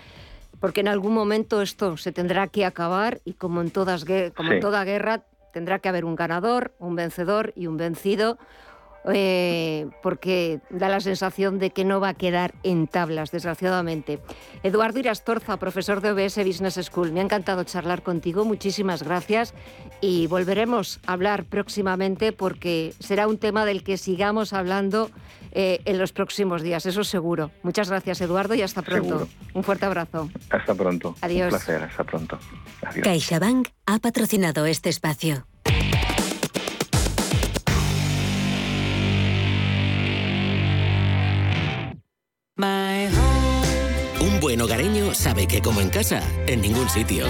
porque 0.60 0.80
en 0.80 0.88
algún 0.88 1.12
momento 1.12 1.60
esto 1.62 1.96
se 1.96 2.12
tendrá 2.12 2.46
que 2.48 2.64
acabar 2.64 3.20
y 3.24 3.34
como 3.34 3.60
en, 3.60 3.70
todas, 3.70 4.04
como 4.34 4.52
en 4.52 4.60
toda 4.60 4.84
guerra 4.84 5.24
tendrá 5.52 5.78
que 5.78 5.88
haber 5.88 6.04
un 6.04 6.14
ganador, 6.14 6.74
un 6.78 6.94
vencedor 6.94 7.52
y 7.56 7.66
un 7.66 7.76
vencido 7.76 8.38
eh, 9.12 9.88
porque 10.02 10.60
da 10.70 10.88
la 10.88 11.00
sensación 11.00 11.58
de 11.58 11.70
que 11.70 11.84
no 11.84 12.00
va 12.00 12.10
a 12.10 12.14
quedar 12.14 12.54
en 12.62 12.86
tablas, 12.86 13.30
desgraciadamente. 13.30 14.20
Eduardo 14.62 14.98
Irastorza, 14.98 15.56
profesor 15.56 16.00
de 16.00 16.10
OBS 16.10 16.44
Business 16.44 16.78
School, 16.82 17.12
me 17.12 17.20
ha 17.20 17.24
encantado 17.24 17.64
charlar 17.64 18.02
contigo, 18.02 18.44
muchísimas 18.44 19.02
gracias 19.02 19.54
y 20.00 20.26
volveremos 20.26 21.00
a 21.06 21.12
hablar 21.12 21.44
próximamente 21.44 22.32
porque 22.32 22.94
será 22.98 23.26
un 23.28 23.38
tema 23.38 23.64
del 23.64 23.82
que 23.82 23.96
sigamos 23.96 24.52
hablando 24.52 25.10
eh, 25.52 25.80
en 25.86 25.98
los 25.98 26.12
próximos 26.12 26.62
días, 26.62 26.84
eso 26.86 27.04
seguro. 27.04 27.50
Muchas 27.62 27.88
gracias, 27.88 28.20
Eduardo, 28.20 28.54
y 28.54 28.62
hasta 28.62 28.82
pronto. 28.82 29.28
Un 29.54 29.64
fuerte 29.64 29.86
abrazo. 29.86 30.28
Hasta 30.50 30.74
pronto. 30.74 31.14
Adiós. 31.20 31.52
Un 31.52 31.58
placer, 31.58 31.82
hasta 31.82 32.04
pronto. 32.04 32.38
Adiós. 32.82 33.04
CaixaBank 33.04 33.68
ha 33.86 33.98
patrocinado 33.98 34.66
este 34.66 34.90
espacio. 34.90 35.46
Buen 44.40 44.60
hogareño 44.60 45.14
sabe 45.14 45.48
que 45.48 45.60
como 45.60 45.80
en 45.80 45.90
casa, 45.90 46.22
en 46.46 46.60
ningún 46.60 46.88
sitio. 46.88 47.26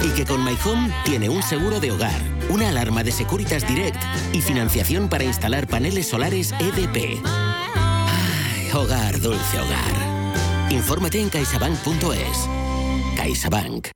Y 0.00 0.08
que 0.10 0.24
con 0.24 0.44
My 0.44 0.56
Home 0.64 0.92
tiene 1.04 1.28
un 1.28 1.42
seguro 1.42 1.80
de 1.80 1.90
hogar, 1.90 2.20
una 2.50 2.68
alarma 2.68 3.02
de 3.02 3.10
Securitas 3.10 3.66
Direct 3.66 4.00
y 4.32 4.40
financiación 4.40 5.08
para 5.08 5.24
instalar 5.24 5.66
paneles 5.66 6.08
solares 6.08 6.52
EDP. 6.60 7.20
Ay, 7.24 8.70
hogar, 8.72 9.20
dulce 9.20 9.60
hogar. 9.60 10.70
Infórmate 10.70 11.20
en 11.20 11.30
caixabank.es. 11.30 12.48
CaixaBank. 13.16 13.88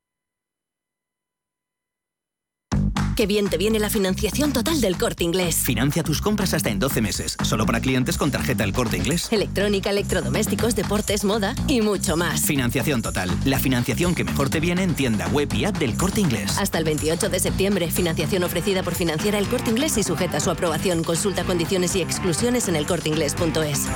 Qué 3.17 3.25
bien 3.25 3.49
te 3.49 3.57
viene 3.57 3.79
la 3.79 3.89
financiación 3.89 4.53
total 4.53 4.79
del 4.79 4.95
corte 4.95 5.23
inglés. 5.23 5.55
Financia 5.55 6.03
tus 6.03 6.21
compras 6.21 6.53
hasta 6.53 6.69
en 6.69 6.77
12 6.77 7.01
meses, 7.01 7.35
solo 7.41 7.65
para 7.65 7.79
clientes 7.81 8.15
con 8.15 8.29
tarjeta 8.29 8.63
El 8.63 8.73
corte 8.73 8.97
inglés. 8.97 9.33
Electrónica, 9.33 9.89
electrodomésticos, 9.89 10.75
deportes, 10.75 11.23
moda 11.23 11.55
y 11.67 11.81
mucho 11.81 12.15
más. 12.15 12.41
Financiación 12.41 13.01
total. 13.01 13.31
La 13.43 13.57
financiación 13.57 14.13
que 14.13 14.23
mejor 14.23 14.51
te 14.51 14.59
viene 14.59 14.83
en 14.83 14.93
tienda 14.93 15.27
web 15.29 15.51
y 15.51 15.65
app 15.65 15.79
del 15.79 15.97
corte 15.97 16.21
inglés. 16.21 16.59
Hasta 16.59 16.77
el 16.77 16.83
28 16.83 17.29
de 17.29 17.39
septiembre. 17.39 17.89
Financiación 17.89 18.43
ofrecida 18.43 18.83
por 18.83 18.93
Financiera 18.93 19.39
El 19.39 19.47
corte 19.47 19.71
inglés 19.71 19.97
y 19.97 20.03
sujeta 20.03 20.37
a 20.37 20.39
su 20.39 20.51
aprobación. 20.51 21.03
Consulta 21.03 21.43
condiciones 21.43 21.95
y 21.95 22.03
exclusiones 22.03 22.67
en 22.67 22.75
elcorteinglés.es. 22.75 23.87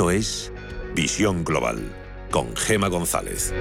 Esto 0.00 0.10
es 0.10 0.50
Visión 0.94 1.44
Global 1.44 1.78
con 2.30 2.56
Gema 2.56 2.88
González. 2.88 3.52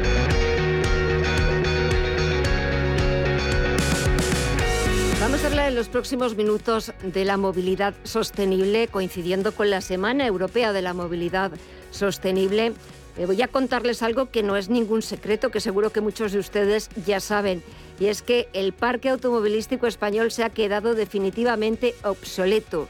Vamos 5.20 5.44
a 5.44 5.48
hablar 5.48 5.68
en 5.68 5.76
los 5.76 5.90
próximos 5.90 6.38
minutos 6.38 6.94
de 7.04 7.26
la 7.26 7.36
movilidad 7.36 7.94
sostenible, 8.04 8.88
coincidiendo 8.88 9.52
con 9.52 9.70
la 9.70 9.82
Semana 9.82 10.26
Europea 10.26 10.72
de 10.72 10.82
la 10.82 10.94
Movilidad 10.94 11.52
Sostenible. 11.92 12.72
Eh, 13.18 13.26
voy 13.26 13.42
a 13.42 13.50
contarles 13.50 14.02
algo 14.02 14.32
que 14.32 14.42
no 14.42 14.56
es 14.56 14.70
ningún 14.70 15.02
secreto, 15.02 15.52
que 15.52 15.60
seguro 15.60 15.90
que 15.90 16.00
muchos 16.00 16.32
de 16.32 16.40
ustedes 16.40 16.90
ya 17.06 17.20
saben, 17.20 17.62
y 18.00 18.06
es 18.06 18.22
que 18.22 18.48
el 18.54 18.72
parque 18.72 19.10
automovilístico 19.10 19.88
español 19.88 20.32
se 20.32 20.46
ha 20.46 20.50
quedado 20.52 20.96
definitivamente 20.96 21.96
obsoleto. 22.02 22.88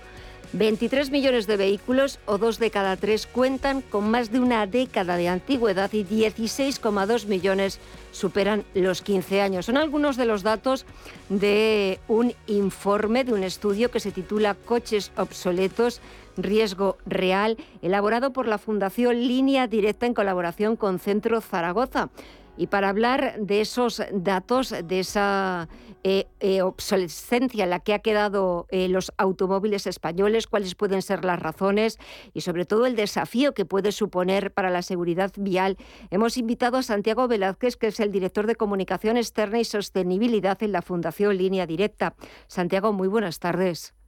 23 0.53 1.11
millones 1.11 1.45
de 1.45 1.57
vehículos, 1.57 2.19
o 2.25 2.37
dos 2.39 2.57
de 2.57 2.71
cada 2.71 2.97
tres, 2.97 3.27
cuentan 3.27 3.81
con 3.81 4.09
más 4.09 4.31
de 4.31 4.39
una 4.39 4.65
década 4.65 5.15
de 5.15 5.29
antigüedad 5.29 5.91
y 5.93 6.03
16,2 6.03 7.27
millones 7.27 7.79
superan 8.11 8.63
los 8.73 9.01
15 9.01 9.41
años. 9.41 9.67
Son 9.67 9.77
algunos 9.77 10.17
de 10.17 10.25
los 10.25 10.41
datos 10.41 10.85
de 11.29 11.99
un 12.07 12.33
informe, 12.47 13.23
de 13.23 13.33
un 13.33 13.43
estudio 13.43 13.91
que 13.91 13.99
se 13.99 14.11
titula 14.11 14.55
Coches 14.55 15.11
obsoletos, 15.17 16.01
riesgo 16.35 16.97
real, 17.05 17.57
elaborado 17.81 18.33
por 18.33 18.47
la 18.47 18.57
Fundación 18.57 19.19
Línea 19.19 19.67
Directa 19.67 20.07
en 20.07 20.15
colaboración 20.15 20.75
con 20.75 20.99
Centro 20.99 21.41
Zaragoza. 21.41 22.09
Y 22.57 22.67
para 22.67 22.89
hablar 22.89 23.35
de 23.39 23.61
esos 23.61 24.01
datos, 24.11 24.73
de 24.83 24.99
esa 24.99 25.69
eh, 26.03 26.27
eh, 26.39 26.61
obsolescencia 26.61 27.65
en 27.65 27.69
la 27.69 27.81
que 27.81 27.93
ha 27.93 27.99
quedado 27.99 28.67
eh, 28.69 28.87
los 28.87 29.11
automóviles 29.17 29.85
españoles, 29.85 30.47
cuáles 30.47 30.75
pueden 30.75 31.01
ser 31.01 31.25
las 31.25 31.39
razones 31.39 31.97
y 32.33 32.41
sobre 32.41 32.65
todo 32.65 32.85
el 32.85 32.95
desafío 32.95 33.53
que 33.53 33.65
puede 33.65 33.91
suponer 33.91 34.53
para 34.53 34.69
la 34.69 34.81
seguridad 34.81 35.31
vial, 35.35 35.77
hemos 36.09 36.37
invitado 36.37 36.77
a 36.77 36.83
Santiago 36.83 37.27
Velázquez, 37.27 37.75
que 37.75 37.87
es 37.87 37.99
el 37.99 38.11
director 38.11 38.47
de 38.47 38.55
comunicación 38.55 39.17
externa 39.17 39.59
y 39.59 39.65
sostenibilidad 39.65 40.61
en 40.63 40.71
la 40.71 40.81
Fundación 40.81 41.37
Línea 41.37 41.65
Directa. 41.65 42.15
Santiago, 42.47 42.93
muy 42.93 43.09
buenas 43.09 43.39
tardes. 43.39 43.98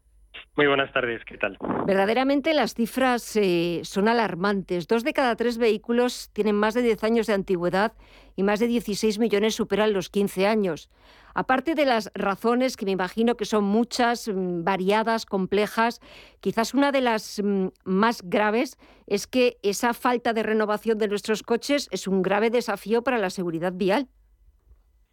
Muy 0.58 0.68
buenas 0.68 0.92
tardes, 0.92 1.22
¿qué 1.26 1.38
tal? 1.38 1.58
Verdaderamente 1.88 2.54
las 2.54 2.74
cifras 2.74 3.36
eh, 3.38 3.82
son 3.84 4.08
alarmantes. 4.08 4.88
Dos 4.88 5.04
de 5.04 5.14
cada 5.14 5.36
tres 5.36 5.58
vehículos 5.58 6.30
tienen 6.34 6.56
más 6.56 6.74
de 6.74 6.82
10 6.82 7.04
años 7.06 7.28
de 7.28 7.34
antigüedad 7.34 7.94
y 8.36 8.44
más 8.44 8.60
de 8.60 8.68
16 8.68 9.18
millones 9.18 9.56
superan 9.56 9.94
los 9.94 10.10
15 10.10 10.48
años. 10.48 10.90
Aparte 11.34 11.74
de 11.74 11.86
las 11.86 12.12
razones, 12.14 12.76
que 12.76 12.86
me 12.86 12.92
imagino 12.92 13.36
que 13.36 13.46
son 13.46 13.64
muchas, 13.64 14.28
mm, 14.28 14.64
variadas, 14.64 15.26
complejas, 15.26 16.02
quizás 16.42 16.74
una 16.74 16.92
de 16.92 17.02
las 17.02 17.42
mm, 17.42 17.68
más 17.86 18.22
graves 18.22 18.78
es 19.08 19.28
que 19.28 19.58
esa 19.64 19.94
falta 19.94 20.34
de 20.34 20.44
renovación 20.44 20.98
de 20.98 21.08
nuestros 21.08 21.44
coches 21.44 21.88
es 21.92 22.08
un 22.08 22.22
grave 22.22 22.50
desafío 22.50 23.04
para 23.04 23.18
la 23.18 23.30
seguridad 23.30 23.74
vial. 23.74 24.08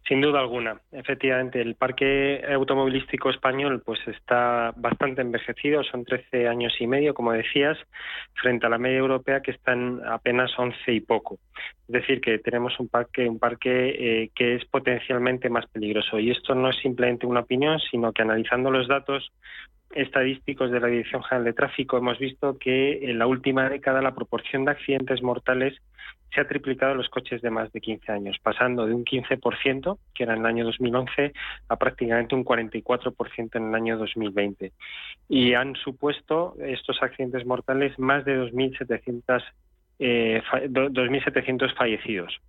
Sin 0.09 0.21
duda 0.21 0.39
alguna, 0.39 0.81
efectivamente, 0.91 1.61
el 1.61 1.75
parque 1.75 2.43
automovilístico 2.51 3.29
español 3.29 3.83
pues 3.85 3.99
está 4.07 4.73
bastante 4.75 5.21
envejecido, 5.21 5.83
son 5.83 6.03
13 6.03 6.47
años 6.47 6.73
y 6.79 6.87
medio, 6.87 7.13
como 7.13 7.31
decías, 7.31 7.77
frente 8.33 8.65
a 8.65 8.69
la 8.69 8.79
media 8.79 8.97
europea 8.97 9.41
que 9.41 9.51
está 9.51 9.73
en 9.73 10.01
apenas 10.03 10.49
11 10.57 10.93
y 10.93 11.01
poco. 11.01 11.37
Es 11.87 11.93
decir, 11.93 12.21
que 12.21 12.39
tenemos 12.39 12.79
un 12.79 12.87
parque, 12.87 13.29
un 13.29 13.37
parque 13.37 13.89
eh, 13.99 14.31
que 14.33 14.55
es 14.55 14.65
potencialmente 14.65 15.47
más 15.47 15.67
peligroso. 15.67 16.17
Y 16.17 16.31
esto 16.31 16.55
no 16.55 16.71
es 16.71 16.77
simplemente 16.77 17.27
una 17.27 17.41
opinión, 17.41 17.77
sino 17.91 18.11
que 18.11 18.23
analizando 18.23 18.71
los 18.71 18.87
datos 18.87 19.31
estadísticos 19.91 20.71
de 20.71 20.79
la 20.79 20.87
Dirección 20.87 21.21
General 21.21 21.45
de 21.45 21.53
Tráfico 21.53 21.97
hemos 21.97 22.17
visto 22.17 22.57
que 22.57 23.09
en 23.09 23.19
la 23.19 23.27
última 23.27 23.69
década 23.69 24.01
la 24.01 24.15
proporción 24.15 24.65
de 24.65 24.71
accidentes 24.71 25.21
mortales 25.21 25.79
se 26.33 26.41
ha 26.41 26.47
triplicado 26.47 26.95
los 26.95 27.09
coches 27.09 27.41
de 27.41 27.49
más 27.49 27.71
de 27.71 27.81
15 27.81 28.11
años, 28.11 28.37
pasando 28.41 28.85
de 28.85 28.93
un 28.93 29.05
15%, 29.05 29.97
que 30.13 30.23
era 30.23 30.33
en 30.33 30.39
el 30.39 30.45
año 30.45 30.65
2011, 30.65 31.33
a 31.67 31.75
prácticamente 31.75 32.35
un 32.35 32.45
44% 32.45 33.55
en 33.55 33.69
el 33.69 33.75
año 33.75 33.97
2020. 33.97 34.71
Y 35.27 35.53
han 35.53 35.75
supuesto 35.75 36.55
estos 36.59 37.01
accidentes 37.01 37.45
mortales 37.45 37.97
más 37.97 38.25
de 38.25 38.39
2.700 38.39 39.43
eh, 39.99 40.41
2.700 40.51 41.75
fallecidos. 41.75 42.39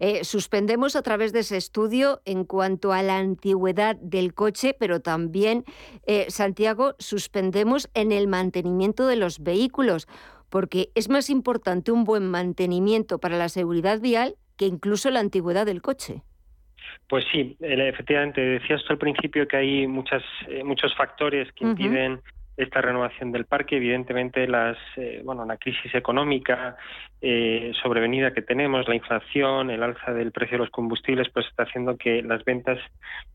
Eh, 0.00 0.22
suspendemos 0.22 0.96
a 0.96 1.02
través 1.02 1.32
de 1.32 1.40
ese 1.40 1.56
estudio 1.56 2.20
en 2.26 2.44
cuanto 2.44 2.92
a 2.92 3.02
la 3.02 3.16
antigüedad 3.16 3.96
del 3.96 4.34
coche, 4.34 4.76
pero 4.78 5.00
también, 5.00 5.64
eh, 6.06 6.26
Santiago, 6.28 6.94
suspendemos 6.98 7.88
en 7.94 8.12
el 8.12 8.28
mantenimiento 8.28 9.06
de 9.06 9.16
los 9.16 9.42
vehículos 9.42 10.08
porque 10.50 10.90
es 10.94 11.08
más 11.08 11.30
importante 11.30 11.92
un 11.92 12.04
buen 12.04 12.28
mantenimiento 12.28 13.18
para 13.18 13.38
la 13.38 13.48
seguridad 13.48 14.00
vial 14.00 14.34
que 14.58 14.66
incluso 14.66 15.10
la 15.10 15.20
antigüedad 15.20 15.64
del 15.64 15.80
coche. 15.80 16.22
Pues 17.08 17.24
sí, 17.32 17.56
efectivamente, 17.60 18.40
decías 18.40 18.82
tú 18.84 18.92
al 18.92 18.98
principio 18.98 19.48
que 19.48 19.56
hay 19.56 19.86
muchas, 19.86 20.22
eh, 20.48 20.62
muchos 20.62 20.94
factores 20.94 21.50
que 21.52 21.64
impiden 21.64 22.20
esta 22.56 22.80
renovación 22.80 23.32
del 23.32 23.46
parque. 23.46 23.76
Evidentemente, 23.76 24.46
las, 24.46 24.76
eh, 24.96 25.22
bueno, 25.24 25.44
la 25.44 25.56
crisis 25.56 25.94
económica 25.94 26.76
eh, 27.22 27.72
sobrevenida 27.82 28.32
que 28.32 28.40
tenemos, 28.40 28.88
la 28.88 28.94
inflación, 28.94 29.70
el 29.70 29.82
alza 29.82 30.14
del 30.14 30.32
precio 30.32 30.56
de 30.56 30.64
los 30.64 30.70
combustibles, 30.70 31.28
pues 31.28 31.46
está 31.46 31.64
haciendo 31.64 31.96
que 31.98 32.22
las 32.22 32.44
ventas 32.44 32.78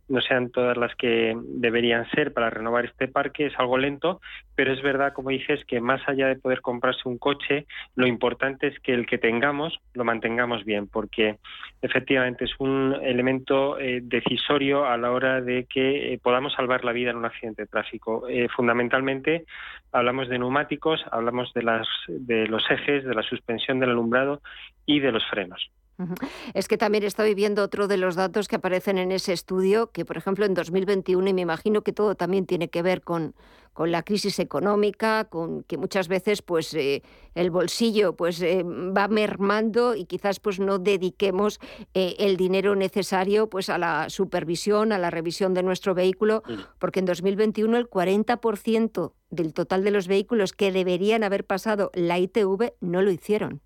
no 0.07 0.21
sean 0.21 0.51
todas 0.51 0.77
las 0.77 0.95
que 0.95 1.35
deberían 1.35 2.09
ser 2.11 2.33
para 2.33 2.49
renovar 2.49 2.85
este 2.85 3.07
parque. 3.07 3.47
Es 3.47 3.53
algo 3.59 3.77
lento, 3.77 4.21
pero 4.55 4.73
es 4.73 4.81
verdad, 4.81 5.13
como 5.13 5.29
dices, 5.29 5.63
que 5.65 5.81
más 5.81 6.01
allá 6.07 6.27
de 6.27 6.35
poder 6.35 6.61
comprarse 6.61 7.07
un 7.07 7.17
coche, 7.17 7.65
lo 7.95 8.07
importante 8.07 8.67
es 8.67 8.79
que 8.79 8.93
el 8.93 9.05
que 9.05 9.17
tengamos 9.17 9.79
lo 9.93 10.03
mantengamos 10.03 10.65
bien, 10.65 10.87
porque 10.87 11.37
efectivamente 11.81 12.45
es 12.45 12.51
un 12.59 12.95
elemento 13.03 13.79
eh, 13.79 14.01
decisorio 14.03 14.85
a 14.85 14.97
la 14.97 15.11
hora 15.11 15.41
de 15.41 15.65
que 15.65 16.19
podamos 16.23 16.53
salvar 16.53 16.83
la 16.83 16.91
vida 16.91 17.11
en 17.11 17.17
un 17.17 17.25
accidente 17.25 17.63
de 17.63 17.67
tráfico. 17.67 18.27
fundamentalmente 18.55 19.45
hablamos 19.95 20.27
de 20.27 20.37
neumáticos, 20.37 21.03
hablamos 21.11 21.53
de, 21.53 21.63
las, 21.63 21.87
de 22.07 22.47
los 22.47 22.69
ejes, 22.69 23.05
de 23.05 23.13
la 23.13 23.23
suspensión 23.23 23.74
del 23.79 23.91
alumbrado 23.91 24.41
y 24.85 24.99
de 24.99 25.11
los 25.11 25.23
frenos. 25.29 25.69
Es 26.53 26.67
que 26.67 26.77
también 26.77 27.03
estoy 27.05 27.33
viendo 27.35 27.63
otro 27.63 27.87
de 27.87 27.97
los 27.97 28.15
datos 28.15 28.47
que 28.47 28.57
aparecen 28.57 28.97
en 28.97 29.11
ese 29.11 29.31
estudio, 29.31 29.91
que 29.91 30.03
por 30.03 30.17
ejemplo 30.17 30.45
en 30.45 30.53
2021, 30.53 31.29
y 31.29 31.33
me 31.33 31.41
imagino 31.41 31.83
que 31.83 31.93
todo 31.93 32.15
también 32.15 32.45
tiene 32.45 32.69
que 32.69 32.81
ver 32.81 33.01
con, 33.01 33.33
con 33.71 33.91
la 33.91 34.03
crisis 34.03 34.39
económica, 34.39 35.25
con 35.25 35.63
que 35.63 35.77
muchas 35.77 36.09
veces 36.09 36.41
pues 36.41 36.73
eh, 36.73 37.01
el 37.33 37.49
bolsillo 37.49 38.15
pues 38.15 38.41
eh, 38.41 38.63
va 38.63 39.07
mermando 39.07 39.95
y 39.95 40.05
quizás 40.05 40.39
pues 40.41 40.59
no 40.59 40.79
dediquemos 40.79 41.59
eh, 41.93 42.15
el 42.19 42.35
dinero 42.35 42.75
necesario 42.75 43.49
pues 43.49 43.69
a 43.69 43.77
la 43.77 44.09
supervisión, 44.09 44.91
a 44.91 44.97
la 44.97 45.11
revisión 45.11 45.53
de 45.53 45.63
nuestro 45.63 45.93
vehículo, 45.93 46.43
porque 46.77 46.99
en 46.99 47.05
2021 47.05 47.77
el 47.77 47.89
40% 47.89 49.13
del 49.35 49.53
total 49.53 49.83
de 49.83 49.91
los 49.91 50.07
vehículos 50.07 50.53
que 50.53 50.71
deberían 50.71 51.23
haber 51.23 51.45
pasado 51.45 51.91
la 51.93 52.17
ITV 52.17 52.73
no 52.81 53.01
lo 53.01 53.11
hicieron. 53.11 53.61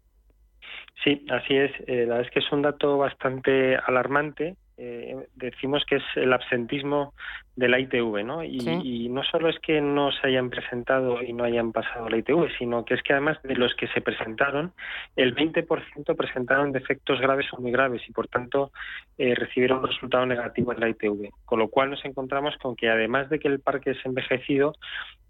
Sí, 1.04 1.26
así 1.30 1.56
es. 1.56 1.72
Eh, 1.88 2.06
la 2.06 2.16
verdad 2.16 2.28
es 2.28 2.32
que 2.32 2.40
es 2.40 2.52
un 2.52 2.62
dato 2.62 2.98
bastante 2.98 3.78
alarmante. 3.78 4.56
Eh, 4.78 5.16
decimos 5.36 5.84
que 5.86 5.98
es 5.98 6.04
el 6.16 6.34
absentismo 6.34 7.14
de 7.60 7.68
la 7.68 7.78
ITV, 7.78 8.24
¿no? 8.24 8.41
Y, 8.41 9.10
no 9.10 9.22
solo 9.24 9.49
es 9.49 9.60
que 9.60 9.82
no 9.82 10.12
se 10.14 10.28
hayan 10.28 10.49
presentado 10.49 11.22
y 11.22 11.34
no 11.34 11.43
hayan 11.43 11.74
pasado 11.74 12.07
la 12.07 12.18
ITV, 12.18 12.47
sino 12.57 12.86
que 12.86 12.93
es 12.93 13.03
que 13.03 13.12
además 13.12 13.38
de 13.43 13.55
los 13.55 13.76
que 13.76 13.88
se 13.88 13.99
presentaron, 13.99 14.72
el 15.18 15.36
20% 15.36 16.16
presentaron 16.16 16.72
defectos 16.72 17.20
graves 17.20 17.47
o 17.51 17.62
muy 17.62 17.72
graves 17.72 18.01
y 18.07 18.14
por 18.14 18.28
tanto 18.28 18.72
eh, 19.18 19.36
recibieron 19.36 19.80
un 19.80 19.88
resultado 19.88 20.26
negativo 20.26 20.72
en 20.72 20.80
la 20.80 20.89
ITV. 20.89 21.32
Con 21.43 21.60
lo 21.60 21.68
cual 21.68 21.89
nos 21.89 22.05
encontramos 22.05 22.55
con 22.62 22.78
que 22.78 22.89
además 22.89 23.30
de 23.30 23.39
que 23.39 23.49
el 23.49 23.60
parque 23.60 23.91
es 23.91 24.05
envejecido, 24.05 24.76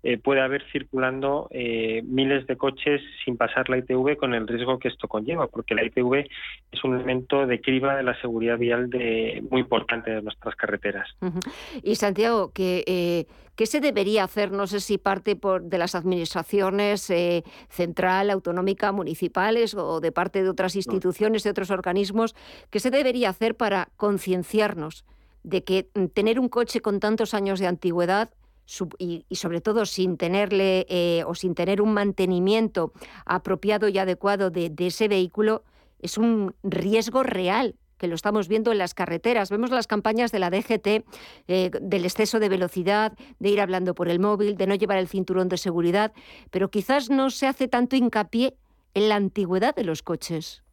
eh, 0.02 0.18
puede 0.18 0.40
haber 0.40 0.64
circulando 0.72 1.50
eh, 1.52 2.02
miles 2.06 2.48
de 2.48 2.56
coches 2.56 3.02
sin 3.26 3.36
pasar 3.36 3.70
la 3.70 3.80
ITV 3.80 4.16
con 4.16 4.34
el 4.34 4.48
riesgo 4.48 4.80
que 4.80 4.88
esto 4.88 5.10
conlleva, 5.10 5.48
porque 5.48 5.76
la 5.76 5.84
ITV 5.84 6.26
es 6.72 6.84
un 6.86 6.96
elemento 6.96 7.46
de 7.46 7.60
criba 7.60 7.98
de 7.98 8.04
la 8.04 8.20
seguridad 8.22 8.58
vial 8.58 8.90
de, 8.90 9.44
muy 9.50 9.60
importante 9.60 10.12
de 10.12 10.22
nuestras 10.22 10.56
carreteras. 10.56 11.10
Y 11.84 11.96
Santiago, 11.96 12.19
¿qué, 12.54 12.84
eh, 12.88 13.26
¿qué 13.56 13.66
se 13.66 13.80
debería 13.80 14.24
hacer? 14.24 14.52
No 14.52 14.68
sé 14.68 14.80
si 14.80 14.98
parte 14.98 15.36
por, 15.36 15.64
de 15.64 15.78
las 15.78 15.96
administraciones 15.96 17.12
central, 17.70 18.30
autonómica, 18.30 18.92
municipales 18.92 19.74
o 19.76 20.00
de 20.00 20.12
parte 20.12 20.44
de 20.44 20.50
otras 20.50 20.76
instituciones, 20.76 21.44
de 21.44 21.50
otros 21.50 21.72
organismos, 21.72 22.36
¿qué 22.70 22.80
se 22.80 22.92
debería 22.92 23.30
hacer 23.30 23.56
para 23.56 23.90
concienciarnos? 23.98 25.06
de 25.44 25.64
que 25.64 25.90
mm, 25.94 26.06
tener 26.08 26.40
un 26.40 26.50
coche 26.50 26.82
con 26.82 27.00
tantos 27.00 27.34
años 27.34 27.60
de 27.60 27.68
antigüedad 27.68 28.30
y, 29.00 29.26
sobre 29.32 29.62
todo 29.62 29.88
sin 29.88 30.16
tenerle 30.16 30.86
eh, 30.90 31.24
o 31.26 31.34
sin 31.34 31.56
tener 31.56 31.82
un 31.82 31.92
mantenimiento 31.92 32.94
apropiado 33.26 33.88
y 33.88 33.98
adecuado 33.98 34.52
de, 34.52 34.72
ese 34.78 35.08
vehículo, 35.08 35.64
es 36.00 36.20
un 36.20 36.54
riesgo 36.62 37.24
real 37.24 37.76
que 38.00 38.08
lo 38.08 38.16
estamos 38.16 38.48
viendo 38.48 38.72
en 38.72 38.80
las 38.80 38.96
carreteras. 38.96 39.52
Vemos 39.52 39.70
las 39.70 39.86
campañas 39.86 40.32
de 40.32 40.40
la 40.40 40.50
DGT 40.50 41.06
eh, 41.48 41.70
del 41.80 42.06
exceso 42.06 42.40
de 42.40 42.50
velocidad, 42.50 43.14
de 43.38 43.50
ir 43.50 43.62
hablando 43.62 43.94
por 43.94 44.10
el 44.10 44.20
móvil, 44.20 44.58
de 44.58 44.66
no 44.66 44.74
llevar 44.74 44.98
el 44.98 45.08
cinturón 45.08 45.50
de 45.50 45.58
seguridad, 45.58 46.12
pero 46.50 46.72
quizás 46.72 47.12
no 47.12 47.30
se 47.30 47.46
hace 47.46 47.68
tanto 47.68 47.96
hincapié 47.96 48.56
en 48.96 49.10
la 49.10 49.16
antigüedad 49.16 49.76
de 49.76 49.84
los 49.84 50.02
coches. 50.02 50.64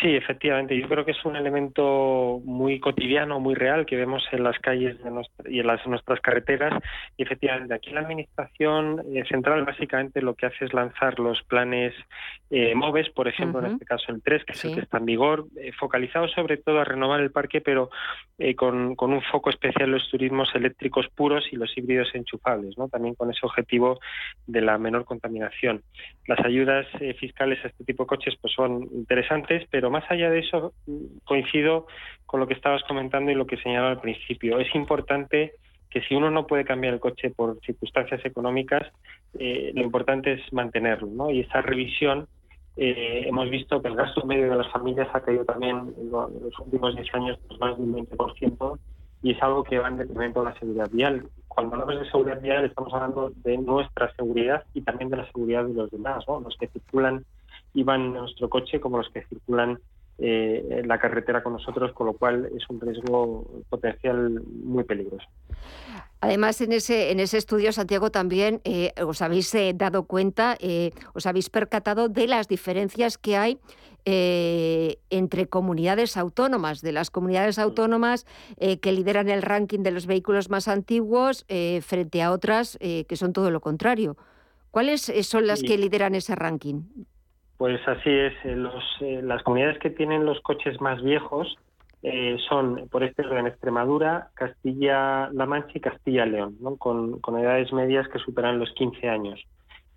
Sí, 0.00 0.16
efectivamente. 0.16 0.78
Yo 0.78 0.88
creo 0.88 1.04
que 1.04 1.10
es 1.10 1.24
un 1.24 1.36
elemento 1.36 2.40
muy 2.44 2.80
cotidiano, 2.80 3.40
muy 3.40 3.54
real 3.54 3.84
que 3.84 3.96
vemos 3.96 4.24
en 4.32 4.42
las 4.42 4.58
calles 4.58 4.96
y 5.44 5.60
en 5.60 5.66
las, 5.66 5.86
nuestras 5.86 6.20
carreteras. 6.20 6.82
Y 7.16 7.22
efectivamente, 7.24 7.74
aquí 7.74 7.90
la 7.90 8.00
Administración 8.00 9.02
eh, 9.14 9.24
Central 9.28 9.64
básicamente 9.64 10.22
lo 10.22 10.34
que 10.34 10.46
hace 10.46 10.64
es 10.64 10.72
lanzar 10.72 11.18
los 11.18 11.42
planes 11.42 11.94
eh, 12.54 12.74
MOVES, 12.74 13.08
por 13.10 13.28
ejemplo, 13.28 13.60
en 13.60 13.72
este 13.72 13.86
caso 13.86 14.12
el 14.12 14.22
3, 14.22 14.44
que 14.44 14.52
es 14.52 14.64
el 14.66 14.74
que 14.74 14.80
está 14.82 14.98
en 14.98 15.06
vigor, 15.06 15.46
eh, 15.58 15.72
focalizado 15.72 16.28
sobre 16.28 16.58
todo 16.58 16.80
a 16.80 16.84
renovar 16.84 17.20
el 17.20 17.30
parque, 17.30 17.62
pero 17.62 17.88
eh, 18.38 18.54
con, 18.54 18.94
con, 18.94 19.10
un 19.10 19.22
foco 19.22 19.48
especial 19.48 19.84
en 19.84 19.92
los 19.92 20.10
turismos 20.10 20.54
eléctricos 20.54 21.08
puros 21.14 21.44
y 21.50 21.56
los 21.56 21.74
híbridos 21.76 22.14
enchufables, 22.14 22.76
¿no? 22.76 22.88
también 22.88 23.14
con 23.14 23.30
ese 23.30 23.40
objetivo 23.46 24.00
de 24.46 24.60
la 24.60 24.76
menor 24.76 25.06
contaminación. 25.06 25.82
Las 26.26 26.40
ayudas 26.40 26.86
fiscales 27.18 27.58
a 27.64 27.68
este 27.68 27.84
tipo 27.84 28.02
de 28.02 28.08
coches 28.08 28.34
pues 28.38 28.52
son 28.52 28.82
interesantes, 28.92 29.66
pero 29.70 29.81
pero 29.82 29.90
más 29.90 30.08
allá 30.12 30.30
de 30.30 30.38
eso, 30.38 30.74
coincido 31.24 31.88
con 32.24 32.38
lo 32.38 32.46
que 32.46 32.54
estabas 32.54 32.84
comentando 32.84 33.32
y 33.32 33.34
lo 33.34 33.48
que 33.48 33.56
señalaba 33.56 33.90
al 33.90 34.00
principio. 34.00 34.60
Es 34.60 34.72
importante 34.76 35.54
que 35.90 36.02
si 36.02 36.14
uno 36.14 36.30
no 36.30 36.46
puede 36.46 36.64
cambiar 36.64 36.94
el 36.94 37.00
coche 37.00 37.30
por 37.30 37.58
circunstancias 37.66 38.24
económicas, 38.24 38.82
eh, 39.40 39.72
lo 39.74 39.82
importante 39.82 40.34
es 40.34 40.52
mantenerlo. 40.52 41.08
¿no? 41.08 41.32
Y 41.32 41.40
esa 41.40 41.62
revisión, 41.62 42.28
eh, 42.76 43.24
hemos 43.26 43.50
visto 43.50 43.82
que 43.82 43.88
el 43.88 43.96
gasto 43.96 44.24
medio 44.24 44.48
de 44.48 44.54
las 44.54 44.70
familias 44.70 45.08
ha 45.12 45.20
caído 45.20 45.44
también 45.44 45.92
en, 45.98 46.12
los 46.12 46.56
últimos 46.60 46.94
10 46.94 47.14
años 47.14 47.40
pues 47.48 47.58
más 47.58 47.76
de 47.76 47.82
un 47.82 48.06
20%, 48.06 48.78
y 49.24 49.32
es 49.32 49.42
algo 49.42 49.64
que 49.64 49.80
va 49.80 49.88
en 49.88 49.96
detrimento 49.96 50.44
de 50.44 50.50
la 50.50 50.58
seguridad 50.60 50.90
vial. 50.92 51.26
Cuando 51.48 51.74
hablamos 51.74 52.04
de 52.04 52.08
seguridad 52.08 52.40
vial 52.40 52.66
estamos 52.66 52.94
hablando 52.94 53.32
de 53.42 53.58
nuestra 53.58 54.14
seguridad 54.14 54.62
y 54.74 54.82
también 54.82 55.10
de 55.10 55.16
la 55.16 55.26
seguridad 55.26 55.64
de 55.64 55.74
los 55.74 55.90
demás, 55.90 56.24
¿no? 56.28 56.38
los 56.38 56.56
que 56.56 56.68
circulan 56.68 57.24
iban 57.74 58.02
en 58.02 58.12
nuestro 58.14 58.48
coche 58.48 58.80
como 58.80 58.98
los 58.98 59.08
que 59.10 59.24
circulan 59.24 59.78
eh, 60.18 60.78
en 60.78 60.88
la 60.88 61.00
carretera 61.00 61.42
con 61.42 61.54
nosotros, 61.54 61.92
con 61.92 62.06
lo 62.06 62.12
cual 62.12 62.48
es 62.56 62.62
un 62.68 62.80
riesgo 62.80 63.64
potencial 63.68 64.42
muy 64.46 64.84
peligroso. 64.84 65.26
Además, 66.20 66.60
en 66.60 66.70
ese, 66.70 67.10
en 67.10 67.18
ese 67.18 67.38
estudio, 67.38 67.72
Santiago, 67.72 68.10
también 68.12 68.60
eh, 68.62 68.92
os 69.04 69.20
habéis 69.20 69.52
eh, 69.56 69.72
dado 69.74 70.04
cuenta, 70.04 70.56
os 71.14 71.26
habéis 71.26 71.50
percatado 71.50 72.08
de 72.08 72.28
las 72.28 72.46
diferencias 72.46 73.18
que 73.18 73.36
hay 73.36 73.58
entre 74.04 75.46
comunidades 75.48 76.16
autónomas, 76.16 76.82
de 76.82 76.92
las 76.92 77.10
comunidades 77.10 77.58
autónomas 77.60 78.26
que 78.58 78.90
lideran 78.90 79.28
el 79.28 79.42
ranking 79.42 79.84
de 79.84 79.92
los 79.92 80.06
vehículos 80.06 80.50
más 80.50 80.66
antiguos 80.66 81.46
frente 81.82 82.20
a 82.20 82.32
otras 82.32 82.76
que 82.80 83.16
son 83.16 83.32
todo 83.32 83.52
lo 83.52 83.60
contrario. 83.60 84.16
¿Cuáles 84.72 85.02
son 85.22 85.46
las 85.46 85.62
que 85.62 85.78
lideran 85.78 86.16
ese 86.16 86.34
ranking? 86.34 86.82
Pues 87.56 87.80
así 87.86 88.10
es. 88.10 88.32
Eh, 88.44 88.56
los, 88.56 88.82
eh, 89.00 89.20
las 89.22 89.42
comunidades 89.42 89.78
que 89.78 89.90
tienen 89.90 90.24
los 90.24 90.40
coches 90.40 90.80
más 90.80 91.02
viejos 91.02 91.56
eh, 92.02 92.36
son, 92.48 92.88
por 92.90 93.04
este 93.04 93.22
orden, 93.22 93.46
Extremadura, 93.46 94.30
Castilla-La 94.34 95.46
Mancha 95.46 95.72
y 95.74 95.80
Castilla-León, 95.80 96.56
¿no? 96.60 96.76
con, 96.76 97.20
edades 97.38 97.72
medias 97.72 98.08
que 98.08 98.18
superan 98.18 98.58
los 98.58 98.72
15 98.72 99.08
años, 99.08 99.40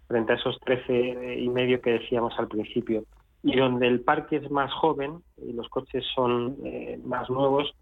frente 0.07 0.33
a 0.33 0.35
esos 0.35 0.59
13 0.59 1.39
y 1.39 1.49
medio 1.49 1.81
que 1.81 1.93
decíamos 1.93 2.37
al 2.37 2.47
principio. 2.47 3.05
Y 3.41 3.57
donde 3.57 3.87
el 3.87 4.01
parque 4.01 4.37
es 4.37 4.51
más 4.51 4.71
joven 4.73 5.23
y 5.37 5.53
los 5.53 5.67
coches 5.69 6.03
son 6.13 6.57
más 7.03 7.29
nuevos, 7.29 7.73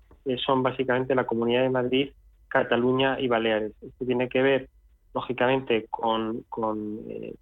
son 0.45 0.63
básicamente 0.63 1.15
la 1.15 1.25
Comunidad 1.25 1.63
de 1.63 1.69
Madrid, 1.69 2.11
Cataluña 2.49 3.19
y 3.19 3.27
Baleares. 3.27 3.71
Esto 3.81 4.05
tiene 4.05 4.29
que 4.29 4.41
ver, 4.41 4.69
lógicamente, 5.13 5.87
con 5.89 6.45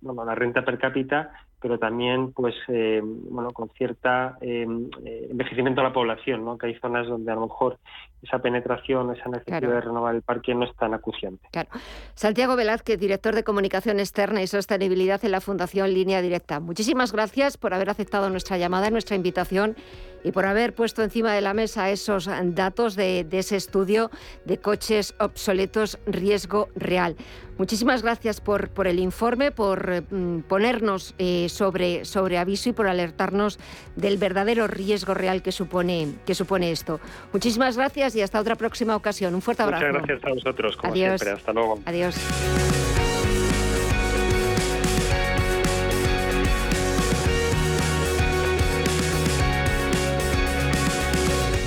la 0.02 0.36
renta 0.36 0.64
per 0.64 0.78
cápita 0.78 1.32
pero 1.62 1.78
también 1.78 2.34
pues 2.34 2.56
eh, 2.68 3.02
bueno 3.04 3.52
con 3.52 3.70
cierta 3.70 4.38
eh, 4.42 4.66
eh, 5.06 5.28
envejecimiento 5.30 5.82
de 5.82 5.88
la 5.88 5.94
población 5.94 6.44
¿no? 6.44 6.58
que 6.58 6.68
hay 6.68 6.76
zonas 6.76 7.08
donde 7.08 7.32
a 7.32 7.36
lo 7.36 7.42
mejor 7.42 7.78
esa 8.22 8.40
penetración 8.40 9.16
esa 9.16 9.30
necesidad 9.30 9.62
de 9.62 9.82
renovar 9.82 10.16
el 10.16 10.22
parque 10.22 10.56
no 10.56 10.66
es 10.66 10.76
tan 10.76 10.94
acuciante 10.94 11.48
claro 11.52 11.70
Santiago 12.16 12.56
Velázquez 12.56 13.00
director 13.00 13.36
de 13.36 13.44
comunicación 13.44 14.00
externa 14.00 14.42
y 14.42 14.48
sostenibilidad 14.48 15.24
en 15.24 15.32
la 15.32 15.42
Fundación 15.42 15.94
Línea 15.94 16.22
Directa 16.22 16.60
muchísimas 16.60 17.12
gracias 17.12 17.58
por 17.58 17.74
haber 17.74 17.90
aceptado 17.90 18.30
nuestra 18.30 18.58
llamada 18.58 18.90
nuestra 18.90 19.16
invitación 19.16 19.76
y 20.24 20.32
por 20.32 20.46
haber 20.46 20.74
puesto 20.74 21.04
encima 21.04 21.34
de 21.34 21.42
la 21.42 21.54
mesa 21.54 21.90
esos 21.90 22.30
datos 22.56 22.96
de, 22.96 23.28
ese 23.32 23.56
estudio 23.56 24.12
de 24.46 24.58
coches 24.58 25.16
obsoletos 25.20 26.00
riesgo 26.06 26.70
real. 26.76 27.16
Muchísimas 27.58 28.02
gracias 28.02 28.42
por, 28.42 28.70
por 28.70 28.88
el 28.88 29.00
informe, 29.00 29.52
por 29.52 30.04
mm, 30.10 30.42
ponernos 30.42 31.14
eh, 31.18 31.48
sobre, 31.50 32.06
sobre 32.06 32.38
aviso 32.38 32.70
y 32.70 32.74
por 32.74 32.88
alertarnos 32.88 33.60
del 33.96 34.18
verdadero 34.18 34.68
riesgo 34.68 35.14
real 35.14 35.42
que 35.42 35.52
supone, 35.52 36.16
que 36.26 36.36
supone 36.36 36.72
esto. 36.72 37.00
Muchísimas 37.34 37.78
gracias 37.78 38.16
y 38.16 38.22
hasta 38.22 38.40
otra 38.40 38.56
próxima 38.56 38.96
ocasión. 38.96 39.36
Un 39.36 39.42
fuerte 39.42 39.64
abrazo. 39.64 39.86
Muchas 39.86 40.08
gracias 40.08 40.32
a 40.32 40.34
vosotros, 40.34 40.78
como 40.78 40.94
Adiós. 40.94 41.22
siempre. 41.22 41.40
Hasta 41.40 41.54
luego. 41.54 41.80
Adiós. 41.86 42.16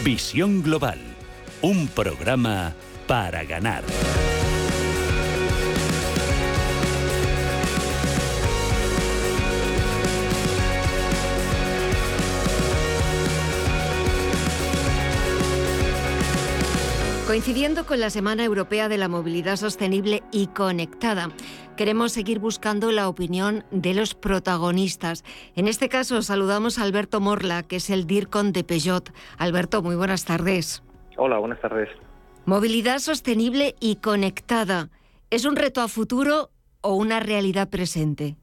Visión 0.05 0.63
Global, 0.63 0.99
un 1.63 1.89
programa 1.89 2.75
para 3.07 3.43
ganar. 3.45 3.83
Coincidiendo 17.35 17.85
con 17.85 17.99
la 17.99 18.11
Semana 18.11 18.45
Europea 18.45 18.89
de 18.89 18.97
la 18.97 19.09
Movilidad 19.09 19.57
Sostenible 19.57 20.23
y 20.31 20.47
Conectada, 20.47 21.31
queremos 21.77 22.13
seguir 22.13 22.39
buscando 22.39 22.93
la 22.93 23.09
opinión 23.09 23.65
de 23.73 23.93
los 23.93 24.15
protagonistas. 24.15 25.25
En 25.57 25.67
este 25.67 25.89
caso 25.89 26.23
saludamos 26.23 26.79
a 26.79 26.85
Alberto 26.85 27.21
Morla, 27.21 27.65
que 27.65 27.75
es 27.75 27.91
el 27.91 28.07
DIRCON 28.07 28.53
de 28.53 28.63
Peugeot. 28.63 29.13
Alberto, 29.37 29.83
muy 29.83 29.97
buenas 29.97 30.25
tardes. 30.25 30.85
Hola, 31.17 31.39
buenas 31.39 31.61
tardes. 31.61 31.89
Movilidad 32.45 33.01
sostenible 33.01 33.75
y 33.81 33.97
conectada. 33.97 34.91
¿Es 35.31 35.45
un 35.45 35.57
reto 35.57 35.81
a 35.81 35.89
futuro 35.89 36.53
o 36.83 36.95
una 36.95 37.19
realidad 37.19 37.69
presente? 37.69 38.37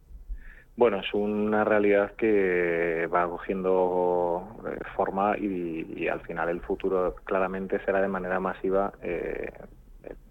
Bueno, 0.78 0.99
es 0.99 1.13
una 1.13 1.63
realidad 1.63 2.13
que 2.15 3.07
va 3.13 3.30
cogiendo 3.30 4.47
eh, 4.65 4.80
forma 4.95 5.38
y, 5.38 6.07
al 6.07 6.22
final 6.22 6.49
el 6.49 6.61
futuro 6.61 7.15
claramente 7.24 7.84
será 7.86 8.01
de 8.01 8.07
manera 8.07 8.39
masiva 8.39 8.93
eh, 9.03 9.51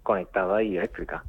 conectada 0.03 0.61
y 0.63 0.77
eléctrica. 0.77 1.23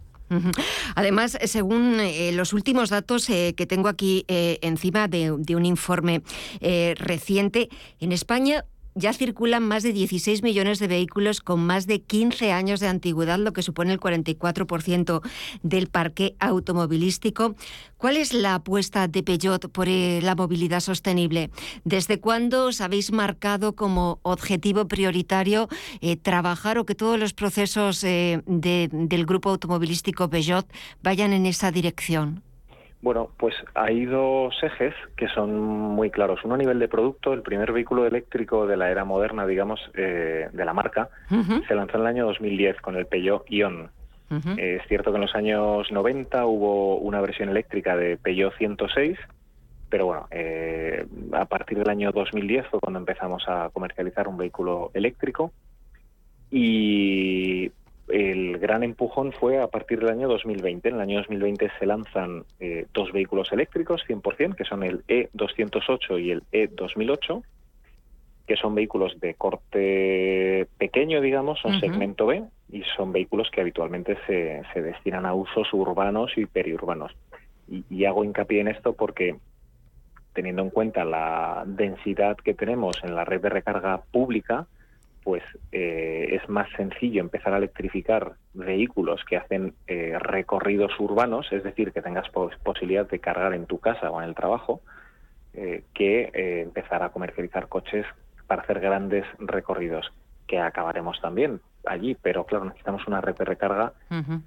Además, 0.94 1.36
según 1.44 2.00
eh, 2.00 2.32
los 2.32 2.54
últimos 2.54 2.88
datos 2.88 3.26
que 3.26 3.66
tengo 3.68 3.88
aquí 3.88 4.24
encima 4.28 5.06
de, 5.06 5.30
un 5.30 5.66
informe 5.66 6.22
reciente, 6.96 7.68
en 8.00 8.12
España 8.12 8.64
ya 8.94 9.12
circulan 9.12 9.62
más 9.62 9.82
de 9.82 9.92
16 9.92 10.42
millones 10.42 10.78
de 10.78 10.88
vehículos 10.88 11.40
con 11.40 11.64
más 11.64 11.86
de 11.86 12.02
15 12.02 12.52
años 12.52 12.80
de 12.80 12.88
antigüedad, 12.88 13.38
lo 13.38 13.52
que 13.52 13.62
supone 13.62 13.92
el 13.92 14.00
44% 14.00 15.22
del 15.62 15.88
parque 15.88 16.36
automovilístico. 16.38 17.54
¿Cuál 17.96 18.16
es 18.16 18.32
la 18.32 18.56
apuesta 18.56 19.08
de 19.08 19.22
Peugeot 19.22 19.70
por 19.70 19.88
eh, 19.88 20.20
la 20.22 20.34
movilidad 20.34 20.80
sostenible? 20.80 21.50
¿Desde 21.84 22.20
cuándo 22.20 22.66
os 22.66 22.80
habéis 22.80 23.12
marcado 23.12 23.74
como 23.74 24.18
objetivo 24.22 24.88
prioritario 24.88 25.68
eh, 26.00 26.16
trabajar 26.16 26.78
o 26.78 26.86
que 26.86 26.94
todos 26.94 27.18
los 27.18 27.32
procesos 27.32 28.02
eh, 28.04 28.42
del 28.46 29.26
grupo 29.26 29.50
automovilístico 29.50 30.28
Peugeot 30.28 30.66
vayan 31.02 31.32
en 31.32 31.46
esa 31.46 31.70
dirección? 31.70 32.42
Bueno, 33.02 33.30
pues 33.36 33.54
hay 33.74 34.04
dos 34.04 34.54
ejes 34.62 34.94
que 35.16 35.26
son 35.28 35.60
muy 35.60 36.10
claros. 36.10 36.38
Uno 36.44 36.54
a 36.54 36.58
nivel 36.58 36.78
de 36.78 36.86
producto, 36.86 37.32
el 37.32 37.42
primer 37.42 37.72
vehículo 37.72 38.06
eléctrico 38.06 38.64
de 38.68 38.76
la 38.76 38.90
era 38.92 39.04
moderna, 39.04 39.44
digamos, 39.44 39.80
eh, 39.94 40.48
de 40.52 40.64
la 40.64 40.72
marca, 40.72 41.10
se 41.66 41.74
lanzó 41.74 41.96
en 41.96 42.02
el 42.02 42.06
año 42.06 42.26
2010 42.26 42.80
con 42.80 42.96
el 42.96 43.06
Peugeot 43.06 43.44
Ion. 43.50 43.90
Eh, 44.56 44.78
es 44.80 44.88
cierto 44.88 45.10
que 45.10 45.16
en 45.16 45.22
los 45.22 45.34
años 45.34 45.90
90 45.90 46.46
hubo 46.46 46.96
una 46.96 47.20
versión 47.20 47.48
eléctrica 47.48 47.96
de 47.96 48.16
Peugeot 48.16 48.56
106, 48.56 49.18
pero 49.90 50.06
bueno, 50.06 50.26
eh, 50.30 51.04
a 51.32 51.44
partir 51.44 51.78
del 51.78 51.90
año 51.90 52.12
2010 52.12 52.68
fue 52.68 52.80
cuando 52.80 53.00
empezamos 53.00 53.42
a 53.48 53.68
comercializar 53.70 54.28
un 54.28 54.38
vehículo 54.38 54.90
eléctrico 54.94 55.52
y 56.50 57.72
el 58.12 58.58
gran 58.58 58.82
empujón 58.82 59.32
fue 59.32 59.58
a 59.58 59.68
partir 59.68 59.98
del 60.00 60.10
año 60.10 60.28
2020. 60.28 60.90
En 60.90 60.96
el 60.96 61.00
año 61.00 61.18
2020 61.18 61.70
se 61.78 61.86
lanzan 61.86 62.44
eh, 62.60 62.86
dos 62.92 63.10
vehículos 63.10 63.50
eléctricos 63.52 64.02
100%, 64.06 64.54
que 64.54 64.64
son 64.64 64.82
el 64.82 65.02
E208 65.06 66.22
y 66.22 66.30
el 66.30 66.42
E2008. 66.52 67.42
que 68.46 68.56
son 68.56 68.74
vehículos 68.74 69.18
de 69.18 69.34
corte 69.34 70.66
pequeño, 70.76 71.22
digamos, 71.22 71.58
son 71.60 71.80
segmento 71.80 72.26
B 72.26 72.42
y 72.70 72.82
son 72.96 73.12
vehículos 73.12 73.50
que 73.50 73.62
habitualmente 73.62 74.18
se, 74.26 74.62
se 74.74 74.82
destinan 74.82 75.24
a 75.24 75.32
usos 75.32 75.72
urbanos 75.72 76.36
y 76.36 76.44
periurbanos. 76.44 77.12
Y, 77.68 78.04
hago 78.04 78.24
hincapié 78.24 78.60
en 78.60 78.68
esto 78.68 78.92
porque 78.92 79.36
teniendo 80.34 80.60
en 80.62 80.70
cuenta 80.70 81.04
la 81.06 81.62
densidad 81.66 82.36
que 82.36 82.52
tenemos 82.52 82.96
en 83.04 83.14
la 83.14 83.24
red 83.24 83.40
de 83.40 83.48
recarga 83.48 84.02
pública, 84.10 84.66
pues 85.22 85.42
eh, 85.70 86.28
es 86.32 86.48
más 86.48 86.68
sencillo 86.76 87.20
empezar 87.20 87.54
a 87.54 87.58
electrificar 87.58 88.34
vehículos 88.54 89.24
que 89.24 89.36
hacen 89.36 89.74
eh, 89.86 90.16
recorridos 90.18 90.92
urbanos, 90.98 91.46
es 91.52 91.62
decir, 91.62 91.92
que 91.92 92.02
tengas 92.02 92.28
posibilidad 92.30 93.08
de 93.08 93.20
cargar 93.20 93.54
en 93.54 93.66
tu 93.66 93.78
casa 93.78 94.10
o 94.10 94.20
en 94.20 94.28
el 94.28 94.34
trabajo, 94.34 94.80
eh, 95.54 95.84
que 95.94 96.62
empezar 96.62 97.02
a 97.02 97.10
comercializar 97.10 97.68
coches 97.68 98.06
para 98.46 98.62
hacer 98.62 98.80
grandes 98.80 99.24
recorridos, 99.38 100.12
que 100.46 100.58
acabaremos 100.58 101.20
también 101.20 101.60
allí, 101.86 102.16
pero 102.20 102.44
claro, 102.44 102.64
necesitamos 102.66 103.06
una 103.06 103.20
red 103.20 103.36
de 103.36 103.44
recarga 103.44 103.92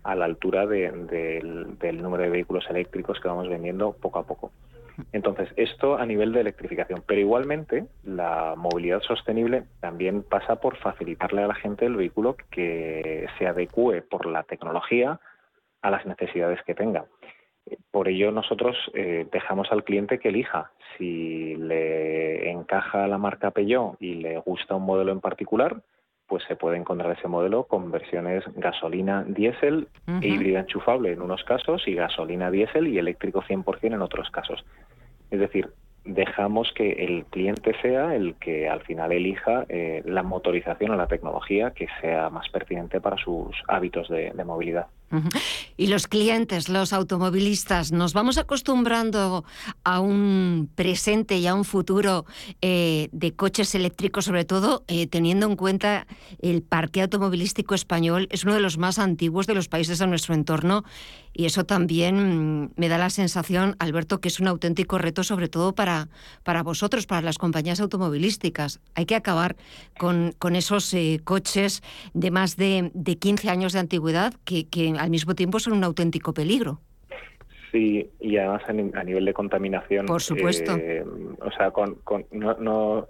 a 0.03 0.15
la 0.15 0.25
altura 0.25 0.65
del, 0.65 2.01
número 2.01 2.23
de 2.23 2.29
vehículos 2.29 2.65
eléctricos 2.69 3.19
que 3.19 3.27
vamos 3.27 3.49
vendiendo 3.49 3.93
poco 3.93 4.19
a 4.19 4.25
poco. 4.25 4.51
Entonces, 5.11 5.49
esto 5.55 5.97
a 5.97 6.05
nivel 6.05 6.31
de 6.33 6.41
electrificación, 6.41 7.03
pero 7.05 7.21
igualmente 7.21 7.85
la 8.03 8.53
movilidad 8.55 9.01
sostenible 9.01 9.65
también 9.79 10.23
pasa 10.23 10.57
por 10.57 10.77
facilitarle 10.77 11.43
a 11.43 11.47
la 11.47 11.55
gente 11.55 11.85
el 11.85 11.95
vehículo 11.95 12.35
que 12.49 13.27
se 13.37 13.47
adecue 13.47 14.01
por 14.01 14.25
la 14.25 14.43
tecnología 14.43 15.19
a 15.81 15.91
las 15.91 16.05
necesidades 16.05 16.61
que 16.63 16.75
tenga. 16.75 17.05
Por 17.91 18.07
ello, 18.07 18.31
nosotros 18.31 18.77
eh, 18.93 19.27
dejamos 19.31 19.71
al 19.71 19.83
cliente 19.83 20.19
que 20.19 20.29
elija 20.29 20.71
si 20.97 21.55
le 21.55 22.51
encaja 22.51 23.07
la 23.07 23.17
marca 23.17 23.51
Peugeot 23.51 23.97
y 23.99 24.15
le 24.15 24.37
gusta 24.39 24.75
un 24.75 24.85
modelo 24.85 25.11
en 25.11 25.19
particular, 25.19 25.81
pues 26.27 26.43
se 26.47 26.55
puede 26.55 26.77
encontrar 26.77 27.17
ese 27.17 27.27
modelo 27.27 27.65
con 27.65 27.91
versiones 27.91 28.43
gasolina 28.55 29.23
diésel 29.27 29.87
e 30.21 30.27
híbrida 30.27 30.61
enchufable 30.61 31.11
en 31.11 31.21
unos 31.21 31.43
casos 31.43 31.87
y 31.87 31.93
gasolina 31.93 32.49
diésel 32.49 32.87
y 32.87 32.97
eléctrico 32.97 33.43
100% 33.43 33.93
en 33.93 34.01
otros 34.01 34.29
casos. 34.31 34.65
Es 35.31 35.39
decir, 35.39 35.69
dejamos 36.03 36.71
que 36.73 36.91
el 37.03 37.25
cliente 37.25 37.73
sea 37.81 38.15
el 38.15 38.35
que 38.35 38.69
al 38.69 38.81
final 38.81 39.11
elija 39.11 39.65
eh, 39.69 40.03
la 40.05 40.23
motorización 40.23 40.91
o 40.91 40.95
la 40.95 41.07
tecnología 41.07 41.71
que 41.71 41.87
sea 42.01 42.29
más 42.29 42.47
pertinente 42.49 43.01
para 43.01 43.17
sus 43.17 43.55
hábitos 43.67 44.07
de 44.09 44.31
movilidad. 44.45 44.87
Y 45.77 45.87
los 45.87 46.07
clientes, 46.07 46.69
los 46.69 46.93
automovilistas, 46.93 47.91
nos 47.91 48.13
vamos 48.13 48.37
acostumbrando 48.37 49.45
a 49.83 49.99
un 49.99 50.69
presente 50.75 51.37
y 51.37 51.47
a 51.47 51.53
un 51.53 51.63
futuro 51.63 52.25
eh, 52.61 53.09
de 53.11 53.33
coches 53.33 53.75
eléctricos, 53.75 54.25
sobre 54.25 54.45
todo 54.45 54.83
eh, 54.87 55.07
teniendo 55.07 55.45
en 55.47 55.55
cuenta 55.55 56.07
el 56.39 56.61
parque 56.61 57.01
automovilístico 57.01 57.75
español 57.75 58.27
es 58.31 58.43
uno 58.43 58.53
de 58.53 58.59
los 58.59 58.77
más 58.77 58.99
antiguos 58.99 59.47
de 59.47 59.55
los 59.55 59.67
países 59.67 59.99
de 59.99 60.07
nuestro 60.07 60.33
entorno. 60.33 60.83
Y 61.37 61.45
eso 61.45 61.65
también 61.65 62.63
mm, 62.63 62.71
me 62.77 62.87
da 62.87 62.97
la 62.97 63.09
sensación, 63.09 63.75
Alberto, 63.79 64.21
que 64.21 64.29
es 64.29 64.39
un 64.39 64.47
auténtico 64.47 64.97
reto, 64.97 65.23
sobre 65.23 65.49
todo 65.49 65.75
para, 65.75 66.07
para 66.43 66.63
vosotros, 66.63 67.05
para 67.05 67.21
las 67.21 67.37
compañías 67.37 67.81
automovilísticas. 67.81 68.79
Hay 68.95 69.05
que 69.05 69.15
acabar 69.15 69.57
con, 69.97 70.33
con 70.39 70.55
esos 70.55 70.93
eh, 70.93 71.19
coches 71.23 71.83
de 72.13 72.31
más 72.31 72.55
de, 72.55 72.91
de 72.93 73.17
15 73.17 73.49
años 73.49 73.73
de 73.73 73.79
antigüedad 73.79 74.33
que, 74.45 74.67
que 74.67 74.94
al 74.97 75.09
mismo 75.09 75.35
tiempo 75.35 75.59
son 75.59 75.73
un 75.73 75.83
auténtico 75.83 76.33
peligro. 76.33 76.79
Sí, 77.71 78.09
y 78.21 78.37
además 78.37 78.61
a, 78.69 79.03
nivel 79.03 79.25
de 79.25 79.33
contaminación. 79.33 80.05
Por 80.05 80.21
supuesto. 80.21 80.77
Eh, 80.77 81.03
o 81.41 81.51
sea, 81.51 81.71
con, 81.71 81.97
no, 82.31 82.53
no, 82.53 83.05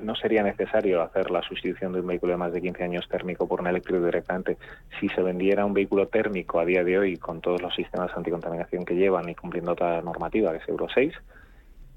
no, 0.00 0.14
sería 0.14 0.42
necesario 0.42 1.02
hacer 1.02 1.30
la 1.30 1.42
sustitución 1.42 1.92
de 1.92 2.00
un 2.00 2.06
vehículo 2.06 2.32
de 2.32 2.38
más 2.38 2.52
de 2.54 2.62
15 2.62 2.84
años 2.84 3.06
térmico 3.06 3.46
por 3.46 3.60
un 3.60 3.66
eléctrico 3.66 4.02
directamente. 4.02 4.56
Si 4.98 5.10
se 5.10 5.20
vendiera 5.20 5.66
un 5.66 5.74
vehículo 5.74 6.08
térmico 6.08 6.58
a 6.58 6.64
día 6.64 6.84
de 6.84 6.98
hoy 6.98 7.16
con 7.18 7.42
todos 7.42 7.60
los 7.60 7.74
sistemas 7.74 8.08
de 8.08 8.16
anticontaminación 8.16 8.86
que 8.86 8.94
llevan 8.94 9.28
y 9.28 9.34
cumpliendo 9.34 9.76
toda 9.76 9.96
la 9.96 10.02
normativa, 10.02 10.52
que 10.52 10.58
es 10.58 10.68
Euro 10.70 10.86
6, 10.94 11.12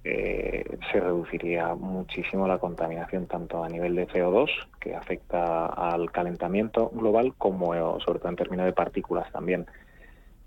eh, 0.04 0.78
se 0.92 1.00
reduciría 1.00 1.76
muchísimo 1.76 2.48
la 2.48 2.58
contaminación 2.58 3.28
tanto 3.28 3.64
a 3.64 3.70
nivel 3.70 3.96
de 3.96 4.08
CO2, 4.08 4.50
que 4.80 4.96
afecta 4.96 5.68
al 5.68 6.12
calentamiento 6.12 6.90
global, 6.90 7.34
como 7.38 8.00
sobre 8.00 8.20
todo 8.20 8.30
en 8.30 8.36
términos 8.36 8.66
de 8.66 8.74
partículas 8.74 9.32
también. 9.32 9.68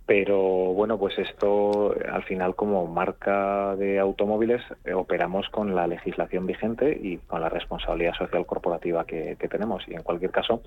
Pero 0.06 0.38
bueno, 0.74 0.98
pues 0.98 1.18
esto 1.18 1.94
al 2.12 2.22
final 2.24 2.54
como 2.54 2.86
marca 2.86 3.74
de 3.76 3.98
automóviles 3.98 4.60
eh, 4.84 4.92
operamos 4.92 5.48
con 5.48 5.74
la 5.74 5.86
legislación 5.86 6.46
vigente 6.46 6.98
y 7.02 7.16
con 7.16 7.40
la 7.40 7.48
responsabilidad 7.48 8.12
social 8.14 8.44
corporativa 8.44 9.06
que, 9.06 9.36
tenemos. 9.48 9.86
Y 9.88 9.94
en 9.94 10.02
cualquier 10.02 10.30
caso, 10.30 10.62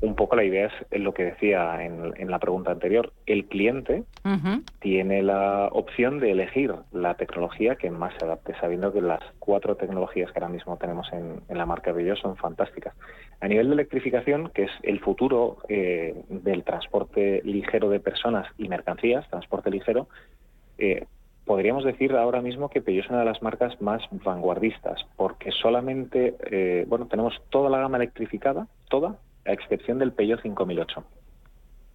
un 0.00 0.14
poco 0.14 0.36
la 0.36 0.44
idea 0.44 0.70
es 0.90 1.00
lo 1.00 1.12
que 1.12 1.24
decía 1.24 1.84
en, 1.84 2.30
la 2.30 2.38
pregunta 2.38 2.70
anterior. 2.70 3.12
El 3.26 3.46
cliente 3.46 4.04
tiene 4.80 5.22
la 5.22 5.68
opción 5.72 6.18
de 6.20 6.30
elegir 6.30 6.74
la 6.92 7.14
tecnología 7.14 7.76
que 7.76 7.90
más 7.90 8.14
se 8.18 8.24
adapte, 8.24 8.54
sabiendo 8.60 8.92
que 8.92 9.00
las 9.00 9.20
cuatro 9.38 9.76
tecnologías 9.76 10.30
que 10.30 10.38
ahora 10.38 10.52
mismo 10.52 10.76
tenemos 10.76 11.08
en, 11.12 11.40
la 11.48 11.66
marca 11.66 11.92
Bello 11.92 12.16
son 12.16 12.36
fantásticas. 12.36 12.94
A 13.40 13.48
nivel 13.48 13.68
de 13.68 13.74
electrificación, 13.74 14.50
que 14.50 14.64
es 14.64 14.70
el 14.82 15.00
futuro 15.00 15.58
eh, 15.68 16.22
del 16.28 16.64
transporte 16.64 17.40
ligero 17.44 17.88
de 17.88 18.00
personas 18.00 18.46
y 18.56 18.68
mercancías, 18.78 19.28
transporte 19.28 19.70
ligero, 19.70 20.08
eh, 20.78 21.06
podríamos 21.44 21.84
decir 21.84 22.12
ahora 22.14 22.42
mismo 22.42 22.68
que 22.68 22.82
Peugeot 22.82 23.04
es 23.06 23.10
una 23.10 23.20
de 23.20 23.24
las 23.24 23.42
marcas 23.42 23.80
más 23.80 24.02
vanguardistas, 24.10 25.00
porque 25.16 25.50
solamente, 25.50 26.34
eh, 26.50 26.84
bueno, 26.88 27.06
tenemos 27.06 27.34
toda 27.50 27.70
la 27.70 27.78
gama 27.78 27.96
electrificada, 27.96 28.68
toda, 28.88 29.16
a 29.46 29.52
excepción 29.52 29.98
del 29.98 30.12
Peugeot 30.12 30.42
5008. 30.42 31.04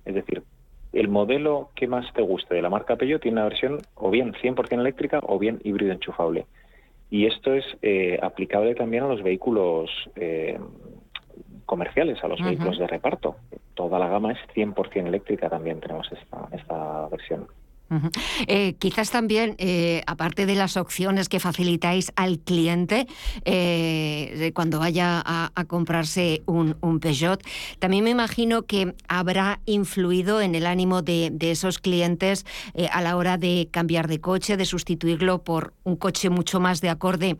Es 0.05 0.15
decir, 0.15 0.43
el 0.91 1.07
modelo 1.07 1.69
que 1.75 1.87
más 1.87 2.11
te 2.13 2.21
guste 2.21 2.55
de 2.55 2.61
la 2.61 2.69
marca 2.69 2.95
Peugeot 2.95 3.21
tiene 3.21 3.37
una 3.37 3.49
versión 3.49 3.79
o 3.95 4.09
bien 4.09 4.33
100% 4.33 4.79
eléctrica 4.79 5.19
o 5.23 5.39
bien 5.39 5.59
híbrido 5.63 5.91
enchufable. 5.91 6.45
Y 7.09 7.27
esto 7.27 7.53
es 7.53 7.65
eh, 7.83 8.19
aplicable 8.21 8.73
también 8.73 9.03
a 9.03 9.07
los 9.07 9.21
vehículos 9.21 9.91
comerciales, 11.65 12.23
a 12.23 12.27
los 12.27 12.41
vehículos 12.41 12.77
de 12.77 12.87
reparto. 12.87 13.35
Toda 13.73 13.99
la 13.99 14.07
gama 14.07 14.31
es 14.31 14.39
100% 14.55 15.07
eléctrica 15.07 15.49
también 15.49 15.79
tenemos 15.79 16.11
esta, 16.11 16.47
esta 16.51 17.07
versión. 17.09 17.47
Eh, 18.47 18.75
quizás 18.79 19.11
también, 19.11 19.55
eh, 19.57 20.03
aparte 20.07 20.45
de 20.45 20.55
las 20.55 20.77
opciones 20.77 21.29
que 21.29 21.39
facilitáis 21.39 22.11
al 22.15 22.39
cliente 22.39 23.07
eh, 23.45 24.51
cuando 24.55 24.79
vaya 24.79 25.21
a, 25.23 25.51
comprarse 25.67 26.43
un, 26.45 26.99
Peugeot, 26.99 27.41
también 27.79 28.03
me 28.03 28.09
imagino 28.09 28.63
que 28.63 28.95
habrá 29.07 29.61
influido 29.65 30.41
en 30.41 30.55
el 30.55 30.65
ánimo 30.65 31.01
de, 31.01 31.31
esos 31.39 31.79
clientes 31.79 32.45
a 32.91 33.01
la 33.01 33.15
hora 33.15 33.37
de 33.37 33.69
cambiar 33.71 34.07
de 34.07 34.19
coche, 34.19 34.57
de 34.57 34.65
sustituirlo 34.65 35.43
por 35.43 35.73
un 35.83 35.95
coche 35.95 36.29
mucho 36.29 36.59
más 36.59 36.81
de 36.81 36.89
acorde 36.89 37.37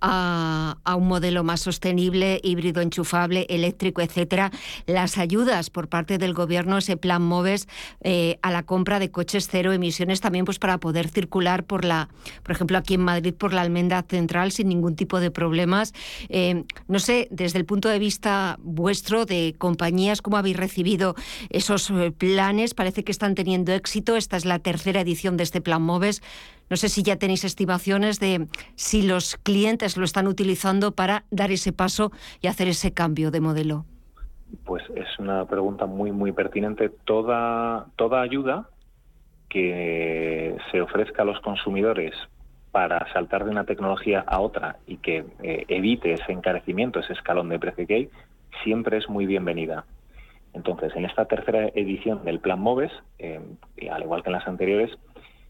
a, 0.00 0.78
a 0.84 0.94
un 0.94 1.08
modelo 1.08 1.44
más 1.44 1.60
sostenible, 1.60 2.40
híbrido, 2.42 2.80
enchufable, 2.80 3.46
eléctrico, 3.48 4.00
etcétera. 4.00 4.50
Las 4.86 5.18
ayudas 5.18 5.70
por 5.70 5.88
parte 5.88 6.18
del 6.18 6.34
gobierno, 6.34 6.78
ese 6.78 6.96
plan 6.96 7.22
MOVES 7.22 7.68
a 8.42 8.50
la 8.50 8.62
compra 8.62 8.98
de 8.98 9.10
coches 9.10 9.48
cero 9.50 9.72
emisiones 9.72 9.85
también 10.20 10.44
pues 10.44 10.58
para 10.58 10.78
poder 10.78 11.08
circular 11.08 11.64
por 11.64 11.84
la, 11.84 12.08
por 12.42 12.52
ejemplo, 12.52 12.78
aquí 12.78 12.94
en 12.94 13.02
Madrid 13.02 13.34
por 13.34 13.52
la 13.52 13.62
Almenda 13.62 14.02
Central 14.02 14.52
sin 14.52 14.68
ningún 14.68 14.96
tipo 14.96 15.20
de 15.20 15.30
problemas. 15.30 15.92
Eh, 16.28 16.64
no 16.88 16.98
sé, 16.98 17.28
desde 17.30 17.58
el 17.58 17.64
punto 17.64 17.88
de 17.88 17.98
vista 17.98 18.58
vuestro 18.62 19.26
de 19.26 19.54
compañías, 19.58 20.22
¿cómo 20.22 20.36
habéis 20.36 20.56
recibido 20.56 21.14
esos 21.50 21.90
eh, 21.90 22.12
planes? 22.16 22.74
Parece 22.74 23.04
que 23.04 23.12
están 23.12 23.34
teniendo 23.34 23.72
éxito. 23.72 24.16
Esta 24.16 24.36
es 24.36 24.44
la 24.44 24.58
tercera 24.58 25.00
edición 25.00 25.36
de 25.36 25.44
este 25.44 25.60
plan 25.60 25.82
MOVES. 25.82 26.22
No 26.68 26.76
sé 26.76 26.88
si 26.88 27.02
ya 27.02 27.16
tenéis 27.16 27.44
estimaciones 27.44 28.18
de 28.18 28.48
si 28.74 29.02
los 29.02 29.36
clientes 29.36 29.96
lo 29.96 30.04
están 30.04 30.26
utilizando 30.26 30.92
para 30.92 31.24
dar 31.30 31.52
ese 31.52 31.72
paso 31.72 32.10
y 32.40 32.48
hacer 32.48 32.68
ese 32.68 32.92
cambio 32.92 33.30
de 33.30 33.40
modelo. 33.40 33.84
Pues 34.64 34.82
es 34.94 35.06
una 35.18 35.44
pregunta 35.44 35.86
muy, 35.86 36.12
muy 36.12 36.32
pertinente. 36.32 36.88
Toda, 37.04 37.86
toda 37.96 38.22
ayuda 38.22 38.68
que 39.48 40.56
se 40.70 40.80
ofrezca 40.80 41.22
a 41.22 41.24
los 41.24 41.40
consumidores 41.40 42.14
para 42.72 43.10
saltar 43.12 43.44
de 43.44 43.50
una 43.50 43.64
tecnología 43.64 44.24
a 44.26 44.40
otra 44.40 44.76
y 44.86 44.98
que 44.98 45.24
eh, 45.42 45.64
evite 45.68 46.12
ese 46.12 46.32
encarecimiento, 46.32 47.00
ese 47.00 47.14
escalón 47.14 47.48
de 47.48 47.58
precio 47.58 47.86
que 47.86 47.94
hay, 47.94 48.10
siempre 48.64 48.98
es 48.98 49.08
muy 49.08 49.26
bienvenida. 49.26 49.84
Entonces, 50.52 50.94
en 50.96 51.04
esta 51.04 51.26
tercera 51.26 51.68
edición 51.74 52.24
del 52.24 52.40
Plan 52.40 52.60
MOVES, 52.60 52.92
eh, 53.18 53.40
al 53.90 54.02
igual 54.02 54.22
que 54.22 54.30
en 54.30 54.34
las 54.34 54.46
anteriores, 54.48 54.90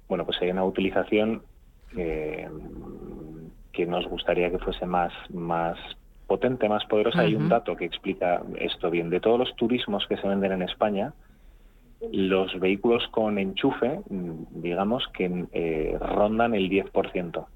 bueno, 0.09 0.25
pues 0.25 0.41
hay 0.41 0.51
una 0.51 0.65
utilización 0.65 1.43
eh, 1.97 2.49
que 3.73 3.87
nos 3.87 4.07
gustaría 4.07 4.51
que 4.51 4.59
fuese 4.59 4.87
más, 4.87 5.13
más 5.31 5.79
potente, 6.27 6.69
más 6.69 6.85
poderosa. 6.87 7.21
Hay 7.21 7.35
un 7.35 7.49
dato 7.49 7.77
que 7.77 7.85
explica 7.85 8.43
esto 8.57 8.91
bien. 8.91 9.11
De 9.11 9.21
todos 9.21 9.39
los 9.39 9.55
turismos 9.57 10.07
que 10.09 10.17
se 10.17 10.27
venden 10.27 10.53
en 10.53 10.63
España, 10.63 11.13
los 12.13 12.59
vehículos 12.61 13.07
con 13.11 13.39
enchufe, 13.39 14.01
mm, 14.09 14.63
digamos 14.63 15.07
que 15.09 15.47
eh, 15.53 15.97
rondan 16.01 16.55
el 16.55 16.69
10%. 16.69 17.47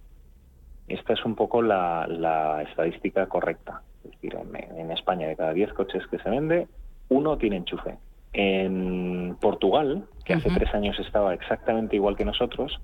esta 0.88 1.12
es 1.12 1.24
un 1.24 1.36
poco 1.36 1.62
la, 1.62 2.64
estadística 2.68 3.26
correcta. 3.26 3.82
Es 4.04 4.10
decir, 4.12 4.36
en, 4.76 4.90
España 4.90 5.28
de 5.28 5.36
cada 5.36 5.52
10 5.52 5.72
coches 5.74 6.04
que 6.08 6.18
se 6.18 6.28
vende, 6.28 6.66
uno 7.08 7.38
tiene 7.38 7.56
enchufe. 7.56 7.96
En 8.32 9.36
Portugal, 9.40 10.04
que 10.24 10.34
hace 10.34 10.50
tres 10.50 10.74
años 10.74 10.98
estaba 10.98 11.34
exactamente 11.34 11.96
igual 11.96 12.16
que 12.16 12.24
nosotros, 12.24 12.80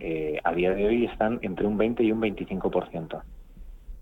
eh, 0.00 0.38
a 0.44 0.52
día 0.52 0.74
de 0.74 0.86
hoy 0.86 1.04
están 1.06 1.38
entre 1.42 1.66
un 1.66 1.78
20 1.78 2.02
y 2.02 2.12
un 2.12 2.20
25%. 2.20 3.22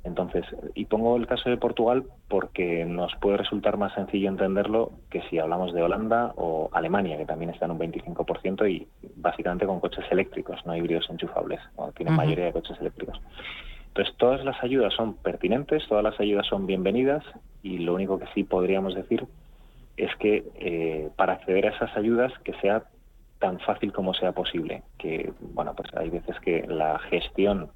Entonces, 0.07 0.45
y 0.77 0.85
pongo 0.85 1.17
el 1.17 1.27
caso 1.27 1.51
de 1.51 1.57
Portugal 1.57 2.05
porque 2.29 2.85
nos 2.85 3.13
puede 3.17 3.39
resultar 3.39 3.77
más 3.77 3.93
sencillo 3.95 4.29
entenderlo 4.29 4.93
que 5.11 5.21
si 5.23 5.41
hablamos 5.41 5.75
de 5.75 5.83
Holanda 5.83 6.33
o 6.37 6.71
Alemania, 6.73 7.19
que 7.19 7.27
también 7.27 7.51
están 7.51 7.73
un 7.73 7.81
25% 7.81 8.71
y 8.71 8.87
básicamente 9.17 9.67
con 9.67 9.81
coches 9.81 10.05
eléctricos, 10.13 10.65
no 10.65 10.77
híbridos 10.77 11.11
enchufables, 11.11 11.61
o 11.75 11.91
tienen 11.91 12.15
mayoría 12.15 12.45
de 12.45 12.53
coches 12.53 12.79
eléctricos. 12.81 13.21
Entonces, 13.89 14.15
todas 14.17 14.45
las 14.45 14.63
ayudas 14.63 14.95
son 14.95 15.15
pertinentes, 15.15 15.83
todas 15.89 16.05
las 16.05 16.21
ayudas 16.21 16.47
son 16.47 16.67
bienvenidas 16.67 17.25
y 17.65 17.79
lo 17.79 17.93
único 17.93 18.21
que 18.21 18.27
sí 18.33 18.45
podríamos 18.45 18.95
decir 18.95 19.27
es 19.97 20.15
que 20.17 20.45
eh, 20.55 21.11
para 21.17 21.33
acceder 21.33 21.67
a 21.67 21.71
esas 21.71 21.97
ayudas 21.97 22.33
que 22.45 22.53
sea 22.61 22.85
tan 23.41 23.59
fácil 23.59 23.93
como 23.93 24.15
sea 24.15 24.31
posible, 24.31 24.85
que 24.99 25.33
bueno, 25.41 25.75
pues 25.75 25.93
hay 25.97 26.11
veces 26.11 26.39
que 26.41 26.65
la 26.69 27.01
gestión 27.01 27.71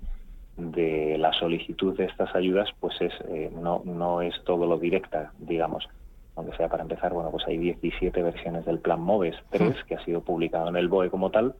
de 0.56 1.16
la 1.18 1.32
solicitud 1.32 1.96
de 1.96 2.04
estas 2.04 2.34
ayudas 2.34 2.68
pues 2.80 3.00
es 3.00 3.12
eh, 3.28 3.50
no, 3.54 3.82
no 3.84 4.22
es 4.22 4.34
todo 4.44 4.66
lo 4.66 4.78
directa, 4.78 5.32
digamos. 5.38 5.88
Aunque 6.36 6.56
sea 6.56 6.68
para 6.68 6.82
empezar, 6.82 7.12
bueno, 7.12 7.30
pues 7.30 7.44
hay 7.46 7.58
17 7.58 8.22
versiones 8.22 8.64
del 8.64 8.78
plan 8.78 9.00
MOVES 9.00 9.36
3 9.50 9.84
que 9.86 9.96
ha 9.96 10.04
sido 10.04 10.22
publicado 10.22 10.68
en 10.68 10.76
el 10.76 10.88
BOE 10.88 11.10
como 11.10 11.30
tal, 11.30 11.54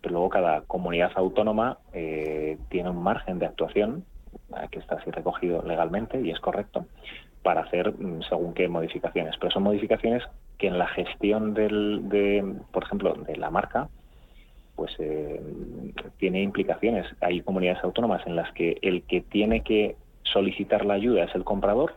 pero 0.00 0.12
luego 0.12 0.30
cada 0.30 0.62
comunidad 0.62 1.12
autónoma 1.14 1.78
eh, 1.92 2.58
tiene 2.68 2.90
un 2.90 3.02
margen 3.02 3.38
de 3.38 3.46
actuación 3.46 4.04
que 4.70 4.78
está 4.78 4.96
así 4.96 5.10
recogido 5.10 5.62
legalmente 5.62 6.20
y 6.20 6.30
es 6.30 6.40
correcto 6.40 6.86
para 7.46 7.60
hacer 7.60 7.92
mm, 7.92 8.22
según 8.28 8.54
qué 8.54 8.68
modificaciones. 8.68 9.36
Pero 9.38 9.52
son 9.52 9.62
modificaciones 9.62 10.24
que 10.58 10.66
en 10.66 10.78
la 10.78 10.88
gestión 10.88 11.54
del, 11.54 12.08
de, 12.08 12.56
por 12.72 12.82
ejemplo, 12.82 13.14
de 13.14 13.36
la 13.36 13.50
marca, 13.50 13.88
pues 14.76 14.94
eh, 14.98 15.40
tiene 16.18 16.42
implicaciones. 16.42 17.06
Hay 17.20 17.40
comunidades 17.40 17.82
autónomas 17.82 18.24
en 18.26 18.36
las 18.36 18.52
que 18.52 18.78
el 18.82 19.02
que 19.02 19.22
tiene 19.22 19.62
que 19.62 19.96
solicitar 20.22 20.84
la 20.84 20.94
ayuda 20.94 21.24
es 21.24 21.34
el 21.34 21.44
comprador 21.44 21.94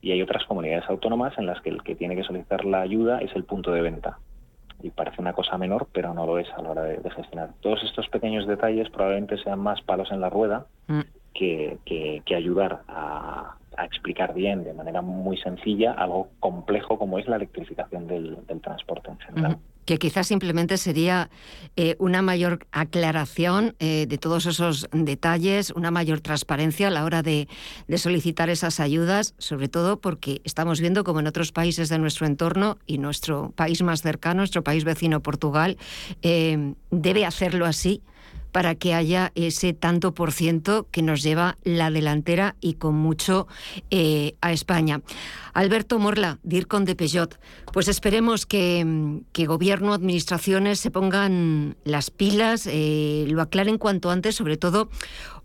y 0.00 0.12
hay 0.12 0.22
otras 0.22 0.44
comunidades 0.44 0.88
autónomas 0.88 1.36
en 1.36 1.46
las 1.46 1.60
que 1.60 1.70
el 1.70 1.82
que 1.82 1.94
tiene 1.94 2.16
que 2.16 2.24
solicitar 2.24 2.64
la 2.64 2.80
ayuda 2.80 3.18
es 3.18 3.34
el 3.34 3.44
punto 3.44 3.72
de 3.72 3.82
venta. 3.82 4.18
Y 4.82 4.90
parece 4.90 5.20
una 5.20 5.32
cosa 5.32 5.58
menor, 5.58 5.86
pero 5.92 6.12
no 6.14 6.26
lo 6.26 6.38
es 6.38 6.48
a 6.56 6.62
la 6.62 6.70
hora 6.70 6.82
de, 6.82 7.10
gestionar. 7.10 7.50
Todos 7.60 7.84
estos 7.84 8.08
pequeños 8.08 8.46
detalles 8.46 8.90
probablemente 8.90 9.36
sean 9.38 9.60
más 9.60 9.80
palos 9.82 10.10
en 10.10 10.20
la 10.20 10.28
rueda 10.28 10.66
mm. 10.88 11.00
que, 11.34 11.78
que, 11.84 12.34
ayudar 12.34 12.82
a, 12.88 13.56
explicar 13.84 14.34
bien 14.34 14.64
de 14.64 14.74
manera 14.74 15.00
muy 15.02 15.36
sencilla 15.38 15.92
algo 15.92 16.28
complejo 16.40 16.98
como 16.98 17.18
es 17.18 17.26
la 17.26 17.36
electrificación 17.36 18.06
del, 18.06 18.36
transporte 18.60 19.10
en 19.10 19.18
general 19.18 19.58
que 19.84 19.98
quizás 19.98 20.26
simplemente 20.26 20.76
sería 20.76 21.30
eh, 21.76 21.96
una 21.98 22.22
mayor 22.22 22.66
aclaración 22.72 23.74
eh, 23.78 24.06
de 24.08 24.18
todos 24.18 24.46
esos 24.46 24.88
detalles, 24.92 25.70
una 25.70 25.90
mayor 25.90 26.20
transparencia 26.20 26.88
a 26.88 26.90
la 26.90 27.04
hora 27.04 27.22
de, 27.22 27.48
solicitar 27.96 28.48
esas 28.50 28.80
ayudas, 28.80 29.34
sobre 29.38 29.68
todo 29.68 30.00
porque 30.00 30.40
estamos 30.44 30.80
viendo 30.80 31.04
como 31.04 31.20
en 31.20 31.26
otros 31.26 31.52
países 31.52 31.88
de 31.88 31.98
nuestro 31.98 32.26
entorno 32.26 32.78
y 32.86 32.98
nuestro 32.98 33.52
país 33.54 33.82
más 33.82 34.02
cercano, 34.02 34.38
nuestro 34.38 34.64
país 34.64 34.84
vecino 34.84 35.20
Portugal, 35.20 35.76
eh, 36.22 36.74
debe 36.90 37.26
hacerlo 37.26 37.66
así 37.66 38.02
para 38.52 38.74
que 38.74 38.94
haya 38.94 39.32
ese 39.34 39.72
tanto 39.72 40.12
por 40.12 40.30
ciento 40.30 40.86
que 40.90 41.02
nos 41.02 41.22
lleva 41.22 41.56
la 41.64 41.90
delantera 41.90 42.54
y 42.60 42.74
con 42.74 42.94
mucho 42.94 43.48
eh, 43.90 44.34
a 44.40 44.52
España. 44.52 45.00
Alberto 45.54 45.98
Morla, 45.98 46.38
DIRCON 46.42 46.84
de 46.84 46.94
Peugeot, 46.94 47.38
pues 47.72 47.88
esperemos 47.88 48.46
que, 48.46 49.20
que 49.32 49.46
gobierno, 49.46 49.94
administraciones 49.94 50.80
se 50.80 50.90
pongan 50.90 51.76
las 51.84 52.10
pilas, 52.10 52.68
eh, 52.70 53.26
lo 53.28 53.42
aclaren 53.42 53.78
cuanto 53.78 54.10
antes, 54.10 54.34
sobre 54.34 54.56
todo 54.56 54.90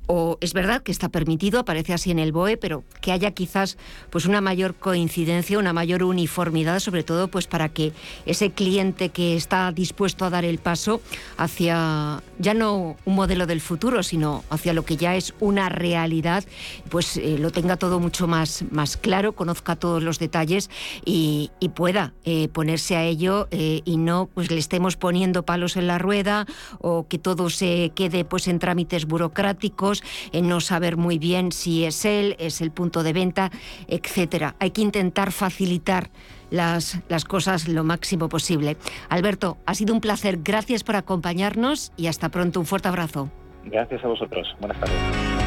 o 0.07 0.37
es 0.41 0.53
verdad 0.53 0.81
que 0.81 0.91
está 0.91 1.09
permitido, 1.09 1.59
aparece 1.59 1.93
así 1.93 2.11
en 2.11 2.19
el 2.19 2.31
BOE, 2.31 2.57
pero 2.57 2.83
que 3.01 3.11
haya 3.11 3.31
quizás 3.31 3.77
pues 4.09 4.25
una 4.25 4.41
mayor 4.41 4.75
coincidencia, 4.75 5.59
una 5.59 5.73
mayor 5.73 6.03
uniformidad, 6.03 6.79
sobre 6.79 7.03
todo 7.03 7.27
pues 7.27 7.47
para 7.47 7.69
que 7.69 7.93
ese 8.25 8.51
cliente 8.51 9.09
que 9.09 9.35
está 9.35 9.71
dispuesto 9.71 10.25
a 10.25 10.29
dar 10.29 10.45
el 10.45 10.57
paso 10.57 11.01
hacia 11.37 12.23
ya 12.39 12.53
no 12.53 12.95
un 13.05 13.15
modelo 13.15 13.45
del 13.45 13.61
futuro, 13.61 14.03
sino 14.03 14.43
hacia 14.49 14.73
lo 14.73 14.85
que 14.85 14.97
ya 14.97 15.15
es 15.15 15.33
una 15.39 15.69
realidad, 15.69 16.45
pues 16.89 17.17
eh, 17.17 17.37
lo 17.37 17.51
tenga 17.51 17.77
todo 17.77 17.99
mucho 17.99 18.27
más, 18.27 18.63
más 18.71 18.97
claro, 18.97 19.33
conozca 19.33 19.75
todos 19.75 20.01
los 20.01 20.19
detalles 20.19 20.69
y, 21.05 21.51
pueda 21.75 22.13
eh, 22.23 22.47
ponerse 22.47 22.95
a 22.95 23.03
ello 23.03 23.49
eh, 23.51 23.81
y 23.83 23.97
no 23.97 24.29
pues 24.33 24.49
le 24.49 24.57
estemos 24.57 24.95
poniendo 24.95 25.43
palos 25.43 25.75
en 25.75 25.85
la 25.85 25.97
rueda 25.97 26.47
o 26.79 27.07
que 27.07 27.19
todo 27.19 27.49
se 27.49 27.91
quede 27.93 28.23
pues 28.23 28.47
en 28.47 28.57
trámites 28.57 29.05
burocráticos 29.05 29.96
en 30.31 30.47
no 30.47 30.59
saber 30.59 30.97
muy 30.97 31.17
bien 31.17 31.51
si 31.51 31.85
es 31.85 32.05
él, 32.05 32.35
es 32.39 32.61
el 32.61 32.71
punto 32.71 33.03
de 33.03 33.13
venta, 33.13 33.51
etcétera. 33.87 34.55
Hay 34.59 34.71
que 34.71 34.81
intentar 34.81 35.31
facilitar 35.31 36.09
las, 36.49 36.99
las 37.09 37.25
cosas 37.25 37.67
lo 37.67 37.83
máximo 37.83 38.29
posible. 38.29 38.77
Alberto, 39.09 39.57
ha 39.65 39.73
sido 39.73 39.93
un 39.93 40.01
placer. 40.01 40.39
Gracias 40.43 40.83
por 40.83 40.95
acompañarnos 40.95 41.91
y 41.97 42.07
hasta 42.07 42.29
pronto. 42.29 42.59
Un 42.59 42.65
fuerte 42.65 42.87
abrazo. 42.87 43.29
Gracias 43.65 44.03
a 44.03 44.07
vosotros. 44.07 44.47
Buenas 44.59 44.79
tardes. 44.79 45.46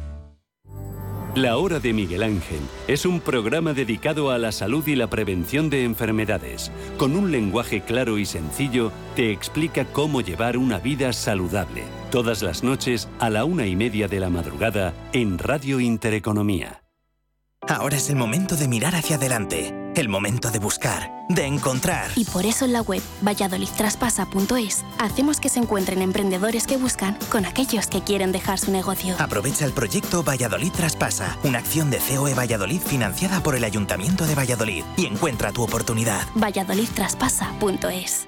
La 1.35 1.55
Hora 1.55 1.79
de 1.79 1.93
Miguel 1.93 2.23
Ángel 2.23 2.59
es 2.89 3.05
un 3.05 3.21
programa 3.21 3.71
dedicado 3.71 4.31
a 4.31 4.37
la 4.37 4.51
salud 4.51 4.85
y 4.85 4.95
la 4.95 5.07
prevención 5.07 5.69
de 5.69 5.85
enfermedades. 5.85 6.73
Con 6.97 7.15
un 7.15 7.31
lenguaje 7.31 7.79
claro 7.79 8.17
y 8.17 8.25
sencillo, 8.25 8.91
te 9.15 9.31
explica 9.31 9.85
cómo 9.85 10.19
llevar 10.19 10.57
una 10.57 10.77
vida 10.79 11.13
saludable. 11.13 11.83
Todas 12.11 12.41
las 12.41 12.63
noches 12.63 13.07
a 13.19 13.29
la 13.29 13.45
una 13.45 13.65
y 13.65 13.77
media 13.77 14.09
de 14.09 14.19
la 14.19 14.29
madrugada 14.29 14.93
en 15.13 15.37
Radio 15.37 15.79
Intereconomía. 15.79 16.83
Ahora 17.65 17.95
es 17.95 18.09
el 18.09 18.17
momento 18.17 18.57
de 18.57 18.67
mirar 18.67 18.95
hacia 18.95 19.15
adelante, 19.15 19.73
el 19.95 20.09
momento 20.09 20.51
de 20.51 20.59
buscar, 20.59 21.25
de 21.29 21.45
encontrar. 21.45 22.11
Y 22.15 22.25
por 22.25 22.45
eso 22.45 22.65
en 22.65 22.73
la 22.73 22.81
web 22.81 23.01
valladolidtraspasa.es 23.21 24.83
hacemos 24.97 25.39
que 25.39 25.49
se 25.49 25.59
encuentren 25.59 26.01
emprendedores 26.01 26.67
que 26.67 26.77
buscan 26.77 27.17
con 27.29 27.45
aquellos 27.45 27.87
que 27.87 28.01
quieren 28.01 28.31
dejar 28.31 28.59
su 28.59 28.71
negocio. 28.71 29.15
Aprovecha 29.19 29.65
el 29.65 29.73
proyecto 29.73 30.23
Valladolid 30.23 30.71
Traspasa, 30.71 31.37
una 31.43 31.59
acción 31.59 31.89
de 31.89 31.99
COE 31.99 32.33
Valladolid 32.33 32.81
financiada 32.81 33.41
por 33.41 33.55
el 33.55 33.63
Ayuntamiento 33.63 34.25
de 34.25 34.35
Valladolid 34.35 34.83
y 34.97 35.05
encuentra 35.05 35.51
tu 35.51 35.63
oportunidad. 35.63 36.25
valladolidtraspasa.es 36.35 38.27